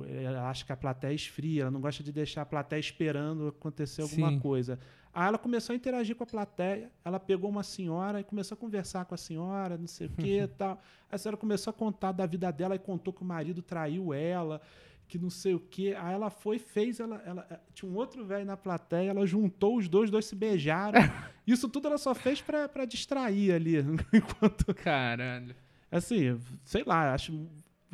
o, 0.00 0.04
ela 0.08 0.48
acha 0.48 0.64
que 0.64 0.72
a 0.72 0.76
plateia 0.76 1.12
esfria, 1.12 1.62
ela 1.62 1.70
não 1.70 1.80
gosta 1.80 2.02
de 2.02 2.12
deixar 2.12 2.42
a 2.42 2.46
plateia 2.46 2.80
esperando 2.80 3.48
acontecer 3.48 4.02
alguma 4.02 4.30
Sim. 4.30 4.38
coisa. 4.40 4.78
Aí 5.14 5.28
ela 5.28 5.38
começou 5.38 5.72
a 5.72 5.76
interagir 5.76 6.16
com 6.16 6.24
a 6.24 6.26
plateia, 6.26 6.90
ela 7.04 7.20
pegou 7.20 7.48
uma 7.48 7.62
senhora 7.62 8.18
e 8.18 8.24
começou 8.24 8.56
a 8.56 8.58
conversar 8.58 9.04
com 9.04 9.14
a 9.14 9.18
senhora, 9.18 9.78
não 9.78 9.86
sei 9.86 10.08
o 10.08 10.10
que 10.10 10.40
e 10.40 10.46
tal. 10.48 10.80
A 11.08 11.16
senhora 11.16 11.36
começou 11.36 11.70
a 11.70 11.74
contar 11.74 12.10
da 12.10 12.26
vida 12.26 12.50
dela 12.50 12.74
e 12.74 12.78
contou 12.80 13.12
que 13.12 13.22
o 13.22 13.24
marido 13.24 13.62
traiu 13.62 14.12
ela, 14.12 14.60
que 15.06 15.16
não 15.16 15.30
sei 15.30 15.54
o 15.54 15.60
que. 15.60 15.94
Aí 15.94 16.14
ela 16.14 16.30
foi, 16.30 16.58
fez, 16.58 16.98
ela, 16.98 17.22
ela 17.24 17.46
eh, 17.48 17.60
tinha 17.72 17.88
um 17.90 17.94
outro 17.94 18.24
velho 18.24 18.44
na 18.44 18.56
plateia, 18.56 19.10
ela 19.10 19.24
juntou 19.24 19.76
os 19.76 19.88
dois, 19.88 20.06
os 20.06 20.10
dois 20.10 20.24
se 20.24 20.34
beijaram. 20.34 20.98
Isso 21.46 21.68
tudo 21.68 21.86
ela 21.86 21.98
só 21.98 22.12
fez 22.12 22.42
para 22.42 22.84
distrair 22.84 23.52
ali, 23.52 23.76
enquanto. 24.12 24.74
Caralho. 24.74 25.54
Assim, 25.92 26.40
sei 26.64 26.82
lá, 26.84 27.14
acho 27.14 27.48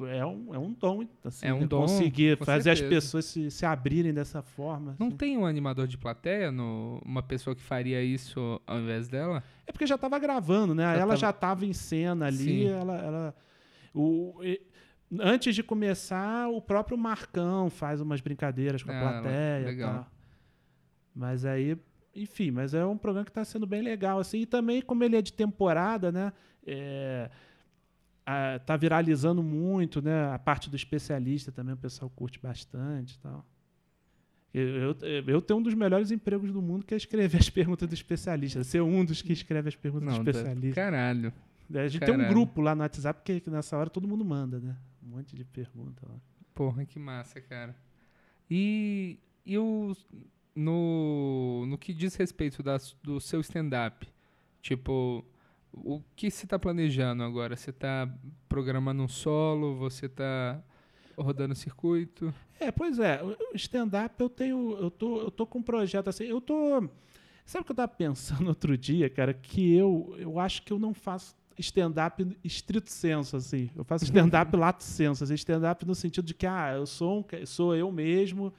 é 0.06 0.24
um, 0.24 0.54
é 0.54 0.58
um 0.58 0.72
dom, 0.72 1.06
assim, 1.24 1.46
é 1.46 1.52
um 1.52 1.66
dom, 1.66 1.82
conseguir 1.82 2.36
fazer 2.38 2.74
certeza. 2.74 2.84
as 2.84 2.88
pessoas 2.88 3.24
se, 3.24 3.50
se 3.50 3.66
abrirem 3.66 4.12
dessa 4.12 4.42
forma. 4.42 4.96
Não 4.98 5.08
assim. 5.08 5.16
tem 5.16 5.36
um 5.36 5.46
animador 5.46 5.86
de 5.86 5.98
plateia, 5.98 6.50
no, 6.50 7.00
uma 7.04 7.22
pessoa 7.22 7.54
que 7.54 7.62
faria 7.62 8.02
isso 8.02 8.60
ao 8.66 8.78
invés 8.78 9.08
dela? 9.08 9.42
É 9.66 9.72
porque 9.72 9.86
já 9.86 9.94
estava 9.96 10.18
gravando, 10.18 10.74
né? 10.74 10.82
Já 10.82 10.92
ela 10.92 11.00
tava... 11.00 11.16
já 11.16 11.30
estava 11.30 11.66
em 11.66 11.72
cena 11.72 12.26
ali, 12.26 12.44
Sim. 12.44 12.68
ela, 12.68 12.96
ela 12.96 13.34
o, 13.94 14.40
e, 14.42 14.60
antes 15.18 15.54
de 15.54 15.62
começar, 15.62 16.48
o 16.48 16.60
próprio 16.60 16.96
Marcão 16.96 17.68
faz 17.70 18.00
umas 18.00 18.20
brincadeiras 18.20 18.82
com 18.82 18.90
a 18.90 18.96
ah, 18.96 19.00
plateia, 19.00 19.66
legal. 19.66 20.06
Mas 21.14 21.44
aí, 21.44 21.76
enfim, 22.14 22.50
mas 22.50 22.74
é 22.74 22.84
um 22.84 22.96
programa 22.96 23.24
que 23.24 23.30
está 23.30 23.44
sendo 23.44 23.66
bem 23.66 23.82
legal 23.82 24.20
assim. 24.20 24.38
E 24.38 24.46
também 24.46 24.80
como 24.80 25.02
ele 25.02 25.16
é 25.16 25.22
de 25.22 25.32
temporada, 25.32 26.12
né? 26.12 26.32
É, 26.66 27.30
tá 28.64 28.76
viralizando 28.76 29.42
muito, 29.42 30.00
né? 30.00 30.32
A 30.32 30.38
parte 30.38 30.70
do 30.70 30.76
especialista 30.76 31.50
também 31.50 31.74
o 31.74 31.76
pessoal 31.76 32.10
curte 32.10 32.38
bastante, 32.40 33.18
tal. 33.18 33.44
Eu, 34.52 34.66
eu, 34.66 34.96
eu, 35.28 35.42
tenho 35.42 35.60
um 35.60 35.62
dos 35.62 35.74
melhores 35.74 36.10
empregos 36.10 36.50
do 36.50 36.60
mundo 36.60 36.84
que 36.84 36.92
é 36.92 36.96
escrever 36.96 37.38
as 37.38 37.48
perguntas 37.48 37.88
do 37.88 37.94
especialista. 37.94 38.64
Ser 38.64 38.80
um 38.80 39.04
dos 39.04 39.22
que 39.22 39.32
escreve 39.32 39.68
as 39.68 39.76
perguntas 39.76 40.08
Não, 40.08 40.24
do 40.24 40.30
especialista. 40.30 40.80
Caralho. 40.80 41.32
A 41.72 41.86
gente 41.86 42.00
caralho. 42.00 42.18
tem 42.18 42.26
um 42.26 42.28
grupo 42.28 42.60
lá 42.60 42.74
no 42.74 42.82
WhatsApp 42.82 43.22
que, 43.22 43.40
que 43.40 43.50
nessa 43.50 43.76
hora 43.76 43.88
todo 43.88 44.08
mundo 44.08 44.24
manda, 44.24 44.58
né? 44.58 44.76
Um 45.02 45.16
monte 45.16 45.36
de 45.36 45.44
pergunta 45.44 46.04
lá. 46.08 46.16
Porra, 46.52 46.84
que 46.84 46.98
massa, 46.98 47.40
cara. 47.40 47.76
E, 48.50 49.20
e 49.46 49.56
o, 49.56 49.96
no, 50.54 51.64
no 51.66 51.78
que 51.78 51.94
diz 51.94 52.16
respeito 52.16 52.60
da, 52.60 52.76
do 53.02 53.20
seu 53.20 53.40
stand-up, 53.40 54.06
tipo, 54.60 55.24
o 55.72 56.02
que 56.16 56.30
você 56.30 56.44
está 56.46 56.58
planejando 56.58 57.22
agora? 57.22 57.56
Você 57.56 57.70
está 57.70 58.08
programando 58.48 59.02
um 59.02 59.08
solo? 59.08 59.76
Você 59.76 60.06
está 60.06 60.62
rodando 61.16 61.54
circuito? 61.54 62.32
É, 62.58 62.70
pois 62.70 62.98
é. 62.98 63.22
O 63.22 63.36
stand-up 63.54 64.14
eu 64.18 64.28
tenho. 64.28 64.76
Eu 64.78 64.90
tô, 64.90 65.20
eu 65.20 65.30
tô 65.30 65.46
com 65.46 65.58
um 65.58 65.62
projeto 65.62 66.08
assim. 66.08 66.24
Eu 66.24 66.40
tô. 66.40 66.88
Sabe 67.44 67.62
o 67.62 67.64
que 67.64 67.72
eu 67.72 67.74
estava 67.74 67.88
pensando 67.88 68.46
outro 68.48 68.76
dia, 68.76 69.08
cara? 69.08 69.32
Que 69.34 69.74
eu, 69.74 70.14
eu 70.18 70.38
acho 70.38 70.62
que 70.62 70.72
eu 70.72 70.78
não 70.78 70.94
faço 70.94 71.34
stand-up 71.58 72.26
estrito 72.42 72.90
senso, 72.90 73.36
assim. 73.36 73.70
Eu 73.76 73.84
faço 73.84 74.04
stand-up 74.04 74.54
lato 74.56 74.82
senso. 74.82 75.24
Assim, 75.24 75.34
stand-up 75.34 75.86
no 75.86 75.94
sentido 75.94 76.24
de 76.24 76.34
que, 76.34 76.46
ah, 76.46 76.72
eu 76.74 76.86
sou, 76.86 77.20
um, 77.20 77.46
sou 77.46 77.74
eu 77.74 77.90
mesmo 77.92 78.52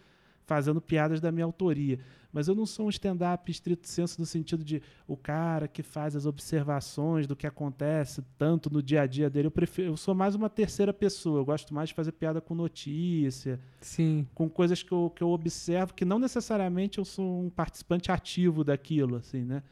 fazendo 0.46 0.82
piadas 0.82 1.20
da 1.20 1.32
minha 1.32 1.46
autoria. 1.46 2.00
Mas 2.32 2.48
eu 2.48 2.56
não 2.56 2.66
sou 2.66 2.88
um 2.88 2.90
stand-up 2.90 3.50
estrito 3.52 3.88
senso 3.88 4.20
no 4.20 4.26
sentido 4.26 4.64
de 4.64 4.82
o 5.08 5.18
cara 5.18 5.68
que 5.68 5.84
faz 5.84 6.16
as 6.16 6.26
observações 6.26 7.28
do 7.28 7.36
que 7.36 7.46
acontece 7.46 8.24
tanto 8.38 8.72
no 8.72 8.82
dia 8.82 9.02
a 9.02 9.08
dia 9.08 9.30
dele. 9.30 9.48
Eu, 9.48 9.52
prefiro, 9.52 9.90
eu 9.90 9.98
sou 9.98 10.16
mais 10.16 10.36
uma 10.36 10.50
terceira 10.50 10.94
pessoa. 10.94 11.40
Eu 11.40 11.46
gosto 11.46 11.74
mais 11.74 11.90
de 11.90 11.96
fazer 11.96 12.14
piada 12.14 12.40
com 12.40 12.56
notícia, 12.56 13.60
Sim. 13.82 14.28
com 14.34 14.50
coisas 14.50 14.82
que 14.82 14.92
eu, 14.92 15.12
que 15.14 15.22
eu 15.22 15.30
observo, 15.30 15.94
que 15.94 16.06
não 16.06 16.20
necessariamente 16.20 16.98
eu 16.98 17.06
sou 17.06 17.44
um 17.46 17.50
participante 17.50 18.12
ativo 18.12 18.64
daquilo, 18.64 19.18
assim, 19.18 19.44
né? 19.44 19.64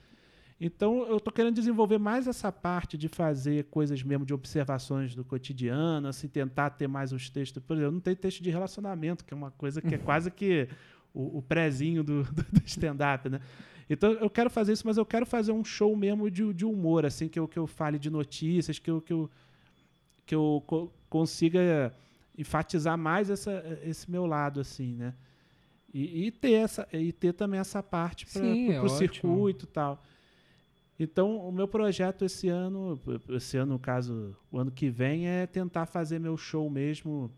Então, 0.62 1.06
eu 1.08 1.18
estou 1.18 1.32
querendo 1.32 1.56
desenvolver 1.56 1.98
mais 1.98 2.28
essa 2.28 2.52
parte 2.52 2.98
de 2.98 3.08
fazer 3.08 3.66
coisas 3.66 4.04
mesmo 4.04 4.26
de 4.26 4.34
observações 4.34 5.16
do 5.16 5.24
cotidiano, 5.24 6.10
assim, 6.10 6.28
tentar 6.28 6.72
ter 6.72 6.88
mais 6.88 7.14
os 7.14 7.30
textos. 7.30 7.64
Por 7.64 7.74
exemplo, 7.74 7.88
eu 7.88 7.94
não 7.94 8.02
tenho 8.02 8.18
texto 8.18 8.44
de 8.44 8.50
relacionamento, 8.50 9.24
que 9.24 9.34
é 9.34 9.38
uma 9.38 9.52
coisa 9.52 9.82
que 9.82 9.96
é 9.96 9.98
quase 9.98 10.30
que 10.30 10.68
o, 11.14 11.40
o 11.40 11.42
prézinho 11.42 12.04
do, 12.06 12.24
do 12.24 12.62
stand-up, 12.66 13.30
né? 13.30 13.40
Então, 13.90 14.12
eu 14.14 14.30
quero 14.30 14.50
fazer 14.50 14.74
isso, 14.74 14.86
mas 14.86 14.98
eu 14.98 15.06
quero 15.06 15.26
fazer 15.26 15.52
um 15.52 15.64
show 15.64 15.96
mesmo 15.96 16.30
de, 16.30 16.54
de 16.54 16.64
humor, 16.64 17.06
assim, 17.06 17.28
que 17.28 17.40
eu, 17.40 17.48
que 17.48 17.58
eu 17.58 17.66
fale 17.66 17.98
de 17.98 18.10
notícias, 18.10 18.78
que 18.78 18.92
eu, 18.92 19.02
que 19.02 19.12
eu, 19.12 19.30
que 20.26 20.36
eu 20.36 20.64
co 20.68 20.92
consiga 21.10 21.92
enfatizar 22.38 22.96
mais 22.96 23.32
essa, 23.32 23.80
esse 23.84 24.10
meu 24.10 24.28
lado, 24.28 24.60
assim, 24.60 24.96
né? 24.96 25.16
E, 25.92 26.28
e, 26.28 26.32
ter, 26.32 26.52
essa, 26.52 26.88
e 26.94 27.12
ter 27.12 27.34
também 27.34 27.60
essa 27.60 27.82
parte 27.82 28.28
para 28.28 28.44
o 28.44 28.86
é 28.86 28.90
circuito 28.90 29.66
e 29.66 29.68
tal. 29.68 30.04
Então, 31.00 31.38
o 31.38 31.52
meu 31.52 31.68
projeto 31.68 32.24
esse 32.24 32.48
ano, 32.48 33.02
esse 33.30 33.58
ano, 33.58 33.74
no 33.74 33.80
caso, 33.80 34.36
o 34.52 34.60
ano 34.60 34.70
que 34.70 34.90
vem, 34.90 35.28
é 35.28 35.48
tentar 35.48 35.86
fazer 35.88 36.20
meu 36.20 36.38
show 36.38 36.70
mesmo 36.70 37.32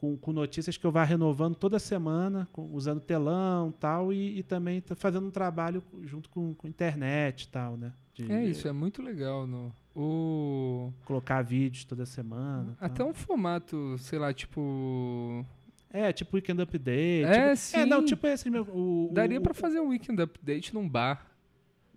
com, 0.00 0.16
com 0.16 0.32
notícias 0.32 0.78
que 0.78 0.86
eu 0.86 0.90
vá 0.90 1.04
renovando 1.04 1.54
toda 1.54 1.78
semana, 1.78 2.48
com, 2.52 2.62
usando 2.72 3.02
telão 3.02 3.70
tal, 3.70 4.10
e, 4.10 4.38
e 4.38 4.42
também 4.42 4.80
tá 4.80 4.94
fazendo 4.94 5.26
um 5.26 5.30
trabalho 5.30 5.82
junto 6.04 6.30
com, 6.30 6.54
com 6.54 6.66
internet 6.66 7.42
e 7.42 7.48
tal, 7.48 7.76
né? 7.76 7.92
De, 8.14 8.32
é 8.32 8.42
isso, 8.46 8.66
é 8.66 8.72
muito 8.72 9.02
legal. 9.02 9.46
No, 9.46 9.70
o... 9.94 10.90
Colocar 11.04 11.42
vídeos 11.42 11.84
toda 11.84 12.06
semana. 12.06 12.74
Até 12.80 13.00
tal. 13.00 13.08
um 13.08 13.12
formato, 13.12 13.98
sei 13.98 14.18
lá, 14.18 14.32
tipo... 14.32 15.44
É, 15.90 16.10
tipo 16.14 16.34
Weekend 16.34 16.62
Update. 16.62 17.24
É, 17.24 17.42
tipo, 17.42 17.56
sim. 17.56 17.76
É, 17.76 17.84
não, 17.84 18.02
tipo 18.02 18.26
esse 18.26 18.48
meu. 18.48 18.62
O, 18.62 19.10
Daria 19.12 19.40
para 19.40 19.52
fazer 19.52 19.80
um 19.80 19.88
Weekend 19.88 20.22
Update 20.22 20.72
num 20.72 20.88
bar. 20.88 21.29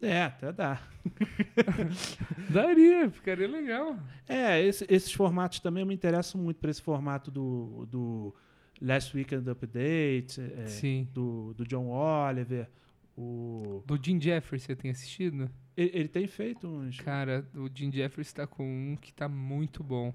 É, 0.03 0.23
até 0.23 0.51
dá. 0.51 0.81
Daria, 2.51 3.09
ficaria 3.09 3.47
legal. 3.47 3.97
É, 4.27 4.61
esse, 4.61 4.85
esses 4.89 5.13
formatos 5.13 5.61
também 5.61 5.85
me 5.85 5.93
interesso 5.93 6.37
muito 6.37 6.57
para 6.57 6.69
esse 6.69 6.81
formato 6.81 7.31
do, 7.31 7.87
do 7.89 8.35
Last 8.81 9.15
Weekend 9.15 9.49
Update, 9.49 10.41
é, 10.41 11.05
do, 11.13 11.53
do 11.53 11.65
John 11.65 11.87
Oliver. 11.87 12.69
O... 13.15 13.81
Do 13.85 13.97
Jim 14.01 14.19
Jeffries, 14.19 14.63
você 14.63 14.75
tem 14.75 14.91
assistido? 14.91 15.49
Ele, 15.77 15.91
ele 15.93 16.07
tem 16.09 16.27
feito 16.27 16.67
uns. 16.67 16.99
Cara, 16.99 17.47
o 17.55 17.69
Jim 17.73 17.89
Jeffries 17.89 18.27
está 18.27 18.45
com 18.45 18.65
um 18.65 18.97
que 18.97 19.11
está 19.11 19.29
muito 19.29 19.81
bom. 19.81 20.13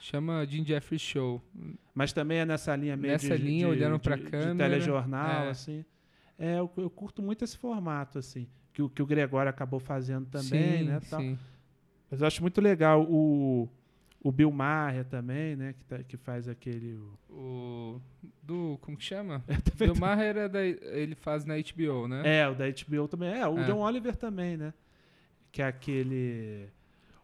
Chama 0.00 0.44
Jim 0.44 0.66
Jeffries 0.66 1.00
Show. 1.00 1.42
Mas 1.94 2.12
também 2.12 2.38
é 2.38 2.44
nessa 2.44 2.76
linha 2.76 2.94
meio 2.94 3.12
Nessa 3.14 3.38
de, 3.38 3.42
linha, 3.42 3.66
de, 3.66 3.72
olhando 3.72 3.98
para 3.98 4.16
a 4.16 4.18
câmera. 4.18 4.68
De 4.68 4.74
telejornal, 4.74 5.44
é. 5.44 5.50
assim. 5.50 5.82
É, 6.38 6.58
eu, 6.58 6.70
eu 6.76 6.90
curto 6.90 7.22
muito 7.22 7.42
esse 7.42 7.56
formato, 7.56 8.18
assim 8.18 8.46
que, 8.74 8.82
o, 8.82 8.88
que 8.90 9.00
o 9.00 9.06
Gregório 9.06 9.48
acabou 9.48 9.78
fazendo 9.78 10.26
também, 10.26 10.78
sim, 10.78 10.84
né? 10.84 11.00
Tal. 11.08 11.20
Sim. 11.20 11.38
Mas 12.10 12.20
eu 12.20 12.26
acho 12.26 12.42
muito 12.42 12.60
legal 12.60 13.02
o, 13.08 13.68
o 14.22 14.32
Bill 14.32 14.50
Maher 14.50 15.04
também, 15.04 15.54
né? 15.54 15.74
Que, 15.74 15.84
tá, 15.84 16.02
que 16.02 16.16
faz 16.16 16.48
aquele. 16.48 16.94
O, 17.30 17.30
o 17.30 18.02
do. 18.42 18.76
Como 18.82 18.96
que 18.96 19.04
chama? 19.04 19.42
É, 19.48 19.56
Bill 19.76 19.94
Maher 19.94 20.36
é 20.36 20.48
da, 20.48 20.64
ele 20.64 21.14
faz 21.14 21.44
na 21.44 21.54
HBO, 21.54 22.08
né? 22.08 22.40
É, 22.40 22.48
o 22.48 22.54
da 22.54 22.64
HBO 22.68 23.06
também. 23.08 23.32
É, 23.32 23.46
o 23.46 23.58
é. 23.58 23.64
John 23.64 23.78
Oliver 23.78 24.16
também, 24.16 24.56
né? 24.56 24.74
Que 25.52 25.62
é 25.62 25.66
aquele. 25.66 26.68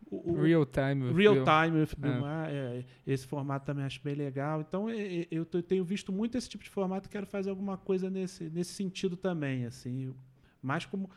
O, 0.08 0.32
o 0.32 0.42
Real 0.42 0.64
Time. 0.64 1.12
Real 1.12 1.34
Bill. 1.34 1.44
Time 1.44 1.80
with 1.80 1.96
Bill 1.98 2.12
é. 2.12 2.20
Maher. 2.20 2.54
É, 2.54 2.84
esse 3.04 3.26
formato 3.26 3.66
também 3.66 3.84
acho 3.84 4.00
bem 4.04 4.14
legal. 4.14 4.60
Então 4.60 4.88
eu, 4.88 5.26
eu 5.30 5.44
tenho 5.44 5.84
visto 5.84 6.12
muito 6.12 6.38
esse 6.38 6.48
tipo 6.48 6.62
de 6.62 6.70
formato 6.70 7.08
e 7.08 7.10
quero 7.10 7.26
fazer 7.26 7.50
alguma 7.50 7.76
coisa 7.76 8.08
nesse, 8.08 8.44
nesse 8.50 8.72
sentido 8.72 9.16
também, 9.16 9.66
assim. 9.66 10.14
Mais 10.62 10.84
como 10.84 11.10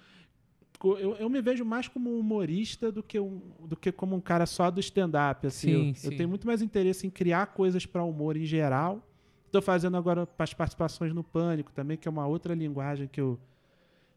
eu, 0.83 1.15
eu 1.15 1.29
me 1.29 1.41
vejo 1.41 1.63
mais 1.63 1.87
como 1.87 2.13
um 2.13 2.19
humorista 2.19 2.91
do 2.91 3.01
que, 3.01 3.19
um, 3.19 3.41
do 3.61 3.75
que 3.75 3.91
como 3.91 4.15
um 4.15 4.19
cara 4.19 4.45
só 4.45 4.69
do 4.69 4.79
stand-up. 4.81 5.47
Assim. 5.47 5.67
Sim, 5.67 5.89
eu, 5.89 5.95
sim. 5.95 6.07
eu 6.07 6.17
tenho 6.17 6.29
muito 6.29 6.45
mais 6.45 6.61
interesse 6.61 7.07
em 7.07 7.09
criar 7.09 7.47
coisas 7.47 7.85
para 7.85 8.03
humor 8.03 8.35
em 8.35 8.45
geral. 8.45 9.01
Estou 9.45 9.61
fazendo 9.61 9.95
agora 9.95 10.27
as 10.37 10.53
participações 10.53 11.13
no 11.13 11.23
Pânico 11.23 11.71
também, 11.71 11.95
que 11.95 12.07
é 12.07 12.11
uma 12.11 12.27
outra 12.27 12.53
linguagem 12.53 13.07
que 13.07 13.21
eu, 13.21 13.39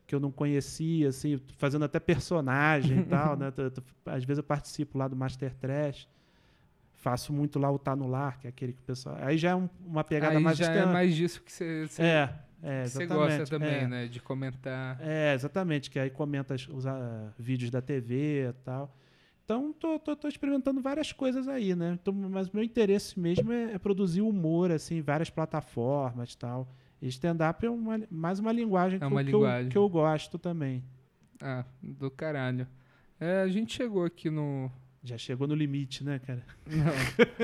que 0.07 0.15
eu 0.15 0.19
não 0.19 0.33
conhecia, 0.33 1.09
assim, 1.09 1.41
fazendo 1.57 1.85
até 1.85 2.01
personagem 2.01 3.01
e 3.01 3.05
tal, 3.07 3.37
né? 3.37 3.53
Às 4.07 4.25
vezes 4.25 4.39
eu 4.39 4.45
participo 4.45 4.99
lá 4.99 5.07
do 5.07 5.15
Master 5.15 5.55
Trash. 5.55 6.09
Faço 6.95 7.33
muito 7.33 7.59
lá 7.59 7.71
o 7.71 7.79
Tá 7.79 7.95
no 7.95 8.09
Lar, 8.09 8.39
que 8.41 8.49
é 8.49 8.51
aquele 8.51 8.73
que 8.73 8.81
o 8.81 8.85
pessoal. 8.85 9.17
Aí 9.21 9.39
já 9.39 9.51
é 9.51 9.55
um, 9.55 9.69
uma 9.85 10.03
pegada 10.03 10.37
Aí 10.37 10.43
mais 10.43 10.59
já 10.59 10.73
é 10.73 10.87
mais 10.87 11.15
disso 11.15 11.41
que 11.43 11.53
você. 11.53 11.87
É. 11.99 12.46
É, 12.67 12.85
Você 12.85 13.07
gosta 13.07 13.47
também, 13.47 13.85
é. 13.85 13.87
né? 13.87 14.09
De 14.09 14.21
comentar. 14.21 14.99
É, 15.01 15.33
exatamente, 15.35 15.89
que 15.89 16.01
aí 16.01 16.11
comenta 16.11 16.55
os 16.55 16.85
uh, 16.85 17.33
vídeos 17.39 17.71
da 17.71 17.81
TV 17.81 18.49
e 18.49 18.53
tal. 18.65 18.93
Então, 19.45 19.73
tô, 19.73 20.01
tô, 20.01 20.17
tô, 20.17 20.27
experimentando 20.27 20.81
várias 20.81 21.13
coisas 21.13 21.47
aí, 21.47 21.77
né? 21.77 21.97
Então, 22.03 22.13
mas 22.13 22.51
meu 22.51 22.65
interesse 22.65 23.21
mesmo 23.21 23.53
é, 23.53 23.75
é 23.75 23.79
produzir 23.79 24.21
humor, 24.21 24.73
assim, 24.73 25.01
várias 25.01 25.31
plataformas 25.31 26.33
e 26.33 26.39
tal. 26.39 26.69
E 27.01 27.07
stand-up 27.07 27.65
é 27.65 27.71
uma, 27.71 28.01
mais 28.11 28.41
uma 28.41 28.51
linguagem, 28.51 28.97
é 28.97 28.99
que, 28.99 29.07
uma 29.07 29.21
eu, 29.21 29.27
linguagem. 29.27 29.71
Que, 29.71 29.79
eu, 29.79 29.89
que 29.89 29.95
eu 29.95 30.01
gosto 30.03 30.37
também. 30.37 30.83
Ah, 31.41 31.65
do 31.81 32.11
caralho. 32.11 32.67
É, 33.21 33.43
a 33.43 33.49
gente 33.49 33.75
chegou 33.75 34.05
aqui 34.05 34.29
no. 34.29 34.69
Já 35.05 35.17
chegou 35.17 35.47
no 35.47 35.55
limite, 35.55 36.03
né, 36.03 36.19
cara? 36.19 36.43
Não. 36.67 36.93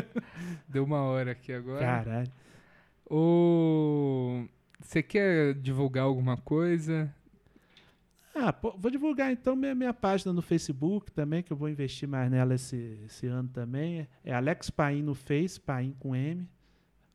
Deu 0.69 0.83
uma 0.83 1.03
hora 1.03 1.31
aqui 1.31 1.53
agora. 1.53 1.79
Caralho. 1.79 2.33
O. 3.09 4.45
Você 4.83 5.03
quer 5.03 5.55
divulgar 5.55 6.05
alguma 6.05 6.37
coisa? 6.37 7.13
Ah, 8.35 8.53
pô, 8.53 8.75
vou 8.77 8.91
divulgar 8.91 9.31
então 9.31 9.55
minha, 9.55 9.75
minha 9.75 9.93
página 9.93 10.33
no 10.33 10.43
Facebook 10.43 11.11
também, 11.13 11.43
que 11.43 11.53
eu 11.53 11.57
vou 11.57 11.69
investir 11.69 12.09
mais 12.09 12.31
nela 12.31 12.55
esse, 12.55 12.99
esse 13.07 13.27
ano 13.27 13.49
também. 13.49 14.09
É 14.25 14.35
Alex 14.35 14.71
Paim 14.71 15.03
no 15.03 15.15
Face, 15.15 15.61
Paim 15.61 15.95
com 15.99 16.17
M. 16.17 16.49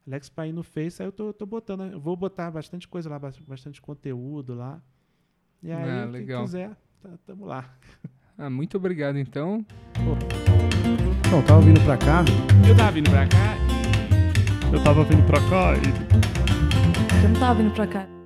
Alex 0.08 0.30
Paim 0.30 0.54
no 0.54 0.64
Face, 0.64 1.02
aí 1.02 1.08
eu 1.08 1.12
tô, 1.12 1.34
tô 1.34 1.46
botando, 1.46 1.84
eu 1.84 2.00
vou 2.00 2.16
botar 2.16 2.50
bastante 2.50 2.88
coisa 2.88 3.10
lá, 3.10 3.20
bastante 3.20 3.82
conteúdo 3.82 4.54
lá. 4.54 4.82
E 5.62 5.72
aí, 5.72 5.90
ah, 5.90 6.10
quem 6.12 6.26
quiser, 6.26 6.72
tá, 7.02 7.10
tamo 7.26 7.46
lá. 7.46 7.66
Ah, 8.40 8.52
muito 8.52 8.78
obrigado 8.78 9.18
então. 9.18 9.66
Não, 11.32 11.42
tava 11.42 11.60
vindo 11.62 11.84
pra 11.84 11.98
cá. 11.98 12.24
Eu 12.70 12.78
tava 12.78 12.92
vindo 12.92 13.10
pra 13.10 13.28
cá. 13.28 13.58
Eu 14.72 14.84
tava 14.84 15.04
vindo 15.04 15.26
pra 15.26 15.40
cá 15.50 15.74
e 15.76 16.47
eu 17.24 17.30
não 17.30 17.40
tava 17.40 17.56
vindo 17.56 17.74
pra 17.74 17.88
cá. 17.88 18.17